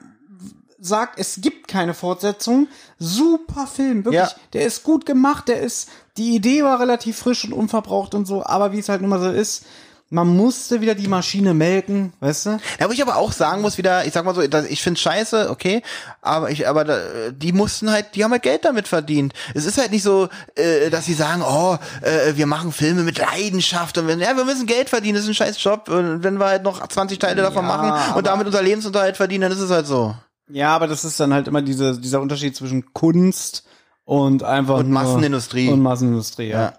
[0.79, 2.67] sagt, es gibt keine Fortsetzung,
[2.99, 4.21] super Film, wirklich.
[4.21, 4.31] Ja.
[4.53, 8.45] Der ist gut gemacht, der ist, die Idee war relativ frisch und unverbraucht und so,
[8.45, 9.65] aber wie es halt nun mal so ist,
[10.09, 12.59] man musste wieder die Maschine melken, weißt du?
[12.79, 15.49] Ja, wo ich aber auch sagen muss wieder, ich sag mal so, ich finde scheiße,
[15.49, 15.81] okay,
[16.21, 16.97] aber ich, aber da,
[17.31, 19.33] die mussten halt, die haben halt Geld damit verdient.
[19.53, 23.17] Es ist halt nicht so, äh, dass sie sagen, oh, äh, wir machen Filme mit
[23.17, 26.37] Leidenschaft und wenn, ja, wir müssen Geld verdienen, das ist ein scheiß Job und wenn
[26.37, 29.59] wir halt noch 20 Teile davon Ja, machen und damit unser Lebensunterhalt verdienen, dann ist
[29.59, 30.15] es halt so.
[30.49, 33.65] Ja, aber das ist dann halt immer diese, dieser Unterschied zwischen Kunst
[34.05, 35.69] und einfach Und Massenindustrie.
[35.69, 36.61] Und Massenindustrie, ja.
[36.61, 36.73] Ja.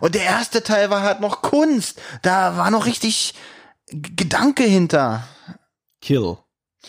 [0.00, 2.00] Und der erste Teil war halt noch Kunst.
[2.22, 3.34] Da war noch richtig
[3.88, 5.22] G- Gedanke hinter.
[6.00, 6.36] Kill.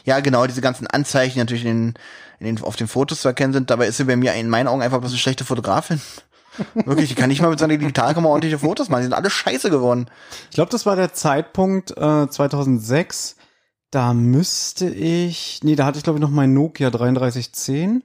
[0.05, 1.93] Ja, genau, diese ganzen Anzeichen die natürlich in den,
[2.39, 3.69] in den, auf den Fotos zu erkennen sind.
[3.69, 6.01] Dabei ist sie bei mir in meinen Augen einfach bloß eine schlechte Fotografin.
[6.73, 9.01] Wirklich, die kann nicht mal mit seiner Digitalkamera ordentliche Fotos machen.
[9.01, 10.09] Die sind alle scheiße geworden.
[10.49, 13.35] Ich glaube, das war der Zeitpunkt äh, 2006.
[13.91, 18.03] Da müsste ich, nee, da hatte ich glaube ich noch mein Nokia 3310.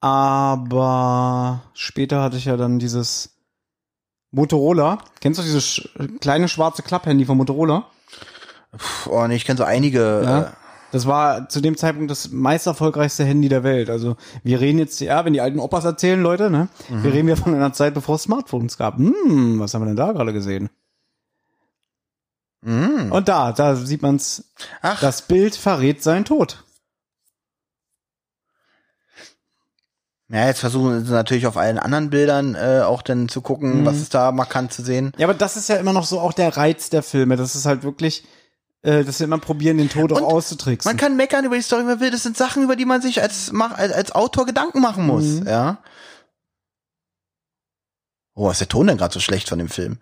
[0.00, 3.31] Aber später hatte ich ja dann dieses
[4.32, 4.98] Motorola.
[5.20, 5.88] Kennst du dieses sch
[6.20, 7.86] kleine schwarze Klapphandy von Motorola?
[8.76, 10.22] Puh, oh nee, ich kenne so einige.
[10.24, 10.40] Ja.
[10.40, 10.46] Äh,
[10.92, 13.88] Das war zu dem Zeitpunkt das meist erfolgreichste Handy der Welt.
[13.88, 16.68] Also wir reden jetzt, ja, wenn die alten Opas erzählen, Leute, ne?
[16.88, 18.96] Wir reden ja von einer Zeit, bevor es Smartphones gab.
[18.98, 20.68] Hm, was haben wir denn da gerade gesehen?
[22.62, 23.10] mh.
[23.10, 24.52] Und da, da sieht man's.
[24.82, 26.62] Ach, Das Bild verrät seinen Tod.
[30.32, 33.86] Ja, jetzt versuchen sie natürlich auf allen anderen Bildern äh, auch dann zu gucken, Mhm.
[33.86, 35.12] was ist da markant zu sehen.
[35.18, 37.36] Ja, aber das ist ja immer noch so auch der Reiz der Filme.
[37.36, 38.24] Das ist halt wirklich,
[38.82, 40.88] äh, dass sie immer probieren, den Tod auch auszutricksen.
[40.88, 42.10] Man kann meckern über die Story, wie man will.
[42.10, 45.24] Das sind Sachen, über die man sich als, als, als Autor Gedanken machen muss.
[45.24, 45.46] Mhm.
[45.46, 45.78] Ja.
[48.34, 50.00] Oh, ist der Ton denn gerade so schlecht von dem Film?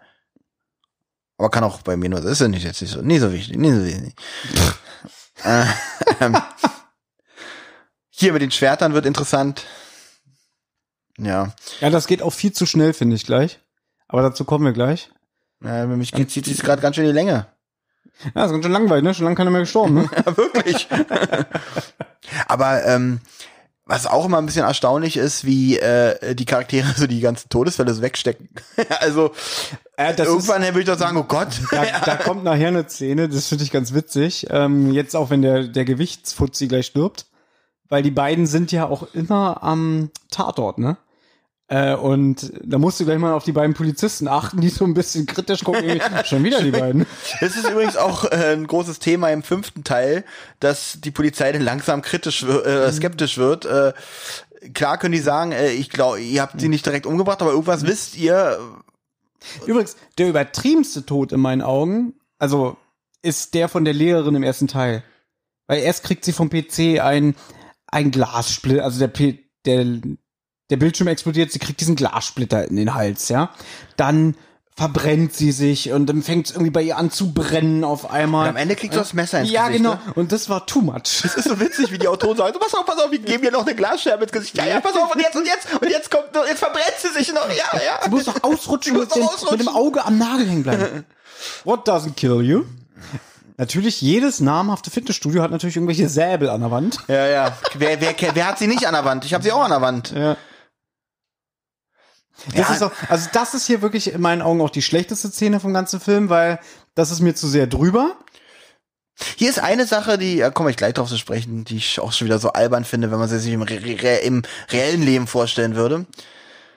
[1.39, 3.33] Aber kann auch bei mir nur, das ist ja nicht jetzt nicht so, nie so
[3.33, 4.15] wichtig, nie so wichtig.
[5.43, 5.65] äh,
[6.21, 6.37] ähm,
[8.11, 9.65] hier mit den Schwertern wird interessant.
[11.23, 11.53] Ja.
[11.81, 13.61] ja, das geht auch viel zu schnell, finde ich gleich.
[14.09, 15.11] Aber dazu kommen wir gleich.
[15.63, 17.47] ja für mich geht, zieht sich gerade ganz schön in die Länge.
[18.35, 19.15] Ja, ist ganz schön langweilig, ne?
[19.15, 20.11] Schon lange keiner mehr gestorben, ne?
[20.27, 20.89] Ja, wirklich.
[22.49, 23.21] Aber ähm,
[23.87, 27.93] was auch immer ein bisschen erstaunlich ist, wie äh, die Charaktere so die ganzen Todesfälle
[27.93, 28.49] so wegstecken.
[29.01, 29.33] also
[29.97, 31.49] Äh, irgendwann würde ich doch sagen, oh Gott.
[31.71, 34.47] Da, da kommt nachher eine Szene, das finde ich ganz witzig.
[34.49, 37.27] Ähm, jetzt auch, wenn der, der Gewichtsfuzzi gleich stirbt.
[37.89, 40.97] Weil die beiden sind ja auch immer am Tatort, ne?
[41.71, 44.93] Äh, und da musst du gleich mal auf die beiden Polizisten achten, die so ein
[44.93, 46.01] bisschen kritisch gucken.
[46.25, 47.07] Schon wieder die beiden.
[47.41, 50.25] Es ist übrigens auch äh, ein großes Thema im fünften Teil,
[50.59, 53.67] dass die Polizei dann langsam kritisch, äh, skeptisch wird.
[53.67, 53.93] Äh,
[54.75, 57.87] klar können die sagen, äh, ich glaube, ihr habt sie nicht direkt umgebracht, aber irgendwas
[57.87, 58.59] wisst ihr.
[59.65, 62.77] Übrigens, der übertriebenste Tod in meinen Augen, also
[63.23, 65.05] ist der von der Lehrerin im ersten Teil.
[65.69, 67.37] Weil erst kriegt sie vom PC ein,
[67.87, 69.87] ein Glassplitter, also der, P, der,
[70.71, 73.51] der Bildschirm explodiert, sie kriegt diesen Glassplitter in den Hals, ja.
[73.97, 74.37] Dann
[74.77, 78.45] verbrennt sie sich und dann fängt es irgendwie bei ihr an zu brennen auf einmal.
[78.45, 79.95] Und am Ende kriegt sie das Messer ins Ja, Gesicht, genau.
[79.97, 80.01] ne?
[80.15, 81.21] Und das war too much.
[81.23, 83.51] Das ist so witzig, wie die Autoren sagen, pass auf, pass auf, wir geben dir
[83.51, 84.57] noch eine Glasscherbe ins Gesicht.
[84.57, 87.09] Ja, ja, pass auf, und jetzt, und jetzt, und jetzt kommt, noch- jetzt verbrennt sie
[87.09, 87.47] sich noch.
[87.51, 88.01] Ja, ja.
[88.05, 89.59] Du musst doch ausrutschen, Du musst doch ausrutschen.
[89.59, 91.05] mit dem Auge am Nagel hängen bleiben.
[91.65, 92.65] What doesn't kill you?
[93.59, 96.97] Natürlich, jedes namhafte Fitnessstudio hat natürlich irgendwelche Säbel an der Wand.
[97.09, 97.59] Ja, ja.
[97.75, 99.27] Wer, wer, wer hat sie nicht an der Wand?
[99.27, 100.13] Ich habe sie auch an der Wand.
[100.17, 100.39] Ja.
[102.55, 102.75] Das Ja.
[102.75, 105.73] ist auch, also das ist hier wirklich in meinen Augen auch die schlechteste Szene vom
[105.75, 106.59] ganzen Film, weil
[106.95, 108.17] das ist mir zu sehr drüber.
[109.37, 112.13] Hier ist eine Sache, die, da komme ich gleich drauf zu sprechen, die ich auch
[112.13, 113.75] schon wieder so albern finde, wenn man sie sich im, re
[114.23, 116.07] im reellen Leben vorstellen würde.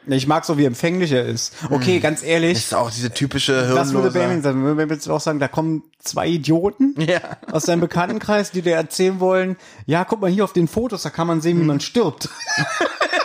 [0.06, 1.54] Ich mag so, wie empfänglich er ist.
[1.70, 4.12] Okay, ganz Das ehrlich, ist auch diese typische das würde Hirnlose.
[4.12, 4.62] Benjamin sagen.
[4.64, 7.22] Würde Benjamin jetzt auch sagen, da kommen zwei Idioten Ja.
[7.50, 11.10] aus deinem Bekanntenkreis, die dir erzählen wollen, ja, guck mal hier auf den Fotos, da
[11.10, 12.28] kann man sehen, wie man stirbt.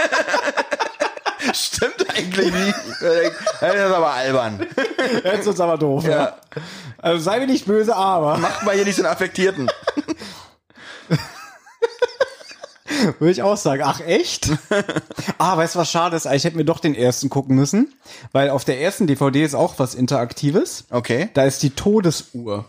[1.54, 2.74] Stimmt eigentlich nicht.
[3.60, 4.66] Das ist aber albern.
[5.24, 6.04] Jetzt ist aber doof.
[6.04, 6.10] Ja.
[6.10, 6.36] Ja.
[6.98, 9.70] Also sei mir nicht böse, aber Macht mal hier nicht so einen Affektierten.
[13.18, 13.82] würde ich auch sagen.
[13.84, 14.50] Ach echt?
[15.38, 16.26] ah, weißt du was schade ist?
[16.26, 17.94] Ich hätte mir doch den ersten gucken müssen,
[18.32, 20.84] weil auf der ersten DVD ist auch was Interaktives.
[20.90, 21.30] Okay.
[21.34, 22.64] Da ist die Todesuhr.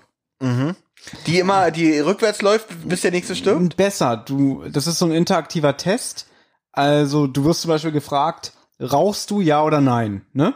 [1.28, 3.76] Die immer, die rückwärts läuft, bis der nächste stirbt?
[3.78, 6.28] Besser, du, das ist so ein interaktiver Test.
[6.72, 10.54] Also, du wirst zum Beispiel gefragt, rauchst du ja oder nein, ne?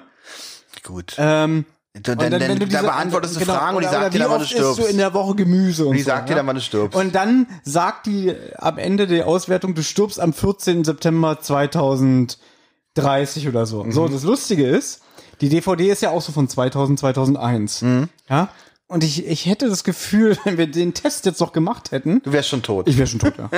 [0.84, 1.16] Gut.
[1.18, 4.14] Ähm, dann, und dann, dann, wenn du diese, beantwortest du genau, Fragen und die sagt
[4.16, 4.92] dir dann, wann du oft isst du stirbst.
[4.92, 6.38] in der Woche Gemüse und, Und die so, sagt dir ja?
[6.38, 6.98] dann, wann du stirbst.
[6.98, 10.84] Und dann sagt die am Ende der Auswertung, du stirbst am 14.
[10.84, 13.84] September 2030 oder so.
[13.84, 13.92] Mhm.
[13.92, 15.04] So, das Lustige ist,
[15.40, 17.84] die DVD ist ja auch so von 2000, 2001.
[17.84, 18.10] Mhm.
[18.28, 18.50] Ja?
[18.88, 22.32] Und ich, ich hätte das Gefühl, wenn wir den Test jetzt noch gemacht hätten, du
[22.32, 22.88] wärst schon tot.
[22.88, 23.50] ich wäre schon tot, ja.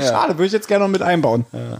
[0.00, 1.46] Schade, würde ich jetzt gerne noch mit einbauen.
[1.52, 1.78] ja,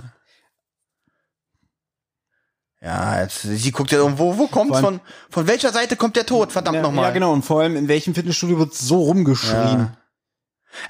[3.21, 5.01] jetzt, sie guckt ja, wo, wo kommt's von,
[5.31, 6.53] von welcher Seite kommt der Tod?
[6.53, 7.05] Verdammt Ja, nochmal.
[7.07, 7.33] ja, genau.
[7.33, 9.81] Und vor allem, in welchem Fitnessstudio wird so rumgeschrien?
[9.81, 9.93] Ja.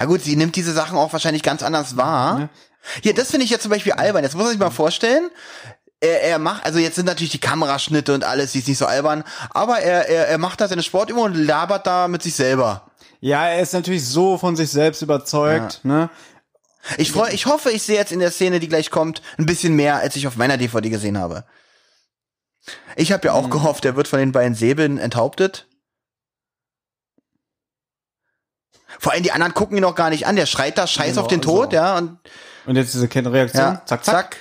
[0.00, 2.40] Ja gut, sie nimmt diese Sachen auch wahrscheinlich ganz anders wahr.
[2.40, 2.48] Ja.
[3.02, 4.24] Hier, das finde ich jetzt zum Beispiel albern.
[4.24, 5.30] Jetzt muss man sich mal vorstellen,
[6.00, 8.86] er, er macht, also jetzt sind natürlich die Kameraschnitte und alles, die ist nicht so
[8.86, 12.90] albern, aber er, er, er macht da seine Sportübung und labert da mit sich selber.
[13.20, 16.10] Ja, er ist natürlich so von sich selbst überzeugt, ne?
[16.98, 19.74] Ich freu, ich hoffe, ich sehe jetzt in der Szene, die gleich kommt, ein bisschen
[19.74, 21.44] mehr, als ich auf meiner DVD gesehen habe.
[22.96, 25.68] Ich habe ja auch gehofft, er wird von den beiden Säbeln enthauptet.
[28.98, 30.36] Vor allem die anderen gucken ihn noch gar nicht an.
[30.36, 32.18] Der schreit da Scheiß Genau, auf den also- Tod, ja, und
[32.66, 33.62] Und jetzt diese Kettenreaktion.
[33.62, 34.36] Ja, zack, zack.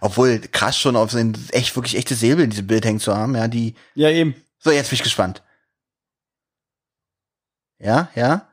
[0.00, 3.16] Obwohl, krass schon, auf so ein echt, wirklich echte Säbel in diesem Bild hängen zu
[3.16, 3.74] haben, ja, die.
[3.94, 4.34] Ja, eben.
[4.58, 5.42] So, jetzt bin ich gespannt.
[7.78, 8.49] Ja, ja.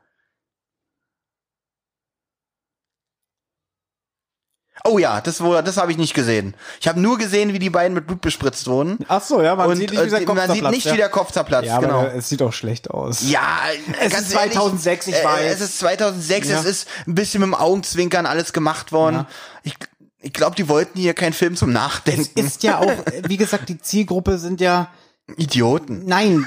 [4.88, 6.54] Oh ja, das, das habe ich nicht gesehen.
[6.80, 8.98] Ich habe nur gesehen, wie die beiden mit Blut bespritzt wurden.
[9.08, 10.86] Ach so, ja, man und sieht nicht, wie äh, der Kopf man sieht zerplatzt, nicht,
[10.86, 10.92] ja.
[10.92, 12.04] wie der Kopf zerplatzt, Ja, genau.
[12.04, 13.20] es sieht auch schlecht aus.
[13.28, 13.58] Ja,
[14.00, 15.40] Es ganz ist 2006, ich ehrlich, weiß.
[15.42, 16.58] Äh, es ist 2006, Ja.
[16.60, 19.16] es ist ein bisschen mit dem Augenzwinkern alles gemacht worden.
[19.16, 19.26] Ja.
[19.62, 19.74] Ich,
[20.20, 22.38] ich glaube, die wollten hier keinen Film zum Nachdenken.
[22.40, 22.92] Ist ja auch,
[23.26, 24.90] wie gesagt, die Zielgruppe sind ja,
[25.36, 26.02] Idioten.
[26.06, 26.46] nein,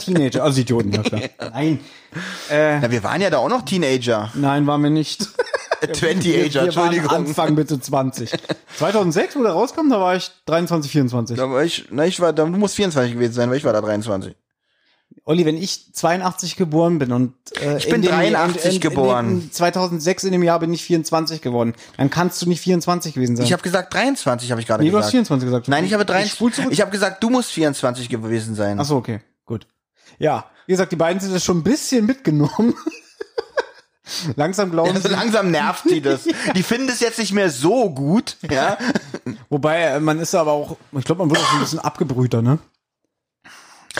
[0.00, 1.20] Teenager, also Idioten, ja klar.
[1.52, 1.78] Nein,
[2.50, 4.30] äh, Na, wir waren ja da auch noch Teenager.
[4.34, 5.28] nein, waren wir nicht.
[5.92, 7.10] 20 Wir, Ager, wir Entschuldigung.
[7.10, 8.30] waren Anfang Mitte 20.
[8.78, 11.36] 2006, wo der rauskam, da war ich 23, 24.
[11.36, 13.72] Da war ich, na, ich war, da, du musst 24 gewesen sein, weil ich war
[13.74, 14.34] da 23.
[15.26, 18.80] Olli, wenn ich 82 geboren bin und äh, Ich bin in dem- 83 in, in,
[18.80, 19.28] geboren.
[19.30, 21.72] In, in 2006 in dem Jahr bin ich 24 geworden.
[21.96, 23.46] Dann kannst du nicht 24 gewesen sein.
[23.46, 25.12] Ich habe gesagt 23, habe ich gerade nee, du hast gesagt.
[25.28, 25.68] 24 gesagt.
[25.68, 26.32] Nein, ich habe Ich 23.
[26.36, 26.72] spul zurück.
[26.72, 28.78] Ich habe gesagt, du musst 24 gewesen sein.
[28.78, 29.66] Ach so, okay, gut.
[30.18, 32.74] Ja, wie gesagt, die beiden sind das schon ein bisschen mitgenommen.
[34.36, 35.14] Langsam glauben Also sie.
[35.14, 36.24] langsam nervt die das.
[36.54, 38.76] Die finden es jetzt nicht mehr so gut, ja.
[39.48, 42.58] Wobei, äh, man ist aber auch, ich glaube, man wird auch ein bisschen abgebrühter, ne?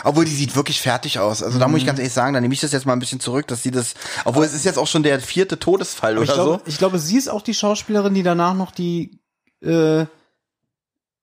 [0.02, 1.42] Obwohl die sieht wirklich fertig aus.
[1.42, 3.20] Also da muss ich ganz ehrlich sagen, da nehme ich das jetzt mal ein bisschen
[3.20, 3.94] zurück, dass sie das,
[4.24, 6.70] obwohl es ist jetzt auch schon der vierte Todesfall Aber ich oder glaube, so.
[6.70, 9.20] ich glaube, sie ist auch die Schauspielerin, die danach noch die
[9.62, 10.06] äh,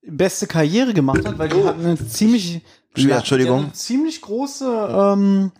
[0.03, 2.61] beste Karriere gemacht hat, weil die hat eine ziemlich,
[2.95, 3.63] hat Entschuldigung.
[3.65, 5.51] eine ziemlich große ähm,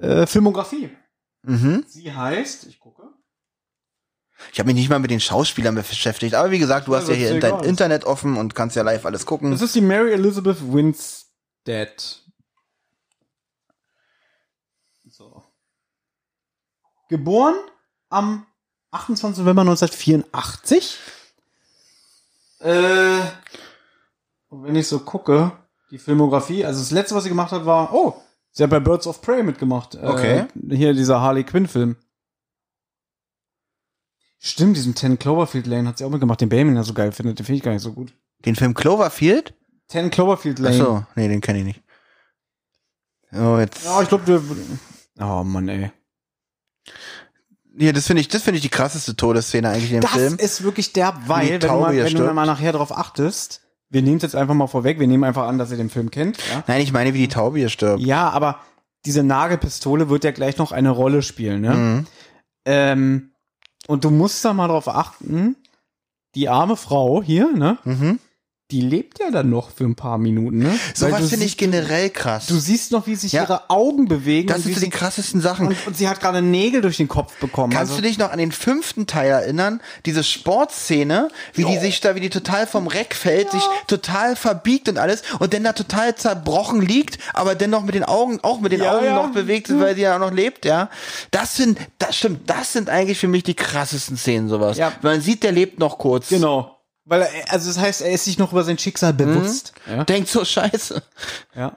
[0.00, 0.90] äh, Filmografie.
[1.42, 1.84] Mhm.
[1.88, 3.02] Sie heißt, ich gucke.
[4.52, 7.14] Ich habe mich nicht mal mit den Schauspielern beschäftigt, aber wie gesagt, du hast ja
[7.14, 7.64] Ja, hier dein.
[7.64, 9.50] Internet offen und kannst ja live alles gucken.
[9.50, 12.17] Das ist die Mary Elizabeth Winstead.
[17.08, 17.54] Geboren
[18.10, 18.46] am
[18.90, 19.38] 28.
[19.42, 20.98] November 1984.
[22.60, 23.20] Äh,
[24.48, 25.52] und wenn ich so gucke,
[25.90, 28.20] die Filmografie, also das letzte, was sie gemacht hat, war, oh,
[28.52, 29.94] sie hat bei Birds of Prey mitgemacht.
[29.94, 30.46] Äh, Okay.
[30.70, 31.96] Hier dieser Harley Quinn-Film.
[34.40, 37.38] Stimmt, diesen Ten Cloverfield Lane hat sie auch mitgemacht, den Bayman ja so geil findet,
[37.38, 38.12] den finde ich gar nicht so gut.
[38.44, 39.52] Den Film Cloverfield?
[39.88, 40.76] Ten Cloverfield Ach Lane.
[40.76, 41.82] so, nee, den kenne ich nicht.
[43.32, 43.84] Oh, jetzt.
[43.84, 44.40] Ja, ich glaube, der.
[45.20, 45.90] Oh Mann, ey.
[47.76, 50.36] Hier, das finde ich, das finde ich die krasseste Todesszene eigentlich im Das Film.
[50.36, 54.02] ist wirklich der, die weil, wenn, du mal, wenn du mal nachher drauf achtest, wir
[54.02, 56.38] nehmen es jetzt einfach mal vorweg, wir nehmen einfach an, dass ihr den Film kennt.
[56.50, 58.00] Ja, Nein, ich meine, wie die Taube hier stirbt.
[58.02, 58.60] ja aber
[59.06, 61.74] diese Nagelpistole wird ja gleich noch eine Rolle spielen, ne?
[61.74, 62.06] Mhm.
[62.64, 63.30] Ähm,
[63.86, 65.56] und du musst da mal drauf achten,
[66.34, 67.78] die arme Frau hier, ne?
[67.84, 68.18] Mhm.
[68.70, 70.78] Die lebt ja dann noch für ein paar Minuten, ne?
[70.94, 72.48] Sowas finde ich generell krass.
[72.48, 73.44] Du siehst noch, wie sich Ja.
[73.44, 74.48] ihre Augen bewegen.
[74.48, 75.68] das sind so die krassesten Sachen.
[75.68, 77.72] und, und sie hat gerade Nägel durch den Kopf bekommen.
[77.72, 79.80] Kannst also, du dich noch an den fünften Teil erinnern?
[80.04, 84.90] Diese Sportszene, wie die sich da, wie die total vom Reck fällt, sich total verbiegt
[84.90, 88.72] und alles und dann da total zerbrochen liegt, aber dennoch mit den Augen, auch mit
[88.72, 89.14] den Ja, Augen ja.
[89.14, 90.90] noch bewegt weil sie ja auch noch lebt, ja.
[91.30, 94.76] Das sind, das stimmt, das sind eigentlich für mich die krassesten Szenen, sowas.
[94.76, 94.92] Ja.
[95.00, 96.28] Man sieht, der lebt noch kurz.
[96.28, 96.77] Genau.
[97.08, 99.72] Weil er, also das heißt, er ist sich noch über sein Schicksal bewusst.
[99.86, 100.04] Ja.
[100.04, 101.02] Denkt so scheiße.
[101.54, 101.74] ja.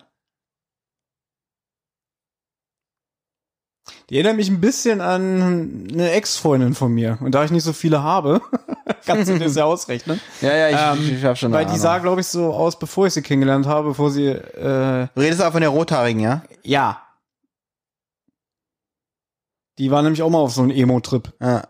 [4.09, 7.17] Die erinnert mich ein bisschen an eine Ex-Freundin von mir.
[7.21, 8.41] Und da ich nicht so viele habe,
[9.05, 10.19] kannst du das ja ausrechnen.
[10.41, 11.81] Ja, ja, ich, Ähm, ich hab schon Weil eine die Ahnung.
[11.81, 15.39] sah, glaube ich, so aus, bevor ich sie kennengelernt habe, bevor sie, äh, Du redest
[15.39, 16.43] aber von der Rothaarigen, ja?
[16.63, 17.01] ja.
[19.77, 21.31] Die war nämlich auch mal auf so einem Emo-Trip.
[21.39, 21.67] Ja.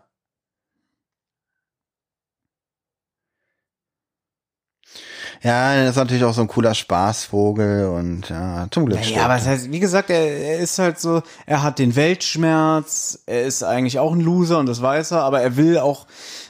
[5.42, 8.98] Ja, er ist natürlich auch so ein cooler Spaßvogel und ja, zum Glück.
[8.98, 11.96] Ja, stirbt aber das heißt, wie gesagt, er, er ist halt so, er hat den
[11.96, 16.06] Weltschmerz, er ist eigentlich auch ein Loser und das weiß er, aber er will auch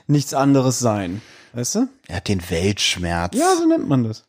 [0.06, 1.22] nichts anderes sein.
[1.54, 1.88] Weißt du?
[2.08, 3.36] er hat den Weltschmerz.
[3.36, 4.24] Ja, so nennt man das.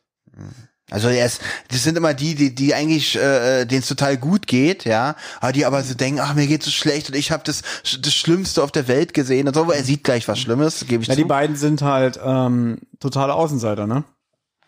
[0.90, 4.46] Also er ist, das sind immer die, die, die eigentlich, äh, denen es total gut
[4.46, 7.42] geht, ja, aber die aber so denken, ach mir geht's so schlecht und ich habe
[7.44, 7.62] das,
[8.00, 11.02] das Schlimmste auf der Welt gesehen und so, aber er sieht gleich was Schlimmes, gebe
[11.02, 11.20] ich Ja, zu.
[11.20, 14.04] die beiden sind halt ähm, totale Außenseiter, ne?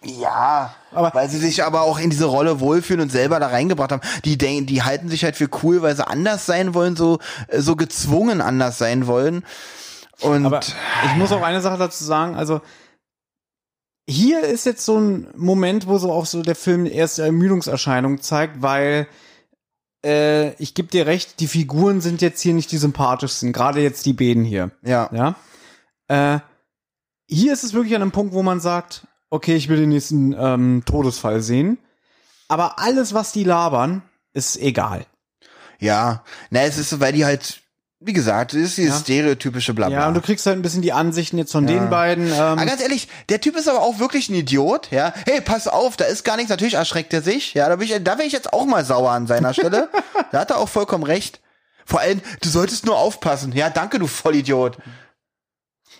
[0.04, 3.92] Ja, Aber- weil sie sich aber auch in diese Rolle wohlfühlen und selber da reingebracht
[3.92, 4.02] haben.
[4.24, 7.18] Die denken, die halten sich halt für cool, weil sie anders sein wollen, so
[7.48, 9.44] äh, so gezwungen anders sein wollen.
[10.20, 12.60] Und Aber ich muss auch eine Sache dazu sagen, also
[14.08, 18.62] hier ist jetzt so ein Moment, wo so auch so der Film erste Ermüdungserscheinung zeigt,
[18.62, 19.08] weil
[20.04, 24.06] äh, ich gebe dir recht, die Figuren sind jetzt hier nicht die sympathischsten, gerade jetzt
[24.06, 24.70] die beiden hier.
[24.82, 25.34] ja, Ja.
[26.08, 26.38] Äh,
[27.28, 30.32] hier ist es wirklich an einem Punkt, wo man sagt, okay, ich will den nächsten
[30.38, 31.78] ähm, Todesfall sehen.
[32.48, 34.02] Aber alles, was die labern,
[34.32, 35.06] ist egal.
[35.78, 37.60] ja, na es ist so, weil die halt,
[38.00, 39.00] wie gesagt, es ist dieses Ja.
[39.00, 39.96] stereotypische Blabla.
[40.00, 42.26] Ja, und du kriegst halt ein bisschen die Ansichten jetzt von den beiden.
[42.28, 45.12] Ähm, Aber ganz ehrlich, der Typ ist aber auch wirklich ein Idiot, ja.
[45.26, 47.68] Hey, pass auf, da ist gar nichts, natürlich erschreckt er sich, ja.
[47.68, 49.88] Da, bin ich, da wäre ich jetzt auch mal sauer an seiner Stelle.
[50.32, 51.40] da hat er auch vollkommen recht.
[51.84, 53.52] Vor allem, du solltest nur aufpassen.
[53.52, 54.76] Ja, danke, du Vollidiot.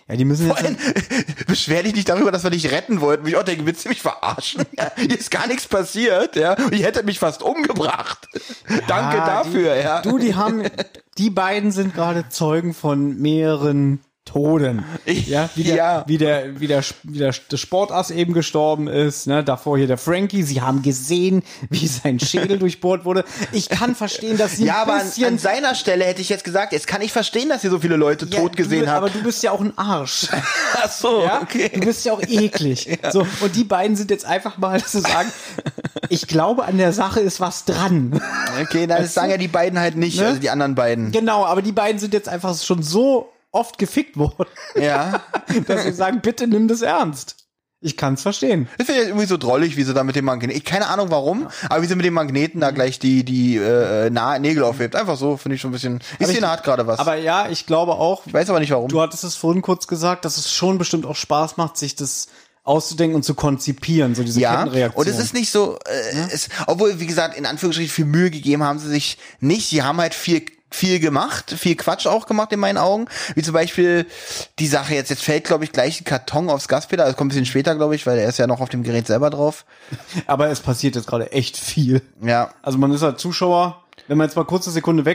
[0.09, 0.57] Ja, die müssen jetzt.
[0.57, 0.77] allem,
[1.47, 3.27] beschwer dich nicht darüber, dass wir dich retten wollten.
[3.27, 4.63] Ich auch denke, willst du mich verarschen?
[4.77, 6.53] Ja, hier ist gar nichts passiert, ja.
[6.53, 8.27] Und ihr hättet mich fast umgebracht.
[8.87, 10.01] danke Ja, dafür, die, ja.
[10.01, 10.63] Du, die haben,
[11.17, 14.83] die beiden sind gerade Zeugen von mehreren Toden.
[15.05, 16.03] Ja, wie der, Ja.
[16.07, 19.97] wie der, wie der, wie der, der Sportass eben gestorben ist, ne, davor hier der
[19.97, 20.43] Frankie.
[20.43, 23.23] Sie haben gesehen, wie sein Schädel durchbohrt wurde.
[23.51, 26.73] Ich kann verstehen, dass sie ja, aber an, an seiner Stelle hätte ich jetzt gesagt,
[26.73, 28.97] jetzt kann ich verstehen, dass ihr so viele Leute Ja, tot gesehen habt.
[28.97, 30.27] Aber du bist ja auch ein Arsch.
[30.73, 31.41] Ach so, Ja?
[31.41, 31.69] okay.
[31.73, 32.99] Du bist ja auch eklig.
[33.11, 35.31] So, und die beiden sind jetzt einfach mal zu sagen,
[36.09, 38.19] ich glaube, an der Sache ist was dran.
[38.61, 40.27] Okay, das sagen ja die beiden halt nicht, Ne?
[40.27, 41.11] also die anderen beiden.
[41.11, 45.21] Genau, aber die beiden sind jetzt einfach schon so oft gefickt worden, Ja.
[45.67, 47.35] dass sie sagen, bitte nimm das ernst.
[47.79, 48.67] Ich kann's verstehen.
[48.79, 50.57] Das finde ich irgendwie so drollig, wie sie da mit dem Magneten.
[50.57, 54.09] Ich keine Ahnung warum, aber wie sie mit dem Magneten da gleich die, die äh,
[54.11, 54.95] Na Nägel aufhebt.
[54.95, 55.99] Einfach so, finde ich schon ein bisschen.
[56.17, 56.97] Ist ich- hier hat gerade was.
[56.97, 58.87] Aber ja, ich glaube auch, ich weiß aber nicht warum.
[58.89, 62.29] du hattest es vorhin kurz gesagt, dass es schon bestimmt auch Spaß macht, sich das
[62.63, 65.05] auszudenken und zu konzipieren, so diese Ja, Kettenreaktion.
[65.05, 68.63] und es ist nicht so, äh, es, obwohl, wie gesagt, in Anführungsstrichen viel Mühe gegeben
[68.63, 69.69] haben sie sich nicht.
[69.69, 73.05] Sie haben halt viel viel gemacht, viel Quatsch auch gemacht in meinen Augen.
[73.35, 74.05] Wie zum Beispiel
[74.59, 77.07] die Sache jetzt, jetzt fällt, glaube ich, gleich ein Karton aufs Gaspedal.
[77.07, 79.07] Das kommt ein bisschen später, glaube ich, weil er ist ja noch auf dem Gerät
[79.07, 79.65] selber drauf.
[80.27, 82.01] aber es passiert jetzt gerade echt viel.
[82.21, 82.51] Ja.
[82.61, 85.05] Also man ist halt Zuschauer, wenn man jetzt mal kurze Sekunde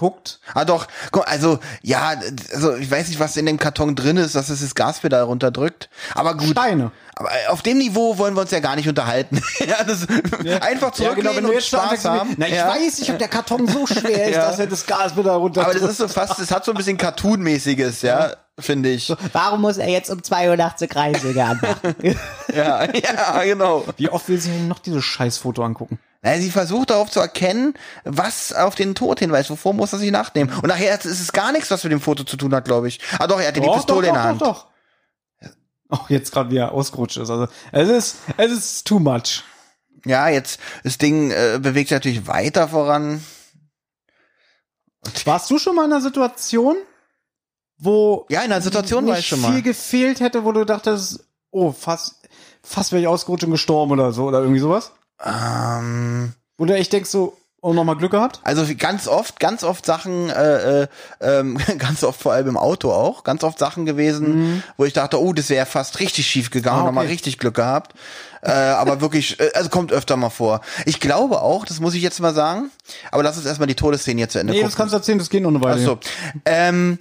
[0.00, 2.14] wegguckt, Ah doch, guck, also ja,
[2.52, 5.88] also ich weiß nicht, was in dem Karton drin ist, dass es das Gaspedal runterdrückt.
[6.14, 6.48] Aber gut.
[6.50, 6.90] Steine.
[7.16, 9.42] Aber auf dem Niveau wollen wir uns ja gar nicht unterhalten.
[9.66, 10.06] ja, das
[10.62, 12.34] einfach zurücklehnen und Spaß haben.
[12.38, 12.68] Na, ich ja.
[12.68, 14.48] weiß nicht, ob der Karton so schwer ist, Ja.
[14.48, 15.62] dass er das Gas wieder runter.
[15.62, 19.12] Aber das ist so fast, das hat so ein bisschen Cartoon-mäßiges, ja, finde ich.
[19.32, 21.94] Warum muss er jetzt um 2 Uhr nachts eine Kreissäge anmachen?
[22.52, 23.84] Ja, ja, genau.
[23.96, 26.00] Wie oft will sie noch dieses Scheißfoto angucken?
[26.22, 27.74] Naja, sie versucht darauf zu erkennen,
[28.04, 29.48] was auf den Tod hinweist.
[29.50, 30.54] Wovor muss er sich nachnehmen?
[30.56, 33.00] Und nachher ist es gar nichts, was mit dem Foto zu tun hat, glaube ich.
[33.18, 34.42] Ah doch, er hatte die Doch, Pistole doch, in der Hand.
[34.42, 34.70] Doch, doch.
[35.88, 37.30] Auch jetzt gerade wieder ausgerutscht ist.
[37.30, 39.42] Also es ist, es ist too much.
[40.04, 43.24] Ja, jetzt, das Ding äh, bewegt sich natürlich weiter voran.
[45.24, 46.76] Warst du schon mal in einer Situation,
[47.78, 49.52] wo Ja, in einer Situation nicht ich schon mal.
[49.52, 52.28] viel gefehlt hätte, wo du dachtest, oh, fast,
[52.62, 54.92] fast wäre ich ausgerutscht und gestorben oder so oder irgendwie sowas?
[55.24, 58.40] Ähm, Wo du echt denkst so, oh, nochmal Glück gehabt?
[58.44, 60.88] also ganz oft, ganz oft Sachen, äh, äh,
[61.20, 65.20] ähm, ganz oft vor allem im Auto auch, ganz oft Sachen gewesen, wo ich dachte,
[65.20, 66.82] oh, das wäre fast richtig schief gegangen, Mhm.
[66.82, 67.12] Ah, nochmal okay.
[67.12, 67.94] richtig Glück gehabt.
[68.42, 70.62] Äh, aber wirklich, äh, also kommt öfter mal vor.
[70.86, 72.70] Ich glaube auch, das muss ich jetzt mal sagen,
[73.12, 74.70] aber lass uns erstmal die Todesszene hier zu Ende Nee, gucken.
[74.70, 75.78] das kannst du erzählen, das geht noch eine Weile.
[75.82, 75.98] Ach so.
[76.46, 76.96] Ähm,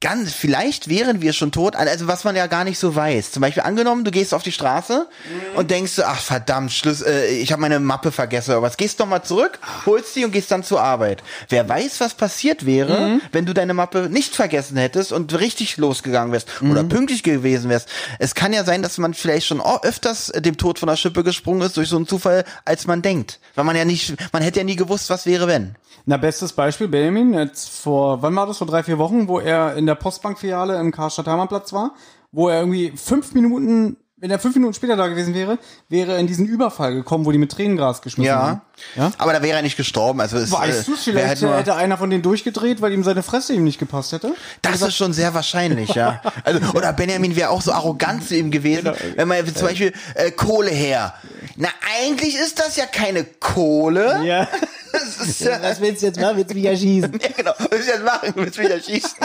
[0.00, 3.32] ganz, vielleicht wären wir schon tot, also was man ja gar nicht so weiß.
[3.32, 5.06] Zum Beispiel angenommen, du gehst auf die Straße
[5.54, 8.78] und denkst, so, ach verdammt, Schluss, äh, ich habe meine Mappe vergessen oder was.
[8.78, 11.22] Gehst doch mal zurück, holst die und gehst dann zur Arbeit.
[11.50, 16.32] Wer weiß, was passiert wäre, wenn du deine Mappe nicht vergessen hättest und richtig losgegangen
[16.32, 17.88] wärst oder pünktlich gewesen wärst.
[18.18, 21.62] Es kann ja sein, dass man vielleicht schon öfters dem Tod von der Schippe gesprungen
[21.62, 23.38] ist durch so einen Zufall, als man denkt.
[23.54, 25.76] Weil man ja nicht, man hätte ja nie gewusst, was wäre, wenn.
[26.06, 29.76] Na, bestes Beispiel, Benjamin, jetzt vor, wann war das, vor drei, vier Wochen, wo er
[29.76, 31.94] in der Postbankfiliale im Karstadt Hermannplatz war,
[32.30, 36.18] wo er irgendwie fünf Minuten wenn er fünf Minuten später da gewesen wäre, wäre er
[36.18, 38.60] in diesen Überfall gekommen, wo die mit Tränengras geschmissen haben.
[38.96, 39.04] Ja.
[39.04, 39.12] Ja?
[39.18, 40.20] Aber da wäre er nicht gestorben.
[40.20, 43.02] Also es, Weißt du, äh, vielleicht wär halt hätte einer von denen durchgedreht, weil ihm
[43.02, 44.34] seine Fresse ihm nicht gepasst hätte.
[44.62, 46.20] Das ist schon sehr wahrscheinlich, ja.
[46.44, 48.96] Also, oder Benjamin wäre auch so arrogant zu ihm gewesen, Genau.
[49.16, 51.14] wenn man zum Beispiel äh, Kohle her.
[51.56, 51.68] Na,
[51.98, 54.22] eigentlich ist das ja keine Kohle.
[54.24, 54.48] Ja.
[54.92, 56.36] Das ist ja, Was willst du jetzt machen?
[56.36, 57.12] Willst du mich erschießen?
[57.22, 57.52] ja genau.
[57.70, 58.32] Willst du jetzt machen?
[58.34, 59.18] Willst du wieder schießen?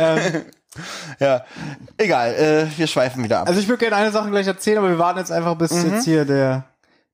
[0.00, 0.42] Ähm.
[1.20, 1.44] Ja,
[1.98, 2.34] egal.
[2.34, 3.48] Äh, wir schweifen wieder ab.
[3.48, 5.92] Also ich würde gerne eine Sache gleich erzählen, aber wir warten jetzt einfach, bis Mhm.
[5.94, 6.64] jetzt hier der,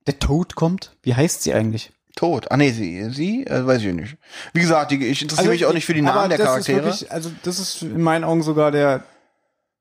[0.07, 0.97] der Tod kommt.
[1.03, 1.93] Wie heißt sie eigentlich?
[2.15, 2.51] Tot.
[2.51, 4.17] Ah nee, sie, sie, äh, weiß ich nicht.
[4.53, 6.85] Wie gesagt, die, ich interessiere mich auch nicht für die Also, Namen der Charaktere.
[6.85, 9.03] Wirklich, also das ist in meinen Augen sogar der,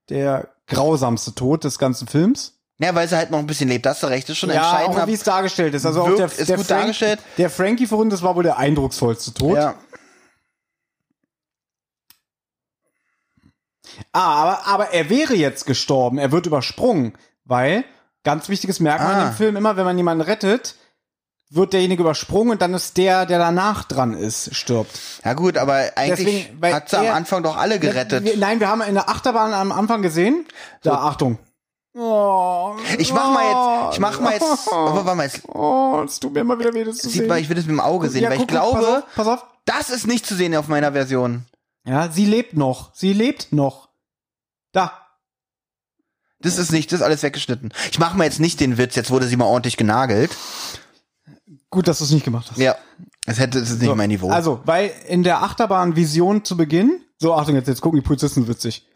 [0.09, 2.53] der grausamste Tod des ganzen Films.
[2.79, 3.85] ja, weil sie halt noch ein bisschen lebt.
[3.85, 4.27] Das hast du recht.
[4.29, 4.97] Das ist schon Ja, entscheidend.
[4.97, 5.85] auch wie es dargestellt ist.
[5.85, 7.19] Also auch der, ist der, gut Frank, dargestellt.
[7.37, 9.55] der Frankie vorhin, das war wohl der eindrucksvollste Tod.
[9.57, 9.75] ja.
[14.13, 16.17] Ah, aber, aber er wäre jetzt gestorben.
[16.17, 17.13] Er wird übersprungen,
[17.45, 17.83] weil,
[18.23, 19.25] ganz wichtiges Merkmal Ah.
[19.29, 20.75] dem Film, immer wenn man jemanden rettet,
[21.49, 24.97] wird derjenige übersprungen und dann ist der, der danach dran ist, stirbt.
[25.25, 28.23] ja gut, aber eigentlich Deswegen, hat sie am Anfang doch alle gerettet.
[28.23, 30.45] Wir, nein, wir haben in der Achterbahn am Anfang gesehen.
[30.81, 31.39] Da, Achtung.
[31.93, 33.43] Oh, Ich mach mal
[33.85, 36.57] jetzt, ich mach mal jetzt, Oh, aber warte mal, jetzt oh, es tut mir immer
[36.57, 37.27] wieder weh, das zu sieht sehen.
[37.27, 39.27] mal, ich will das mit dem Auge sehen, Ja, weil ich guck, guck, glaube, Pass
[39.27, 39.45] auf, pass auf.
[39.65, 41.43] das ist nicht zu sehen auf meiner Version.
[41.85, 42.91] Ja, sie lebt noch.
[42.95, 43.89] Sie lebt noch.
[44.71, 44.93] Da.
[46.39, 47.71] Das ist nicht, das ist alles weggeschnitten.
[47.91, 50.35] Ich mache mal jetzt nicht den Witz, jetzt wurde sie mal ordentlich genagelt.
[51.69, 52.57] Gut, dass du es nicht gemacht hast.
[52.57, 52.75] Ja.
[53.25, 54.29] Es hätte, es ist nicht So, mein Niveau.
[54.29, 58.47] Also, weil in der Achterbahn Vision zu Beginn, so Achtung, jetzt, jetzt gucken die Polizisten
[58.47, 58.87] witzig.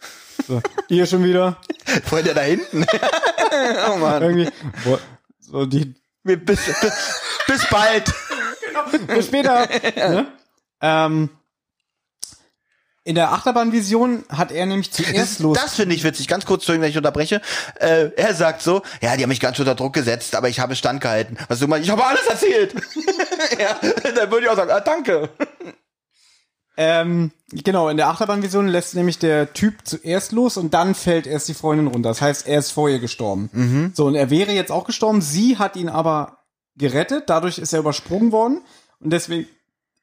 [0.48, 1.58] So, ihr schon wieder.
[2.06, 2.86] Voll der da hinten.
[3.94, 4.22] oh Mann.
[4.24, 4.50] Irgendwie.
[4.84, 5.00] Boah,
[5.40, 5.96] So, die.
[6.24, 6.76] Bis, bis,
[7.48, 8.12] bis bald.
[9.08, 9.68] Bis später.
[9.96, 10.28] ne?
[10.82, 11.30] ähm,
[13.06, 15.56] in der Achterbahnvision hat er nämlich zuerst los.
[15.56, 16.28] Das finde ich witzig.
[16.28, 17.40] Ganz kurz, Entschuldigung, wenn ich unterbreche.
[17.80, 20.76] Äh, er sagt so, ja, die haben mich ganz unter Druck gesetzt, aber ich habe
[20.76, 21.38] standgehalten.
[21.48, 22.74] Was du meinst, ich habe alles erzählt.
[23.60, 23.80] ja,
[24.16, 25.30] dann würde ich auch sagen, ah, danke.
[26.78, 31.48] Ähm, genau, in der Achterbahnvision lässt nämlich der Typ zuerst los und dann fällt erst
[31.48, 32.10] die Freundin runter.
[32.10, 33.50] Das heißt, er ist vor ihr gestorben.
[33.94, 35.22] So, und er wäre jetzt auch gestorben.
[35.22, 36.40] Sie hat ihn aber
[36.76, 37.26] gerettet.
[37.28, 38.62] Dadurch ist er übersprungen worden.
[39.00, 39.48] Und deswegen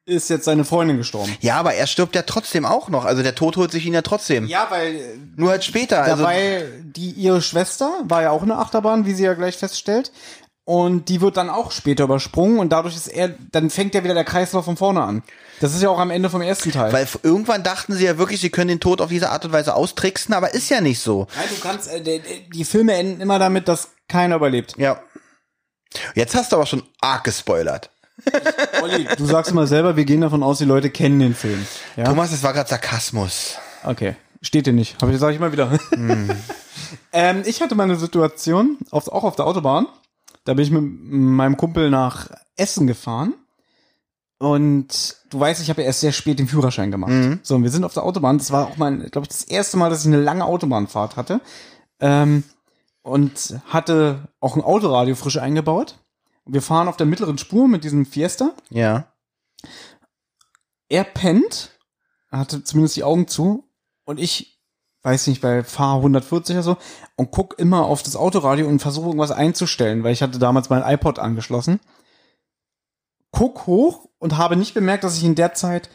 [0.05, 1.37] ist jetzt seine Freundin gestorben.
[1.41, 3.05] Ja, aber er stirbt ja trotzdem auch noch.
[3.05, 4.47] Also der Tod holt sich ihn ja trotzdem.
[4.47, 5.01] Ja, weil
[5.37, 6.03] Nur halt später.
[6.03, 10.13] Also, dabei die ihre Schwester war ja auch eine Achterbahn, wie sie ja gleich feststellt.
[10.65, 14.15] Und die wird dann auch später übersprungen und dadurch ist er, dann fängt ja wieder
[14.15, 15.25] der Kreislauf von vorne an.
[15.61, 16.93] Das ist ja auch am Ende vom ersten Teil.
[16.93, 19.75] weil irgendwann dachten sie ja wirklich, sie können den Tod auf diese Art und Weise
[19.75, 21.27] austricksen, aber ist ja nicht so.
[21.35, 24.75] Nein, du kannst, äh, die, die Filme enden immer damit, dass keiner überlebt.
[24.77, 25.03] Ja.
[26.15, 27.91] Jetzt hast du aber schon arg gespoilert.
[28.83, 31.65] Olli, du sagst immer selber, wir gehen davon aus, die Leute kennen den Film.
[31.97, 32.05] Ja?
[32.05, 33.57] Thomas, das war gerade Sarkasmus.
[33.85, 34.17] Okay.
[34.43, 35.03] Steht dir nicht.
[35.03, 35.79] Aber sage ich mal wieder.
[37.13, 39.87] ähm, ich hatte mal eine Situation, auf, auch auf der Autobahn.
[40.45, 43.35] Da bin ich mit meinem Kumpel nach Essen gefahren.
[44.39, 47.13] Und du weißt, ich habe ja erst sehr spät den Führerschein gemacht.
[47.45, 48.39] So, und wir sind auf der Autobahn.
[48.39, 51.41] Das war auch mein, glaube ich, das erste Mal, dass ich eine lange Autobahnfahrt hatte.
[52.01, 52.43] Ähm,
[53.03, 55.99] und hatte auch ein Autoradio frisch eingebaut.
[56.45, 58.55] Wir fahren auf der mittleren Spur mit diesem Fiesta.
[58.71, 59.13] Ja.
[60.89, 61.79] Er pennt,
[62.31, 63.69] er hatte zumindest die Augen zu
[64.05, 64.61] und ich
[65.03, 66.77] weiß nicht, bei Fahr 140 oder so
[67.17, 70.83] und guck immer auf das Autoradio und versuche irgendwas einzustellen, weil ich hatte damals mein
[70.83, 71.81] iPod angeschlossen.
[73.31, 75.89] Guck hoch und habe nicht bemerkt, dass ich in der Zeit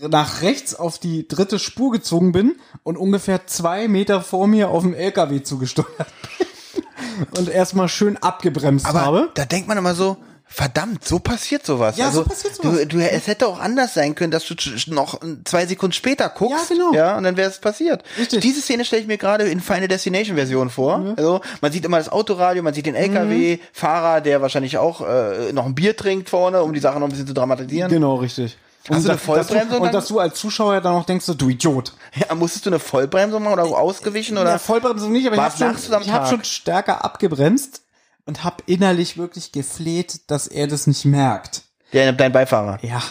[0.00, 4.82] nach rechts auf die dritte Spur gezogen bin und ungefähr zwei Meter vor mir auf
[4.82, 6.46] dem LKW zugesteuert bin
[7.38, 9.30] und erstmal schön abgebremst Aber habe.
[9.34, 11.96] da denkt man immer so, verdammt, so passiert sowas.
[11.96, 12.80] Ja, also, so passiert sowas.
[12.82, 14.54] Du, du, es hätte auch anders sein können, dass du
[14.88, 16.70] noch zwei Sekunden später guckst.
[16.70, 16.94] Ja, genau.
[16.94, 18.04] Ja, und dann wäre es passiert.
[18.18, 18.40] Richtig.
[18.40, 21.14] Diese Szene stelle ich mir gerade in Final Destination Version vor.
[21.16, 25.52] Also, man sieht immer das Autoradio, man sieht den LKW, Fahrer, der wahrscheinlich auch äh,
[25.52, 27.90] noch ein Bier trinkt vorne, um die Sache noch ein bisschen zu dramatisieren.
[27.90, 28.56] Genau, richtig.
[28.88, 29.80] Hast und du eine Vollbremsung?
[29.80, 31.94] Und dass du als Zuschauer dann noch denkst, so, du Idiot.
[32.14, 34.50] Ja, musstest du eine Vollbremsung machen oder ausgewichen oder?
[34.50, 37.82] Ja, Vollbremsung nicht, aber ich War's habe nachts schon, ich hab schon stärker abgebremst
[38.26, 41.62] und habe innerlich wirklich gefleht, dass er das nicht merkt.
[41.94, 42.78] Der, dein Beifahrer.
[42.82, 43.02] Ja,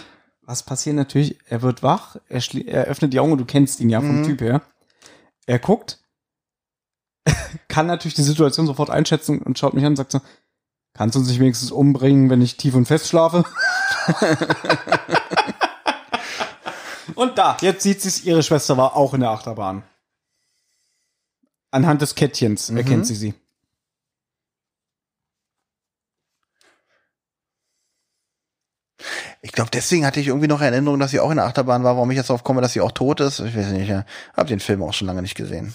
[0.43, 1.39] was passiert natürlich?
[1.47, 4.25] Er wird wach, er, er öffnet die Augen du kennst ihn ja vom Mhm.
[4.25, 4.61] Typ her.
[5.47, 5.99] Er guckt,
[7.67, 10.21] kann natürlich die Situation sofort einschätzen und schaut mich an und sagt so,
[10.93, 13.43] kannst du uns nicht wenigstens umbringen, wenn ich tief und fest schlafe?
[17.15, 19.83] und da, jetzt sieht sie ihre Schwester war auch in der Achterbahn.
[21.71, 22.77] Anhand des Kettchens Mhm.
[22.77, 23.33] erkennt sie sie.
[29.41, 31.95] Ich glaube, deswegen hatte ich irgendwie noch Erinnerung, dass sie auch in der Achterbahn war.
[31.95, 33.89] Warum ich jetzt darauf komme, dass sie auch tot ist, ich weiß nicht.
[33.89, 34.05] Ja.
[34.35, 35.73] Hab den Film auch schon lange nicht gesehen.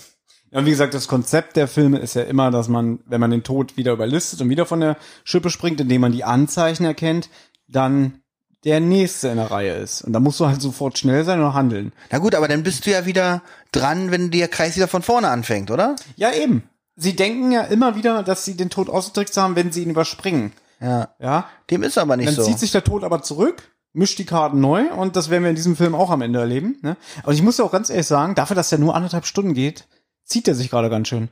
[0.51, 3.31] Ja, und wie gesagt, das Konzept der Filme ist ja immer, dass man, wenn man
[3.31, 7.29] den Tod wieder überlistet und wieder von der Schippe springt, indem man die Anzeichen erkennt,
[7.67, 8.23] dann
[8.65, 10.03] der nächste in der Reihe ist.
[10.03, 11.93] Und da musst du halt sofort schnell sein und handeln.
[12.11, 15.29] Na gut, aber dann bist du ja wieder dran, wenn der Kreis wieder von vorne
[15.29, 15.95] anfängt, oder?
[16.17, 16.65] Ja, eben.
[16.97, 20.53] Sie denken ja immer wieder, dass sie den Tod ausgetrickst haben, wenn sie ihn überspringen.
[20.81, 21.15] Ja.
[21.21, 21.49] Ja.
[21.71, 22.45] Dem ist aber nicht Dann so.
[22.45, 23.63] zieht sich der Tod aber zurück,
[23.93, 26.79] mischt die Karten neu und das werden wir in diesem Film auch am Ende erleben.
[26.83, 26.97] Ne?
[27.23, 29.87] Aber ich muss ja auch ganz ehrlich sagen, dafür, dass der nur anderthalb Stunden geht,
[30.25, 31.29] zieht er sich gerade ganz schön.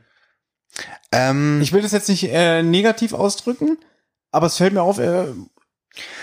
[1.11, 3.77] ähm, Ich will das jetzt nicht äh, negativ ausdrücken,
[4.31, 5.27] aber es fällt mir auf, er,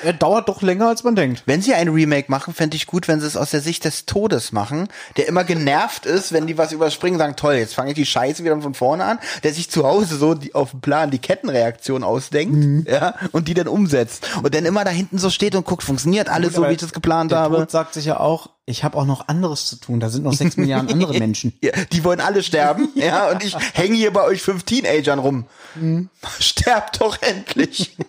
[0.03, 1.43] er dauert doch länger, als man denkt.
[1.47, 4.07] wenn sie ein Remake machen, fände ich gut, wenn sie es aus der Sicht des
[4.07, 7.95] Todes machen, der immer genervt ist, wenn die was überspringen, sagen, toll, jetzt fange ich
[7.97, 11.11] die Scheiße wieder von vorne an, der sich zu Hause so die, auf dem Plan
[11.11, 12.87] die Kettenreaktion ausdenkt, Mhm.
[12.91, 14.27] ja, und die dann umsetzt.
[14.43, 16.81] Und dann immer da hinten so steht und guckt, funktioniert alles so, Aber wie ich
[16.81, 17.57] das geplant der habe.
[17.59, 20.01] Tod sagt sich ja auch, ich habe auch noch anderes zu tun.
[20.01, 21.53] Da sind noch sechs Milliarden andere Menschen.
[21.63, 25.45] Ja, die wollen alle sterben, ja, und ich hänge hier bei euch fünf Teenagern rum.
[25.75, 26.09] Mhm.
[26.41, 27.97] Sterbt doch endlich.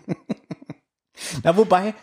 [1.44, 1.94] Na, wobei,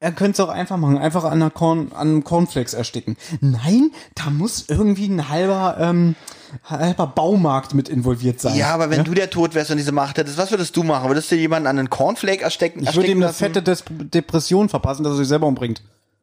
[0.00, 3.16] er könnte es auch einfach machen, einfach an, einer Korn, an einem Cornflakes ersticken.
[3.40, 6.16] Nein, da muss irgendwie ein halber, ähm,
[6.64, 8.56] halber Baumarkt mit involviert sein.
[8.56, 11.08] Ja, aber wenn du der Tod wärst und diese Macht hättest, was würdest du machen?
[11.08, 12.82] Würdest du jemanden an einen Cornflake erstecken?
[12.82, 15.82] ich würde ihm eine fette Des Depression verpassen, dass er sich selber umbringt.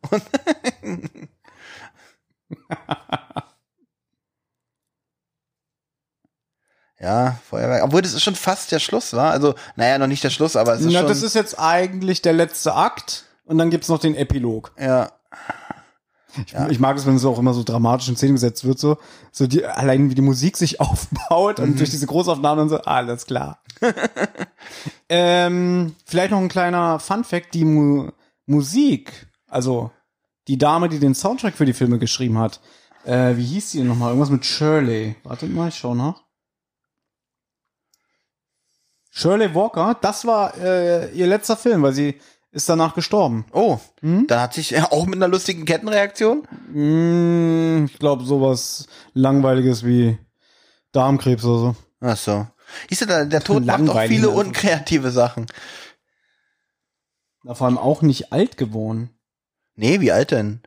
[6.99, 7.83] Ja, Feuerwerk.
[7.83, 9.31] Obwohl, das ist schon fast der Schluss, war.
[9.31, 11.07] Also, naja, noch nicht der Schluss, aber es ist Na, schon.
[11.07, 14.71] das ist jetzt eigentlich der letzte Akt und dann gibt's noch den Epilog.
[14.79, 15.09] ja.
[16.69, 18.97] Ich mag es, wenn es auch immer so dramatisch in Szene gesetzt wird, so,
[19.31, 23.25] so die, allein wie die Musik sich aufbaut und durch diese Großaufnahmen und so, alles
[23.25, 23.59] klar.
[25.09, 28.11] ähm, vielleicht noch ein kleiner Fun Fact, die Mu
[28.45, 29.91] Musik, also
[30.47, 32.61] die Dame, die den Soundtrack für die Filme geschrieben hat,
[33.03, 34.09] äh, wie hieß die denn nochmal?
[34.09, 35.15] Irgendwas mit Shirley.
[35.23, 36.23] Wartet mal, ich schau nach.
[39.17, 42.19] Shirley Walker, das war äh, ihr letzter Film, weil sie
[42.51, 43.45] ist danach gestorben.
[43.51, 44.27] Oh, Hm?
[44.27, 46.47] dann hat sich ja auch mit einer lustigen Kettenreaktion.
[46.71, 50.19] Mm, ich glaube sowas langweiliges wie
[50.91, 51.75] Darmkrebs oder so.
[51.99, 52.45] Ach so.
[52.89, 55.47] Siehst du, der, der Tod macht auch viele unkreative Sachen.
[57.43, 59.09] Da vor allem auch nicht alt geworden.
[59.75, 60.61] Nee, wie alt denn?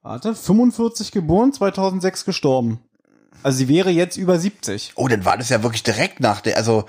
[0.00, 2.80] Warte, 45 geboren, 2006 gestorben.
[3.44, 4.92] Also sie wäre jetzt über 70.
[4.96, 6.84] Oh, dann war das ja wirklich direkt nach der, also,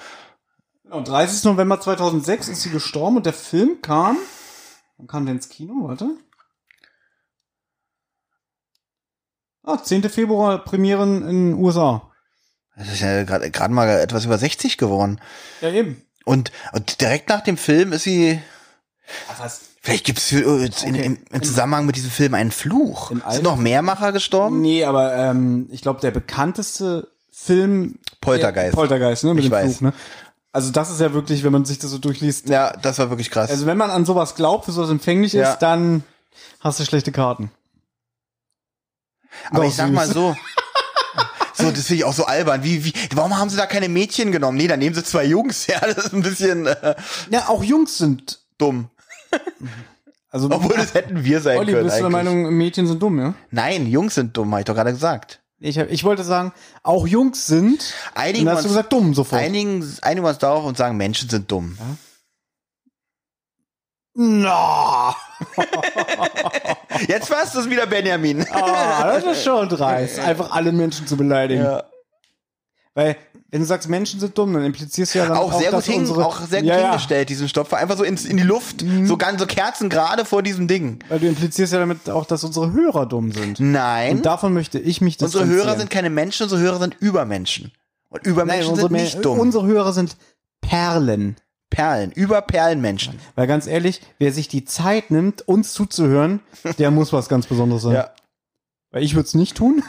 [0.94, 1.44] Genau, 30.
[1.46, 4.16] November 2006 ist sie gestorben und der Film kam,
[4.98, 5.74] wann kam der ins Kino?
[5.88, 6.08] Warte.
[9.64, 10.04] Ah, 10.
[10.10, 12.12] Februar Premieren in den USA.
[12.78, 15.20] das ist ja gerade mal etwas über 60 geworden.
[15.62, 16.06] Ja, eben.
[16.26, 18.40] Und, und direkt nach dem Film ist sie,
[19.40, 19.62] Was?
[19.82, 21.18] vielleicht gibt's für, äh, Okay.
[21.32, 23.10] im, Zusammenhang mit diesem Film einen Fluch.
[23.10, 24.62] Sind Alter- noch mehr Macher gestorben?
[24.62, 28.76] Nee, aber ähm, ich glaube, der bekannteste Film Poltergeist.
[28.76, 29.34] Poltergeist, ne?
[29.34, 29.78] Mit Ich dem weiß.
[29.78, 29.94] Fluch, ne?
[30.54, 32.48] Also das ist ja wirklich, wenn man sich das so durchliest.
[32.48, 33.50] Ja, das war wirklich krass.
[33.50, 35.52] Also wenn man an sowas glaubt, für sowas empfänglich Ja.
[35.54, 36.04] ist, dann
[36.62, 37.52] hast du schlechte Karten.
[39.50, 39.96] Aber Doch, ich sag süß.
[39.96, 40.36] mal so.
[41.56, 42.64] So, das finde ich auch so albern.
[42.64, 44.58] Wie, wie, warum haben sie da keine Mädchen genommen?
[44.58, 45.68] Nee, dann nehmen sie zwei Jungs.
[45.68, 46.96] Ja, das ist ein bisschen äh,
[47.30, 48.40] Ja, auch Jungs sind.
[48.58, 48.90] dumm.
[50.32, 51.84] Also Obwohl, das hätten wir sein Olli, können.
[51.86, 52.34] bist du der eigentlich.
[52.34, 53.36] Meinung, Mädchen sind dumm, ja?
[53.52, 55.42] Nein, Jungs sind dumm, habe ich doch gerade gesagt.
[55.64, 56.52] Ich, hab, ich wollte sagen,
[56.84, 57.94] auch Jungs sind.
[58.16, 59.42] Einigen dann hast du gesagt, dumm sofort.
[59.42, 61.78] einigen, einigen wir uns darauf und sagen, Menschen sind dumm.
[64.16, 65.16] Na,
[67.08, 68.46] Jetzt warst du es wieder, Benjamin.
[68.52, 71.64] ah, das ist schon dreist, einfach alle Menschen zu beleidigen.
[71.64, 71.84] Ja.
[72.96, 73.18] Weil,
[73.50, 75.84] wenn du sagst, Menschen sind dumm, dann implizierst du ja dann Auch, auch, sehr gut,
[75.84, 77.78] hin, unsere, auch sehr gut ja, hingestellt, diesen Stopfer.
[77.78, 78.84] Einfach so ins, in die Luft.
[78.84, 79.08] Mhm.
[79.08, 81.00] So ganz so Kerzen gerade vor diesem Ding.
[81.10, 83.60] Weil du implizierst ja damit auch, dass unsere Hörer dumm sind.
[83.60, 84.18] Nein.
[84.18, 85.48] Und davon möchte ich mich unsere.
[85.48, 87.72] Hörer sind keine Menschen, unsere Hörer sind Übermenschen.
[88.10, 89.40] Und Übermenschen Nein, sind nicht dumm.
[89.40, 90.18] unsere Hörer sind
[90.62, 91.36] Perlen.
[91.72, 93.20] Perlen, Überperlenmenschen.
[93.34, 96.42] Weil ganz ehrlich, wer sich die Zeit nimmt, uns zuzuhören,
[96.78, 97.94] der muss was ganz Besonderes sein.
[97.96, 98.12] Ja.
[98.92, 99.82] Weil ich würde es nicht tun.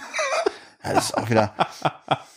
[0.83, 0.95] ja.
[0.95, 1.53] Das ist auch wieder.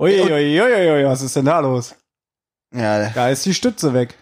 [0.00, 1.94] Uiuiuiui, was ist denn da los?
[2.74, 4.14] Ja, Da ist die Stütze weg.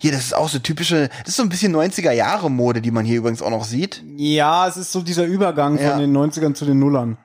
[0.00, 2.90] hier, das ist auch so typische, das ist so ein bisschen 90er Jahre Mode, die
[2.90, 4.02] man hier übrigens auch noch sieht.
[4.16, 5.90] Ja, es ist so dieser Übergang Ja.
[5.90, 7.18] von den 90ern zu den Nullern.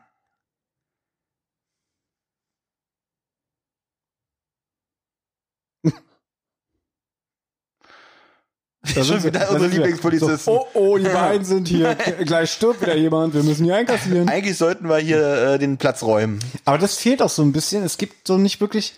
[8.96, 9.68] Da Schon wieder da unsere.
[9.68, 10.38] Lieblingspolizisten.
[10.38, 11.96] So, oh, oh, die beiden sind hier.
[12.26, 13.34] Gleich stirbt wieder jemand.
[13.34, 14.30] Wir müssen hier einkassieren.
[14.30, 15.20] Eigentlich sollten wir hier
[15.54, 16.40] äh, den Platz räumen.
[16.66, 17.84] Aber das fehlt auch so ein bisschen.
[17.84, 18.94] Es gibt so nicht wirklich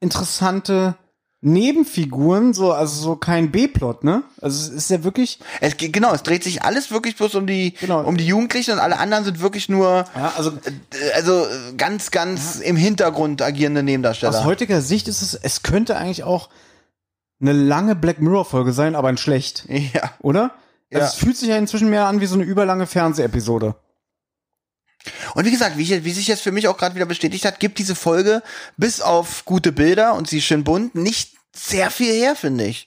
[0.00, 0.94] interessante
[1.42, 4.22] Nebenfiguren, so, also so kein B-Plot, ne?
[4.42, 7.46] Also es ist ja wirklich, Es geht, genau, es dreht sich alles wirklich bloß um
[7.46, 8.02] die, Genau.
[8.04, 12.10] um die Jugendlichen und alle anderen sind wirklich nur, ja, also äh, also äh, ganz,
[12.10, 14.38] ganz im Hintergrund agierende Nebendarsteller.
[14.38, 16.50] aus heutiger Sicht ist es, es könnte eigentlich auch
[17.40, 20.12] eine lange Black Mirror Folge sein, aber in schlecht, ja.
[20.20, 20.54] oder?
[20.92, 21.06] Also Ja.
[21.06, 23.74] es fühlt sich ja inzwischen mehr an wie so eine überlange Fernsehepisode.
[25.34, 27.78] Und wie gesagt, wie, wie sich jetzt für mich auch gerade wieder bestätigt hat, gibt
[27.78, 28.42] diese Folge
[28.76, 32.86] bis auf gute Bilder und sie ist schön bunt nicht sehr viel her, finde ich.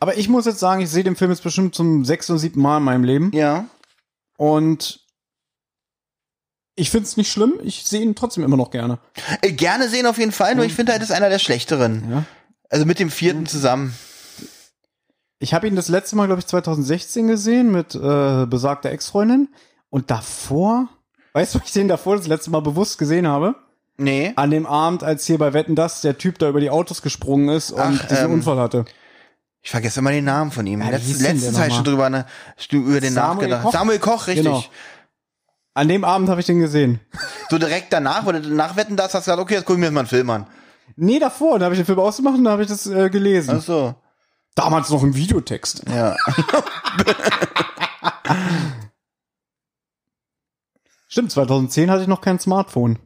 [0.00, 2.60] Aber ich muss jetzt sagen, ich sehe den Film jetzt bestimmt zum sechsten oder siebten
[2.60, 3.30] Mal in meinem Leben.
[3.34, 3.66] Ja.
[4.36, 5.00] Und
[6.74, 7.54] ich finde es nicht schlimm.
[7.62, 8.98] Ich sehe ihn trotzdem immer noch gerne.
[9.42, 12.10] Äh, gerne sehen auf jeden Fall, nur ich finde, halt, ist einer der schlechteren.
[12.10, 12.24] Ja.
[12.70, 13.94] Also mit dem vierten zusammen.
[15.40, 19.48] Ich habe ihn das letzte Mal, glaube ich, 2016 gesehen mit äh, besagter Ex-Freundin.
[19.90, 20.88] Und davor,
[21.32, 23.56] weißt du, ich den davor das letzte Mal bewusst gesehen habe?
[23.96, 24.32] Nee.
[24.36, 27.48] An dem Abend, als hier bei Wetten das der Typ da über die Autos gesprungen
[27.48, 28.84] ist und Ach, diesen ähm, Unfall hatte.
[29.62, 30.80] Ich vergesse immer den Namen von ihm.
[30.80, 32.24] Ja, der letztens habe ich schon drüber, ne,
[32.70, 33.62] über den Samuel nachgedacht.
[33.64, 33.72] Koch?
[33.72, 34.46] Samuel Koch, richtig.
[34.46, 34.64] Genau.
[35.74, 37.00] An dem Abend habe ich den gesehen.
[37.50, 39.86] So direkt danach, wo du nachwetten das, hast du gesagt, okay, jetzt guck ich mir
[39.86, 40.46] jetzt mal einen Film an.
[40.96, 43.56] Nee, davor, da habe ich den Film ausgemacht und da habe ich das äh, gelesen.
[43.58, 43.94] Ach so.
[44.54, 45.82] Damals noch im Videotext.
[45.88, 46.16] Ja.
[51.08, 52.98] Stimmt, 2010 hatte ich noch kein Smartphone.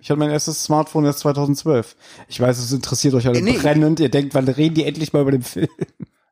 [0.00, 1.94] Ich hatte mein erstes Smartphone erst 2012.
[2.28, 3.58] Ich weiß, es interessiert euch alle Nee.
[3.58, 4.00] brennend.
[4.00, 5.68] Ihr denkt, wann reden die endlich mal über den Film?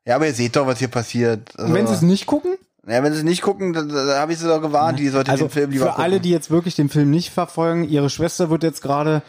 [0.05, 1.51] ja, aber ihr seht doch, was hier passiert.
[1.55, 2.57] Also, Und wenn sie es nicht gucken?
[2.85, 5.31] ja, wenn sie es nicht gucken, da, da habe ich sie doch gewarnt, die sollte
[5.31, 6.03] Also den Film lieber für gucken.
[6.03, 9.21] alle, die jetzt wirklich den Film nicht verfolgen, ihre Schwester wird jetzt gerade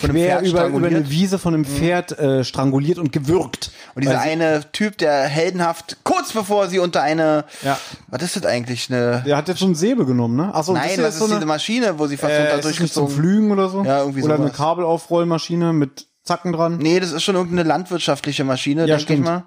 [0.00, 0.78] Von einem quer Pferd über, über.
[0.78, 0.84] Mhm.
[0.86, 3.70] eine Wiese von einem Pferd äh, stranguliert und gewürgt.
[3.94, 7.78] Und dieser eine Typ, der heldenhaft, kurz bevor sie unter eine, Ja.
[8.08, 10.54] was ist das eigentlich, eine, Der hat jetzt schon Säbel genommen, ne?
[10.54, 13.04] Achso, nein, was ist diese Maschine, wo sie fast unter äh, ist das nicht zum
[13.06, 13.84] durchgezogen Flügen oder so?
[13.84, 14.56] Ja, irgendwie Oder eine sowas.
[14.56, 16.78] Kabelaufrollmaschine mit Zacken dran?
[16.78, 19.44] Nee, das ist schon irgendeine landwirtschaftliche Maschine, Ja, denke ich mal.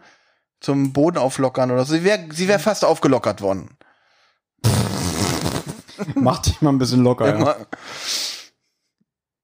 [0.60, 1.94] Zum Boden auflockern oder so.
[1.94, 3.70] Sie wäre sie wär fast aufgelockert worden.
[6.16, 7.38] Mach dich mal ein bisschen locker.
[7.40, 7.56] Ja.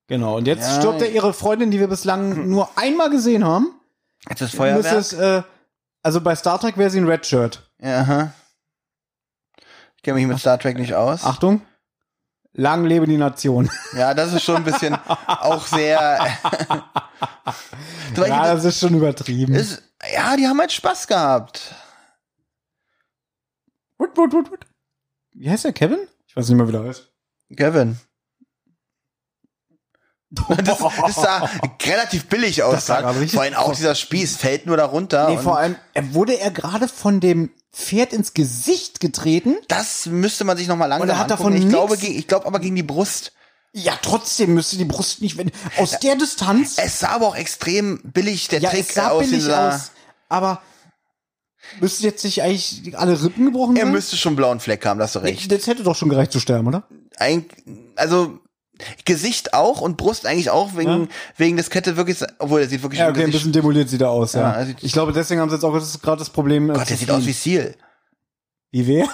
[0.09, 0.35] Genau.
[0.37, 0.79] Und jetzt Ja.
[0.81, 3.79] stirbt ja ihre Freundin, die wir bislang nur einmal gesehen haben.
[4.29, 4.97] Jetzt Und Feuerwerk.
[4.97, 5.43] Ist, äh,
[6.03, 7.71] also bei Star Trek wäre sie ein Red Shirt.
[7.81, 8.33] ja, aha.
[9.95, 11.23] Ich kenne mich mit Star Trek nicht aus.
[11.25, 11.61] Achtung.
[12.53, 13.69] Lang lebe die Nation.
[13.95, 15.99] Ja, das ist schon ein bisschen auch sehr.
[18.15, 19.53] Ja, das ist schon übertrieben.
[19.55, 19.81] ist,
[20.13, 21.73] ja, die haben halt Spaß gehabt.
[23.97, 24.65] Wut, wut, wut, wut.
[25.33, 25.73] Wie heißt der?
[25.73, 25.99] Kevin?
[26.27, 27.11] Ich weiß nicht mehr, wie der heißt.
[27.55, 27.99] Kevin.
[30.63, 31.49] Das, das sah
[31.83, 32.85] relativ billig aus.
[32.85, 35.29] Das Vor allem auch dieser Spieß fällt nur darunter.
[35.29, 39.55] Nee, vor allem, er wurde er gerade von dem Pferd ins Gesicht getreten.
[39.67, 41.53] das müsste man sich noch mal langsam Und er hat angucken.
[41.55, 43.31] davon Ich glaube, ich glaube aber gegen die Brust.
[43.71, 46.77] Ja, trotzdem müsste die Brust nicht, wenn, aus der Distanz.
[46.77, 49.91] Es sah aber auch extrem billig, der ja, Trick es sah aus billig aus,
[50.27, 50.61] aber
[51.79, 53.91] müsste jetzt nicht eigentlich alle Rippen gebrochen Er sein?
[53.91, 55.51] müsste schon einen blauen Fleck haben, da hast du recht.
[55.51, 56.87] Das hätte doch schon gereicht zu sterben, oder?
[57.17, 57.45] Eig
[57.95, 58.39] also
[59.05, 61.07] Gesicht auch und Brust eigentlich auch wegen Ja.
[61.37, 64.09] wegen des Kette wirklich, obwohl der sieht wirklich Ja, okay, ein bisschen demoliert sieht er
[64.11, 64.61] aus, ja.
[64.61, 66.69] Ja, ich glaube, deswegen haben sie jetzt auch gerade das Problem.
[66.69, 67.33] äh, Gott, der sieht aus wie.
[67.33, 67.75] Seal.
[68.71, 69.07] Wie wer?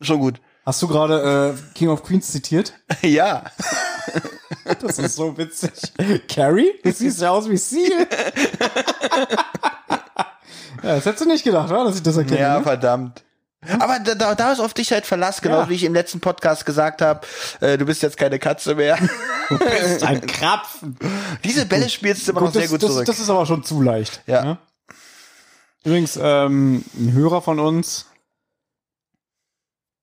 [0.00, 0.40] Schon gut.
[0.64, 2.72] Hast du gerade äh, King of Queens zitiert?
[3.02, 3.44] ja.
[4.80, 5.70] Das ist so witzig.
[6.28, 6.72] Carrie?
[6.82, 7.88] Du siehst ja aus wie Seal.
[10.82, 11.84] ja, das hättest du nicht gedacht, oder?
[11.84, 12.40] Dass ich das erkenne.
[12.40, 12.62] Ja, ne?
[12.64, 13.22] verdammt.
[13.78, 15.68] Aber da, da, da ist auf dich halt Verlass, genau Ja.
[15.68, 17.26] wie ich im letzten Podcast gesagt habe,
[17.60, 18.98] äh, du bist jetzt keine Katze mehr.
[19.48, 20.96] Du bist ein Krapfen.
[21.44, 23.06] Diese Bälle spielst du immer noch Gut, sehr das, gut das, zurück.
[23.06, 24.22] das ist aber schon zu leicht.
[24.26, 24.44] Ja.
[24.44, 24.58] ne?
[25.84, 28.06] Übrigens, ähm, ein Hörer von uns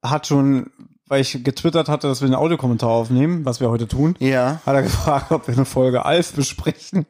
[0.03, 0.72] hat schon,
[1.07, 4.61] weil ich getwittert hatte, dass wir einen Audiokommentar aufnehmen, was wir heute tun, ja.
[4.65, 7.06] hat er gefragt, ob wir eine Folge Alf besprechen.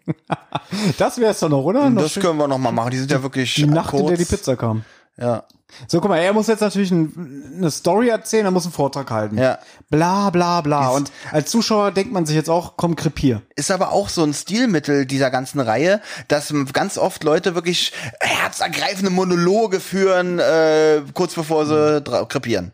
[0.97, 1.89] das wäre es doch noch, oder?
[1.89, 2.91] Noch Das können wir noch mal machen.
[2.91, 4.09] Die sind ja wirklich die Nacht, in kurz.
[4.09, 4.83] der die Pizza kam.
[5.17, 5.43] Ja.
[5.87, 9.09] So, guck mal, er muss jetzt natürlich ein, eine Story erzählen, er muss einen Vortrag
[9.11, 9.37] halten.
[9.37, 9.59] Ja.
[9.89, 10.89] Bla, bla, bla.
[10.89, 13.41] Und als Zuschauer denkt man sich jetzt auch, komm, krepier.
[13.55, 19.09] Ist aber auch so ein Stilmittel dieser ganzen Reihe, dass ganz oft Leute wirklich herzergreifende
[19.11, 22.73] Monologe führen, äh, kurz bevor sie dra- krepieren.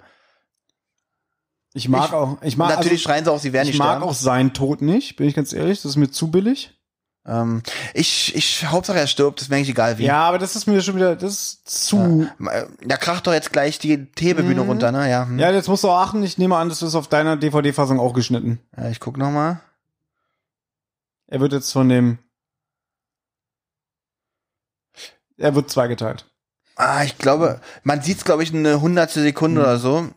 [1.74, 3.80] Ich mag Ich- auch, ich mag, Natürlich also, schreien sie auch, sie werden ich nicht
[3.80, 4.04] mag sterben.
[4.06, 6.79] auch seinen Tod nicht, bin ich ganz ehrlich, das ist mir zu billig.
[7.26, 7.62] Ähm,
[7.94, 10.06] ich, ich, Hauptsache er stirbt, ist mir eigentlich egal wie.
[10.06, 12.28] Ja, aber das ist mir schon wieder, das ist zu.
[12.50, 15.10] Äh, Da kracht doch jetzt gleich die Hebebühne runter, ne?
[15.10, 15.26] Ja.
[15.28, 15.38] hm.
[15.38, 18.14] Ja, jetzt musst du auch achten, ich nehme an, das ist auf deiner DVD-Fassung auch
[18.14, 18.60] geschnitten.
[18.78, 19.62] ja ich guck noch mal.
[21.28, 22.18] Er wird jetzt von dem.
[25.38, 26.26] Er wird zweigeteilt.
[26.76, 29.66] Ah, ich glaube, man sieht's, glaube ich, eine hundertstel Sekunde Mhm.
[29.68, 30.08] oder so.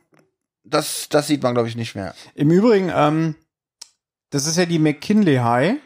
[0.65, 2.15] Das, das sieht man, glaube ich, nicht mehr.
[2.35, 3.35] Im Übrigen, ähm,
[4.31, 5.77] das ist ja die McKinley High.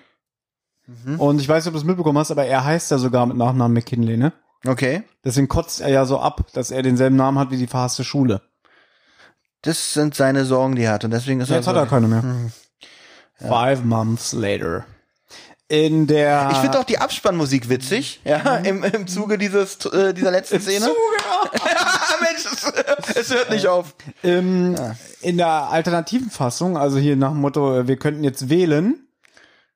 [1.19, 3.37] Und ich weiß nicht, ob du es mitbekommen hast, aber er heißt ja sogar mit
[3.37, 4.33] Nachnamen McKinley, ne?
[4.65, 5.03] Okay.
[5.25, 8.43] Deswegen kotzt er ja so ab, dass er denselben Namen hat wie die verhasste Schule.
[9.63, 11.05] Das sind seine Sorgen, die er hat.
[11.05, 11.81] Und deswegen ist Jetzt er hat so.
[11.81, 12.23] er keine mehr.
[13.39, 14.85] Five months later.
[15.69, 16.51] In der.
[16.53, 20.87] Ich finde auch die Abspannmusik witzig, ja, im, im Zuge dieses, äh, dieser letzten Szene.
[21.53, 23.97] ja, Mensch, es, es hört nicht auf.
[24.23, 24.77] Ähm,
[25.23, 29.06] In der alternativen Fassung, also hier nach dem Motto, äh, wir könnten jetzt wählen,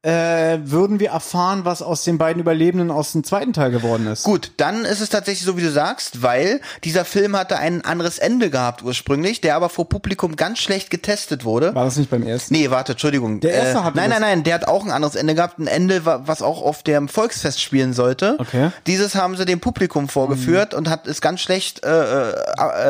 [0.03, 4.23] äh, würden wir erfahren, was aus den beiden Überlebenden aus dem zweiten Teil geworden ist.
[4.25, 8.19] Gut, dann ist es tatsächlich so, wie du sagst, weil dieser Film hatte ein anderes
[8.19, 11.75] Ende gehabt ursprünglich, der aber vor Publikum ganz schlecht getestet wurde.
[11.75, 12.55] War das nicht beim ersten?
[12.55, 13.41] Nee, warte, Entschuldigung.
[13.41, 15.59] Der erste äh, hatte Nein, nein, nein, der hat auch ein anderes Ende gehabt.
[15.59, 18.37] Ein Ende, wa- was auch auf dem Volksfest spielen sollte.
[18.39, 18.71] Okay.
[18.87, 22.35] Dieses haben sie dem Publikum vorgeführt und hat ist ganz schlecht äh, äh,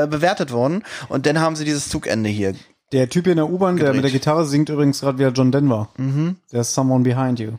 [0.02, 0.84] äh, bewertet worden.
[1.08, 2.54] Und dann haben sie dieses Zugende hier.
[2.92, 5.52] Der Typ hier in der U-Bahn, der mit der Gitarre singt übrigens gerade wieder John
[5.52, 5.88] Denver.
[5.96, 6.36] Mhm.
[6.50, 7.52] There's someone behind you.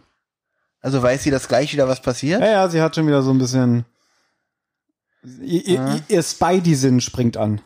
[0.81, 2.41] Also weiß sie, dass gleich wieder was passiert.
[2.41, 3.85] Ja, ja, sie hat schon wieder so ein bisschen.
[5.41, 5.99] Ihr, ihr, Ah.
[6.07, 7.61] ihr Spidey-Sinn springt an.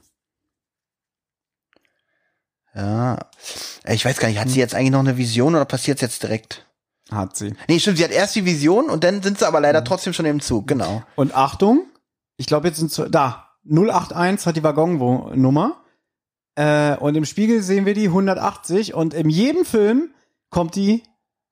[2.75, 3.17] Ja.
[3.87, 6.65] Ich weiß gar nicht, hat sie jetzt eigentlich noch eine Vision oder passiert jetzt direkt?
[7.11, 7.53] Hat sie.
[7.67, 10.25] Nee, stimmt, sie hat erst die Vision und dann sind sie aber leider trotzdem schon
[10.25, 11.03] im Zug, genau.
[11.15, 11.85] Und Achtung,
[12.37, 15.77] ich glaube jetzt sind zu, da 081 hat die Waggonnummer
[16.55, 20.11] äh, und im Spiegel sehen wir die 180 und in jedem Film
[20.49, 21.03] kommt die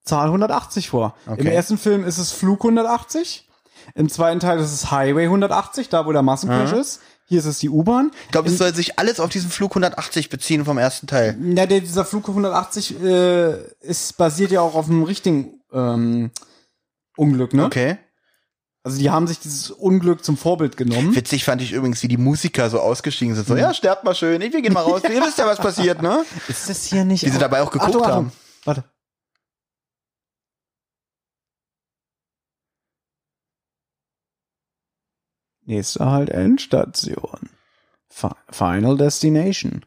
[0.04, 1.16] Zahl 180 vor.
[1.26, 1.42] Okay.
[1.42, 3.48] Im ersten Film ist es Flug 180,
[3.96, 7.02] im zweiten Teil ist es Highway 180, da wo der Massencrash ist.
[7.26, 8.12] Hier ist es die U-Bahn.
[8.26, 11.38] Ich glaube, es soll sich alles auf diesen Flug 180 beziehen vom ersten Teil.
[11.56, 16.32] Ja, der, dieser Flug 180 äh, ist basiert ja auch auf einem richtigen ähm,
[17.16, 17.66] Unglück, ne?
[17.66, 17.98] Okay.
[18.86, 21.16] Also die haben sich dieses Unglück zum Vorbild genommen.
[21.16, 23.48] Witzig fand ich übrigens, wie die Musiker so ausgestiegen sind.
[23.48, 25.02] So, ja, sterbt mal schön, wir gehen mal raus.
[25.06, 26.26] Ihr wisst ja, was passiert, ne?
[26.50, 27.26] Ist das hier nicht?
[27.26, 28.16] Wie sie dabei auch geguckt Achtung, Achtung.
[28.26, 28.32] haben.
[28.66, 28.84] Warte.
[35.66, 37.50] Nächste halt Endstation.
[38.10, 39.86] Fi- Final Destination.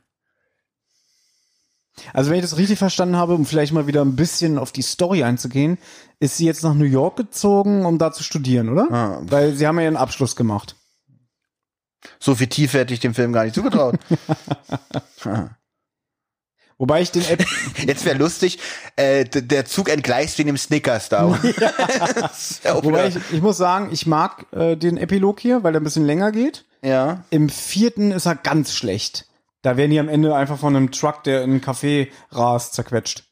[2.13, 4.83] Also wenn ich das richtig verstanden habe, um vielleicht mal wieder ein bisschen auf die
[4.83, 5.79] Story einzugehen,
[6.21, 8.91] ist sie jetzt nach New York gezogen, um da zu studieren, oder?
[8.91, 9.23] Ah.
[9.23, 10.77] Weil sie haben ja ihren Abschluss gemacht.
[12.19, 13.99] So viel Tiefe hätte ich dem Film gar nicht zugetraut.
[16.79, 17.45] Wobei ich den App
[17.87, 18.59] Jetzt wäre lustig,
[18.97, 21.25] äh, der Zug entgleist wegen dem Snickers da.
[22.65, 25.85] Auch Wobei ich, ich muss sagen, ich mag äh, den Epilog hier, weil der ein
[25.85, 26.67] bisschen länger geht.
[26.83, 27.25] ja.
[27.31, 29.27] Im vierten ist er ganz schlecht.
[29.67, 33.25] Da werden die am Ende einfach von einem Truck, der in einen Café rast, zerquetscht.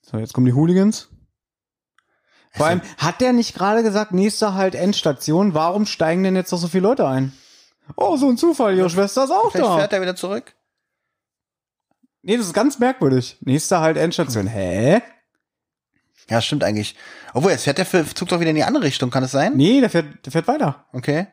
[0.00, 1.10] So, jetzt kommen die Hooligans.
[2.52, 5.52] Vor allem, hat der nicht gerade gesagt, nächster halt Endstation?
[5.52, 7.34] Warum steigen denn jetzt noch so viele Leute ein?
[7.96, 9.76] Oh, so ein Zufall, ihre Schwester ist auch Vielleicht da.
[9.76, 10.54] fährt er wieder zurück.
[12.22, 13.36] Nee, das ist ganz merkwürdig.
[13.42, 14.46] Nächster halt Endstation.
[14.46, 15.02] Hä?
[16.28, 16.96] Ja, stimmt eigentlich.
[17.34, 19.56] Obwohl, jetzt fährt der Zug doch wieder in die andere Richtung, kann es sein?
[19.56, 20.86] Nee, der fährt, der fährt weiter.
[20.92, 21.26] Okay.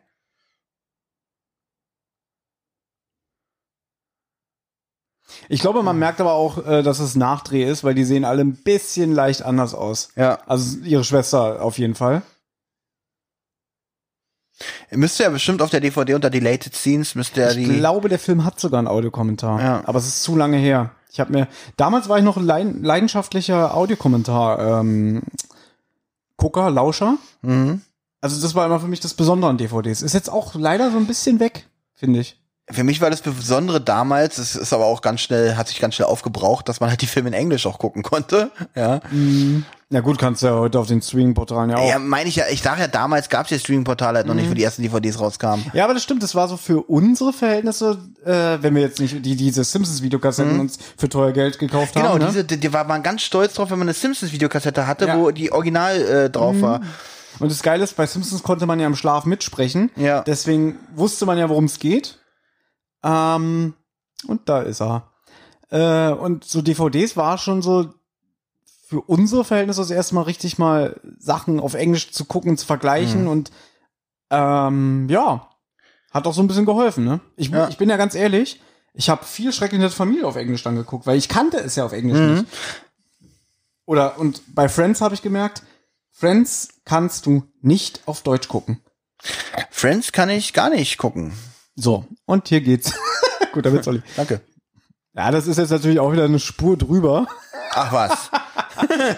[5.49, 8.41] Ich glaube, man merkt aber auch, äh, dass es Nachdreh ist, weil die sehen alle
[8.41, 10.09] ein bisschen leicht anders aus.
[10.15, 10.39] Ja.
[10.45, 12.21] Also ihre Schwester auf jeden Fall.
[14.91, 17.77] Müsste ja bestimmt auf der DVD unter Deleted Scenes, müsste ja ich die.
[17.77, 19.61] glaube, der Film hat sogar einen Audiokommentar.
[19.61, 19.81] Ja.
[19.85, 20.91] Aber es ist zu lange her.
[21.11, 21.47] Ich habe mir
[21.77, 25.23] damals war ich noch ein leid- leidenschaftlicher Audiokommentar ähm,
[26.37, 27.17] Gucker, Lauscher.
[27.41, 27.81] Mhm.
[28.21, 30.01] Also das war immer für mich das Besondere an DVDs.
[30.01, 32.39] Ist jetzt auch leider so ein bisschen weg, finde ich.
[32.71, 35.95] Für mich war das Besondere damals, es ist aber auch ganz schnell, hat sich ganz
[35.95, 38.51] schnell aufgebraucht, dass man halt die Filme in Englisch auch gucken konnte.
[38.75, 39.01] Ja.
[39.89, 41.89] Na gut, kannst du ja heute auf den Streaming-Portalen ja auch.
[41.89, 44.49] Ja, meine ich ja, ich sage ja, damals gab es ja Streaming-Portale halt noch nicht,
[44.49, 45.65] wo die ersten DVDs rauskamen.
[45.73, 49.25] Ja, aber das stimmt, das war so für unsere Verhältnisse, äh, wenn wir jetzt nicht
[49.25, 52.19] die diese Simpsons-Videokassetten uns für teuer Geld gekauft Genau, haben.
[52.19, 52.27] ne?
[52.27, 55.17] diese, die, die war man ganz stolz drauf, wenn man eine Simpsons-Videokassette hatte, Ja.
[55.17, 56.79] wo die Original äh, drauf war.
[57.39, 59.91] Und das Geile ist, bei Simpsons konnte man ja im Schlaf mitsprechen.
[59.97, 60.21] Ja.
[60.21, 62.17] Deswegen wusste man ja, worum es geht.
[63.03, 63.73] Ähm,
[64.27, 65.09] und da ist er.
[65.69, 67.93] Äh, und so DVDs war schon so
[68.87, 73.27] für unsere Verhältnisse das erste Mal richtig mal Sachen auf Englisch zu gucken, zu vergleichen
[73.27, 73.51] und
[74.29, 75.49] ähm, ja,
[76.11, 77.21] hat auch so ein bisschen geholfen, ne?
[77.37, 77.69] Ich, Ja.
[77.69, 78.59] ich bin ja ganz ehrlich,
[78.93, 81.77] ich habe viel Schrecklich in der Familie auf Englisch dann geguckt, weil ich kannte es
[81.77, 82.45] ja auf Englisch nicht.
[83.85, 85.63] Oder und bei Friends habe ich gemerkt,
[86.11, 88.81] Friends kannst du nicht auf Deutsch gucken.
[89.69, 91.33] Friends kann ich gar nicht gucken.
[91.75, 92.93] So, und hier geht's.
[93.53, 94.03] Gut, damit soll ich.
[94.15, 94.41] Danke.
[95.13, 97.27] Ja, das ist jetzt natürlich auch wieder eine Spur drüber.
[97.71, 98.29] Ach was.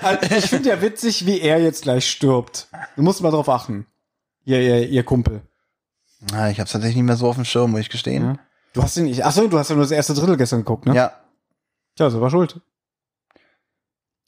[0.02, 2.68] Also, ich finde ja witzig, wie er jetzt gleich stirbt.
[2.96, 3.86] Du musst mal drauf achten.
[4.46, 5.42] Ihr, ihr, ihr Kumpel.
[6.34, 8.24] Ah, ich hab's tatsächlich nicht mehr so auf dem Schirm, muss ich gestehen.
[8.24, 8.40] Ja.
[8.74, 9.24] Du hast ihn nicht.
[9.24, 10.96] Achso, du hast ja nur das erste Drittel gestern geguckt, ne?
[10.96, 11.14] Ja.
[11.96, 12.60] Tja, so war schuld.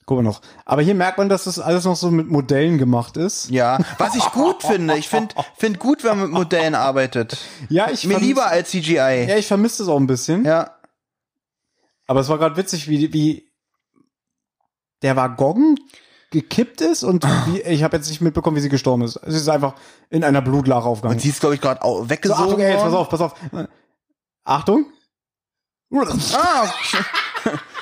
[0.06, 0.40] Guck mal noch.
[0.64, 3.50] Aber hier merkt man, dass das alles noch so mit Modellen gemacht ist.
[3.50, 4.96] Ja, was ich gut finde.
[4.96, 7.36] Ich finde find gut, wenn man mit Modellen arbeitet.
[7.68, 9.26] Ja, ich Mir lieber als CGI.
[9.28, 10.44] Ja, ich vermisse das auch ein bisschen.
[10.44, 10.70] Ja.
[12.06, 13.50] Aber es war gerade witzig, wie, wie
[15.02, 15.76] der Waggon
[16.30, 19.18] gekippt ist und wie, ich habe jetzt nicht mitbekommen, wie sie gestorben ist.
[19.26, 19.74] Sie ist einfach
[20.08, 21.16] in einer Blutlache aufgegangen.
[21.16, 23.20] Und sie ist, glaube ich, gerade au- so, weggesogen Achtung, ey, jetzt, pass auf, pass
[23.20, 23.34] auf.
[24.44, 24.86] Achtung.
[26.34, 26.68] Ah,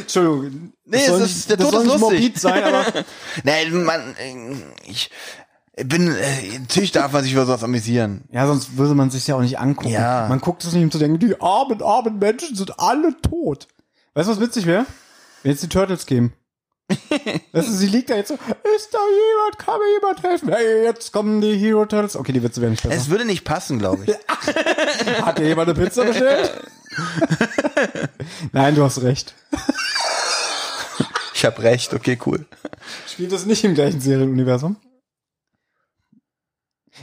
[0.00, 0.72] Entschuldigung.
[0.84, 2.10] Nee, das soll es nicht, ist- der das Tod ist nicht lustig.
[2.20, 2.84] morbid sein, aber
[3.44, 4.54] nein, man, äh,
[4.86, 5.10] ich
[5.84, 8.24] bin, äh, natürlich darf man sich über sowas amüsieren.
[8.32, 9.90] ja, sonst würde man sich ja auch nicht angucken.
[9.90, 10.26] Ja.
[10.28, 13.68] Man guckt es nicht, um zu denken, die armen, armen Menschen sind alle tot.
[14.14, 14.86] Weißt du, was witzig wäre?
[15.42, 16.32] Wenn jetzt die Turtles kämen.
[17.52, 20.48] weißt du, sie liegt da jetzt so, ist da jemand, kann mir jemand helfen?
[20.50, 22.14] Hey, jetzt kommen die Hero Turtles.
[22.16, 22.94] Okay, die Witze werden nicht besser.
[22.94, 24.14] Es würde nicht passen, glaube ich.
[25.22, 26.52] Hat dir jemand eine Pizza bestellt?
[28.52, 29.34] Nein, du hast recht.
[31.36, 32.46] Ich habe recht, okay, cool.
[33.06, 34.76] Spielt das nicht im gleichen Serienuniversum?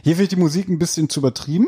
[0.01, 1.67] Hier finde ich die Musik ein bisschen zu übertrieben.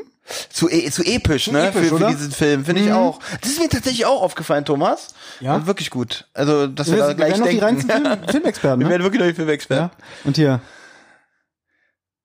[0.49, 1.67] Zu, e zu episch, ne?
[1.67, 2.93] episch, für, für diesen Film, finde ich Mhm.
[2.95, 3.19] auch.
[3.41, 5.13] Das ist mir tatsächlich auch aufgefallen, Thomas.
[5.41, 5.53] Ja?
[5.57, 6.27] Und wirklich gut.
[6.33, 7.91] Also, dass wir Wir, da wir gleich werden noch die denken.
[7.91, 8.89] reinsten Film, Filmexperten, Wir ne?
[8.89, 9.99] werden wirklich noch die Filmexperten.
[9.99, 10.05] Ja.
[10.23, 10.61] Und hier.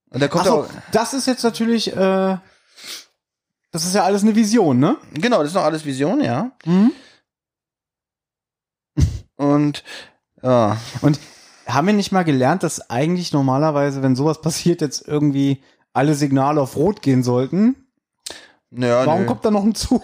[0.09, 2.39] Und da kommt Achso, auch, das ist jetzt natürlich, äh,
[3.73, 4.97] das ist ja alles eine Vision, ne?
[5.12, 6.51] genau, das ist noch alles Vision, ja.
[6.65, 6.93] Mhm.
[9.37, 9.85] Und,
[10.43, 10.77] ja.
[11.01, 11.19] Und
[11.67, 15.62] haben wir nicht mal gelernt, dass eigentlich normalerweise, wenn sowas passiert, jetzt irgendwie
[15.93, 17.77] alle Signale auf Rot gehen sollten?
[18.71, 19.27] Naja, Warum nö.
[19.27, 20.03] kommt da noch ein Zug?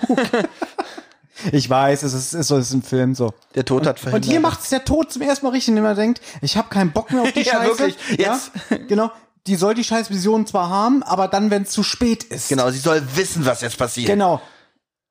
[1.52, 3.32] ich weiß, es ist, es ist ein Film so.
[3.54, 4.30] der Tod hat Und verhindert.
[4.30, 6.92] hier macht es der Tod zum ersten Mal richtig, indem man denkt, ich habe keinen
[6.92, 7.68] Bock mehr auf die Ja, Scheiße.
[7.78, 7.96] wirklich.
[8.18, 8.50] Jetzt.
[8.70, 9.10] Ja, genau.
[9.46, 12.48] Die soll die scheiß Vision zwar haben, aber dann, wenn es zu spät ist.
[12.48, 14.08] Genau, sie soll wissen, was jetzt passiert.
[14.08, 14.40] Genau.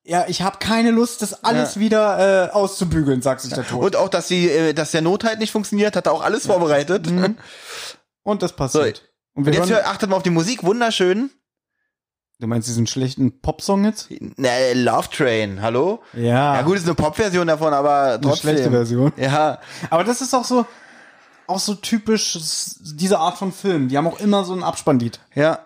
[0.08, 3.84] Ja, ich habe keine Lust, das alles wieder äh, auszubügeln, sagt sich der Tod.
[3.84, 7.10] Und auch, dass sie, äh, dass der Nothalt nicht funktioniert, hat er auch alles vorbereitet.
[7.10, 7.38] Mhm.
[8.24, 9.02] Und das passiert.
[9.34, 11.32] Und wir Und jetzt hören, achtet mal auf die Musik, wunderschön.
[12.40, 14.10] du meinst diesen schlechten Popsong jetzt?
[14.38, 16.04] Ne, Love Train, hallo?
[16.14, 16.56] Ja.
[16.56, 18.52] Ja gut, ist eine Pop-Version davon, aber eine trotzdem.
[18.52, 19.12] schlechte Version.
[19.18, 19.60] Ja,
[19.90, 20.66] Aber das ist auch so,
[21.48, 22.38] auch so typisch
[22.96, 23.88] diese Art von Film.
[23.90, 25.20] Die haben auch immer so ein Abspannlied.
[25.34, 25.65] ja.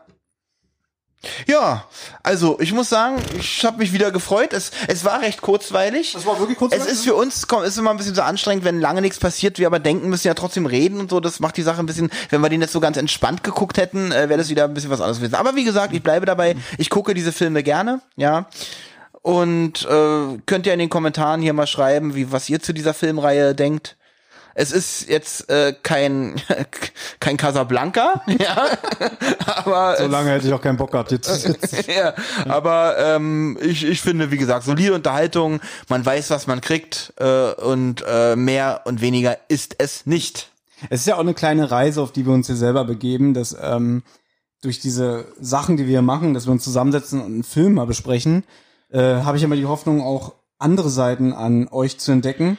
[1.47, 1.85] Ja,
[2.23, 4.53] also ich muss sagen, ich habe mich wieder gefreut.
[4.53, 6.13] Es, es war recht kurzweilig.
[6.13, 6.73] Das war wirklich kurz.
[6.73, 9.59] Es ist für uns, komm, ist immer ein bisschen so anstrengend, wenn lange nichts passiert,
[9.59, 11.19] wir aber denken, müssen ja trotzdem reden und so.
[11.19, 14.13] Das macht die Sache ein bisschen, wenn wir den jetzt so ganz entspannt geguckt hätten,
[14.13, 15.35] äh, wäre das wieder ein bisschen was anderes gewesen.
[15.35, 18.47] Aber wie gesagt, ich bleibe dabei, ich gucke diese Filme gerne, ja.
[19.21, 22.93] Und äh, könnt ihr in den Kommentaren hier mal schreiben, wie was ihr zu dieser
[22.93, 23.97] Filmreihe denkt.
[24.59, 26.35] Es ist jetzt äh, kein
[27.21, 28.67] kein Casablanca, ja,
[29.45, 31.89] aber so lange hätte ich auch keinen Bock gehabt, hier zu sitzen.
[31.89, 32.13] ja,
[32.45, 37.53] aber ähm, ich, ich finde, wie gesagt, solide Unterhaltung, man weiß, was man kriegt äh,
[37.53, 40.49] und äh, mehr und weniger ist es nicht.
[40.89, 43.55] Es ist ja auch eine kleine Reise, auf die wir uns hier selber begeben, dass
[43.61, 44.03] ähm,
[44.61, 48.43] durch diese Sachen, die wir machen, dass wir uns zusammensetzen und einen Film mal besprechen,
[48.89, 52.57] äh, habe ich immer die Hoffnung, auch andere Seiten an euch zu entdecken.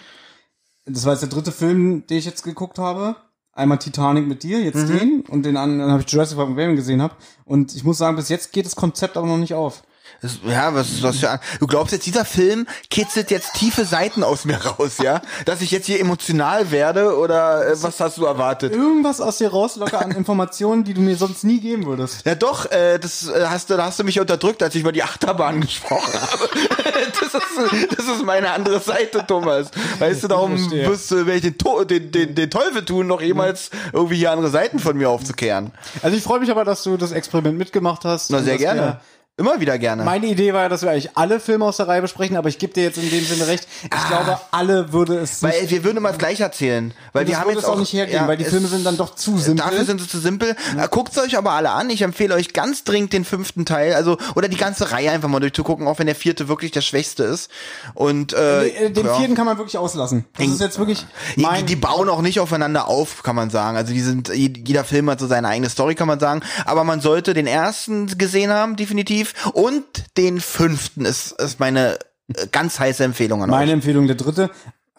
[0.92, 3.16] Das war jetzt der dritte Film, den ich jetzt geguckt habe.
[3.52, 6.76] Einmal Titanic mit dir, jetzt den und den anderen habe ich Jurassic Park und Raven
[6.76, 7.14] gesehen habe.
[7.44, 9.82] Und ich muss sagen, bis jetzt geht das Konzept aber noch nicht auf.
[10.22, 14.44] Das, ja, was, was für, du glaubst jetzt, dieser Film kitzelt jetzt tiefe Seiten aus
[14.44, 15.22] mir raus, ja?
[15.44, 18.72] Dass ich jetzt hier emotional werde oder äh, was hast du erwartet?
[18.74, 22.26] Irgendwas aus dir rauslocke an Informationen, die du mir sonst nie geben würdest.
[22.26, 24.92] Ja doch, äh, das äh, hast du, da hast du mich unterdrückt, als ich über
[24.92, 26.48] die Achterbahn gesprochen habe.
[27.20, 29.70] das, ist, das ist meine andere Seite, Thomas.
[29.98, 33.70] Weißt du, darum wirst du, werde ich den, den, den, den Teufel tun, noch jemals
[33.92, 35.72] irgendwie hier andere Seiten von mir aufzukehren.
[36.02, 38.30] Also ich freue mich aber, dass du das Experiment mitgemacht hast.
[38.30, 39.00] Na, sehr gerne.
[39.40, 40.04] Immer wieder gerne.
[40.04, 42.58] Meine Idee war ja, dass wir eigentlich alle Filme aus der Reihe besprechen, aber ich
[42.58, 43.66] gebe dir jetzt in dem Sinne recht.
[43.82, 45.50] Ich glaube, alle würde es nicht.
[45.54, 45.56] Ah.
[45.62, 46.92] weil wir würden immer das gleich erzählen.
[47.14, 48.98] Weil wir haben würde jetzt es auch nicht hergeben, ja, weil die Filme sind dann
[48.98, 49.64] doch zu simpel.
[49.64, 50.54] Dafür sind sie zu simpel.
[50.76, 51.88] Äh, Guckt's euch aber alle an.
[51.88, 55.40] Ich empfehle euch ganz dringend den fünften Teil, also oder die ganze Reihe einfach mal
[55.40, 57.50] durchzugucken, auch wenn der vierte wirklich der schwächste ist.
[57.94, 59.14] Und äh, Äh, Den ja.
[59.14, 60.26] vierten kann man wirklich auslassen.
[60.36, 61.06] Das ist jetzt wirklich
[61.36, 63.78] Die, die bauen auch nicht aufeinander auf, kann man sagen.
[63.78, 66.42] Also die sind, jeder Film hat so seine eigene Story, kann man sagen.
[66.66, 69.29] Aber man sollte den ersten gesehen haben, definitiv.
[69.52, 71.98] Und den fünften ist, ist meine
[72.34, 73.74] äh, ganz heiße Empfehlung an meine euch.
[73.74, 74.50] Empfehlung der dritte.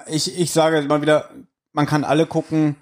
[0.08, 1.30] Ich, ich sage mal wieder,
[1.74, 2.76] man kann alle gucken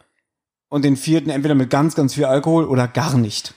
[0.69, 3.53] und den vierten entweder mit ganz, ganz viel Alkohol oder gar nicht.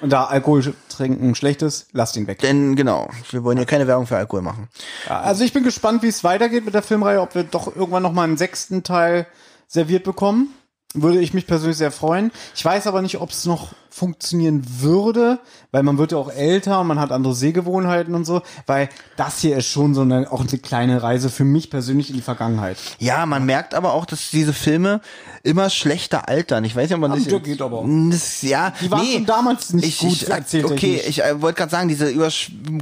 [0.00, 2.40] Und da Alkohol trinken schlecht ist, lasst ihn weg.
[2.40, 4.68] Denn genau, wir wollen hier keine Werbung für Alkohol machen.
[5.08, 8.02] Ja, also ich bin gespannt, wie es weitergeht mit der Filmreihe, ob wir doch irgendwann
[8.02, 9.26] noch mal einen sechsten Teil
[9.66, 10.54] serviert bekommen.
[10.94, 12.32] Würde ich mich persönlich sehr freuen.
[12.56, 15.38] Ich weiß aber nicht, ob es noch funktionieren würde,
[15.70, 19.40] weil man wird ja auch älter und man hat andere Sehgewohnheiten und so, weil das
[19.40, 22.78] hier ist schon so eine, auch eine kleine Reise für mich persönlich in die Vergangenheit.
[22.98, 25.02] Ja, man merkt aber auch, dass diese Filme
[25.42, 26.64] immer schlechter altern.
[26.64, 27.84] Ich weiß nicht, ob man das, der geht aber.
[28.10, 31.22] das ja, Die waren nee, schon damals nicht ich, gut ich, erzählt, Okay, denke ich
[31.22, 32.30] äh, wollte gerade sagen, diese über,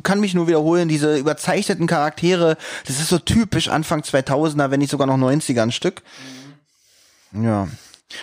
[0.05, 2.57] kann mich nur wiederholen, diese überzeichneten Charaktere,
[2.87, 6.03] das ist so typisch Anfang 2000er, wenn nicht sogar noch 90er ein Stück.
[7.33, 7.67] Ja.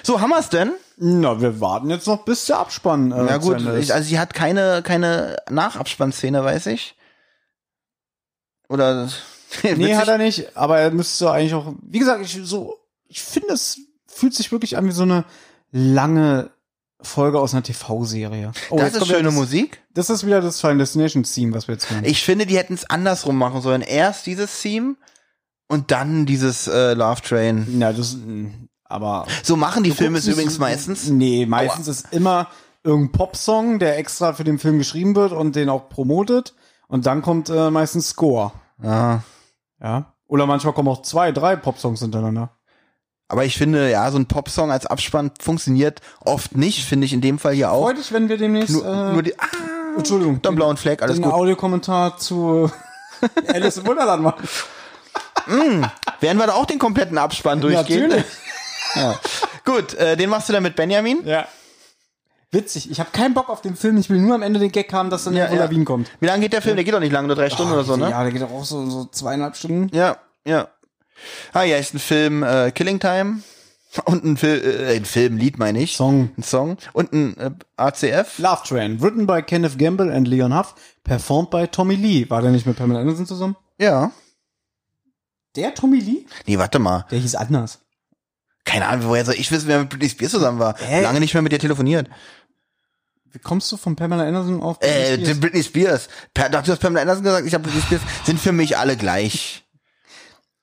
[0.01, 0.71] So, haben wir's denn?
[0.97, 3.11] Na, wir warten jetzt noch, bis der Abspann.
[3.11, 6.95] Äh, Ja zu gut, ich, also sie hat keine keine Nachabspannszene, weiß ich.
[8.69, 9.09] Oder
[9.63, 12.77] nee, hat er nicht, aber er müsste eigentlich auch, wie gesagt, ich so,
[13.07, 15.25] ich finde, es fühlt sich wirklich an wie so eine
[15.71, 16.51] lange
[17.01, 18.53] Folge aus einer TV-Serie.
[18.69, 19.83] Oh, Das jetzt ist schöne das, Musik.
[19.93, 22.05] Das ist wieder das Final Destination Theme, was wir jetzt hören.
[22.05, 23.81] Ich finde, die hätten es andersrum machen sollen.
[23.81, 24.95] Erst dieses Theme
[25.67, 27.79] und dann dieses äh, Love Train.
[27.79, 28.15] ja, das,
[28.93, 29.25] aber.
[29.41, 31.09] So machen die Filme es übrigens meistens.
[31.09, 32.47] Nee, meistens ist immer
[32.83, 36.53] irgendein Popsong, der extra für den Film geschrieben wird und den auch promotet.
[36.87, 38.51] Und dann kommt äh, meistens Score.
[38.81, 39.23] Ja.
[39.81, 40.13] Ja.
[40.27, 42.51] Oder manchmal kommen auch zwei, drei Popsongs hintereinander.
[43.29, 47.21] Aber ich finde, ja, so ein Popsong als Abspann funktioniert oft nicht, finde ich in
[47.21, 47.85] dem Fall hier auch.
[47.85, 48.73] Freut dich, wenn wir demnächst.
[48.73, 49.45] Nur, äh, nur die, ah,
[49.97, 50.41] Entschuldigung.
[50.41, 51.33] den blauen Fleck, alles den gut.
[51.33, 52.69] Audiokommentar zu
[53.47, 54.47] Alice im Wunderland machen.
[56.19, 58.09] Werden wir da auch den kompletten Abspann durchgehen?
[58.09, 58.25] Natürlich.
[59.65, 61.25] Gut, äh, den machst du dann mit Benjamin.
[61.25, 61.47] Ja.
[62.51, 62.91] Witzig.
[62.91, 63.97] Ich habe keinen Bock auf den Film.
[63.97, 65.83] Ich will nur am Ende den Gag haben, dass dann Ja, ja, ja.
[65.83, 66.11] Kommt.
[66.19, 66.75] Wie lange geht der Film?
[66.75, 68.11] Der geht doch nicht lange, nur drei Stunden oder so, ne?
[68.11, 69.89] Ja, der geht doch auch so, so zweieinhalb Stunden.
[69.95, 70.67] Ja, ja.
[71.51, 73.41] Ah ja, ist ein Film äh, Killing Time
[74.05, 75.95] und ein, Fil äh, ein Film, Lied meine ich.
[75.97, 76.29] Song.
[76.37, 78.37] Ein Song und ein äh, ACF.
[78.37, 82.29] Love Train, written by Kenneth Gamble and Leon Huff, performed by Tommy Lee.
[82.29, 83.55] War der nicht mit Pamela Anderson zusammen?
[83.79, 84.11] Ja.
[85.55, 86.25] Der Tommy Lee?
[86.45, 87.05] Nee, warte mal.
[87.09, 87.79] Der hieß anders.
[88.65, 90.77] Keine Ahnung, woher soll ich wissen, wer mit Britney Spears zusammen war?
[90.77, 91.01] Hä?
[91.01, 92.09] Lange nicht mehr mit dir telefoniert.
[93.31, 95.39] Wie kommst du von Pamela Anderson auf Äh, Britney Spears?
[95.39, 96.07] Britney Spears.
[96.33, 98.01] Per, du hast Pamela Anderson gesagt, ich habe Britney Spears.
[98.25, 99.63] Sind für mich alle gleich.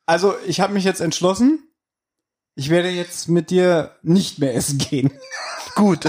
[0.06, 1.62] Also, ich habe mich jetzt entschlossen.
[2.56, 5.10] Ich werde jetzt mit dir nicht mehr essen gehen.
[5.80, 6.04] Gut.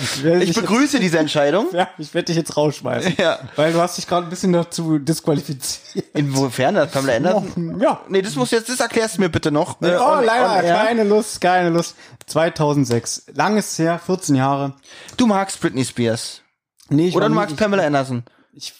[0.00, 1.66] Ich, Ich begrüße diese Entscheidung.
[1.72, 3.14] Ja, ich werde dich jetzt rausschmeißen.
[3.18, 3.40] Ja.
[3.56, 6.04] Weil du hast dich gerade ein bisschen dazu disqualifiziert.
[6.14, 7.80] Inwiefern das Pamela Anderson?
[7.80, 8.00] Ja.
[8.08, 9.80] Nee, das muss jetzt, das erklärst du mir bitte noch.
[9.82, 11.96] Äh, oh, leider, keine Lust, keine Lust.
[12.26, 13.26] 2006.
[13.34, 14.74] Lang ist her, 14 Jahre.
[15.16, 16.42] Du magst Britney Spears.
[16.88, 18.22] Nee, ich Oder du magst Pamela Anderson.
[18.52, 18.74] Ich,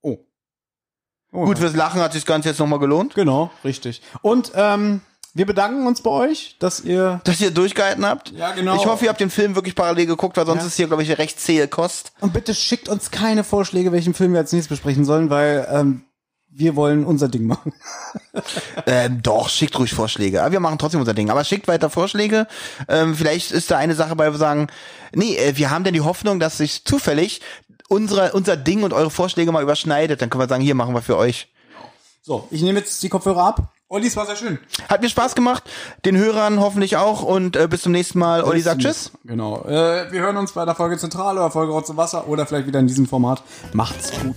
[0.00, 0.18] oh.
[1.32, 1.44] oh.
[1.44, 3.14] Gut, fürs Lachen hat sich das Ganze jetzt nochmal gelohnt.
[3.14, 4.00] Genau, richtig.
[4.22, 5.00] Und ähm,
[5.38, 8.32] wir bedanken uns bei euch, dass ihr Dass ihr durchgehalten habt.
[8.32, 8.76] Ja, genau.
[8.76, 10.66] Ich hoffe, ihr habt den Film wirklich parallel geguckt, weil sonst Ja.
[10.66, 12.12] ist hier, glaube ich, eine recht zähe Kost.
[12.20, 16.02] und bitte schickt uns keine Vorschläge, welchen Film wir als nächstes besprechen sollen, weil ähm,
[16.50, 17.72] wir wollen unser Ding machen.
[18.86, 20.42] Ähm, doch, schickt ruhig Vorschläge.
[20.42, 21.28] Aber wir machen trotzdem unser Ding.
[21.30, 22.46] Aber schickt weiter Vorschläge.
[22.88, 24.68] Ähm, vielleicht ist da eine Sache bei, wo wir sagen,
[25.14, 27.40] nee, äh, wir haben denn die Hoffnung, dass sich zufällig
[27.88, 30.22] unsere, unser Ding und eure Vorschläge mal überschneidet.
[30.22, 31.48] Dann können wir sagen, hier machen wir für euch.
[32.22, 33.72] So, ich nehme jetzt die Kopfhörer ab.
[33.90, 34.58] Olli, es war sehr schön.
[34.90, 35.64] Hat mir Spaß gemacht.
[36.04, 37.22] Den Hörern hoffentlich auch.
[37.22, 38.44] Und äh, bis zum nächsten Mal.
[38.44, 39.12] Olli sagt Tschüss.
[39.24, 39.64] Genau.
[39.64, 42.80] Äh, wir hören uns bei der Folge Zentrale oder Folge Rotze Wasser oder vielleicht wieder
[42.80, 43.42] in diesem Format.
[43.72, 44.36] Macht's gut.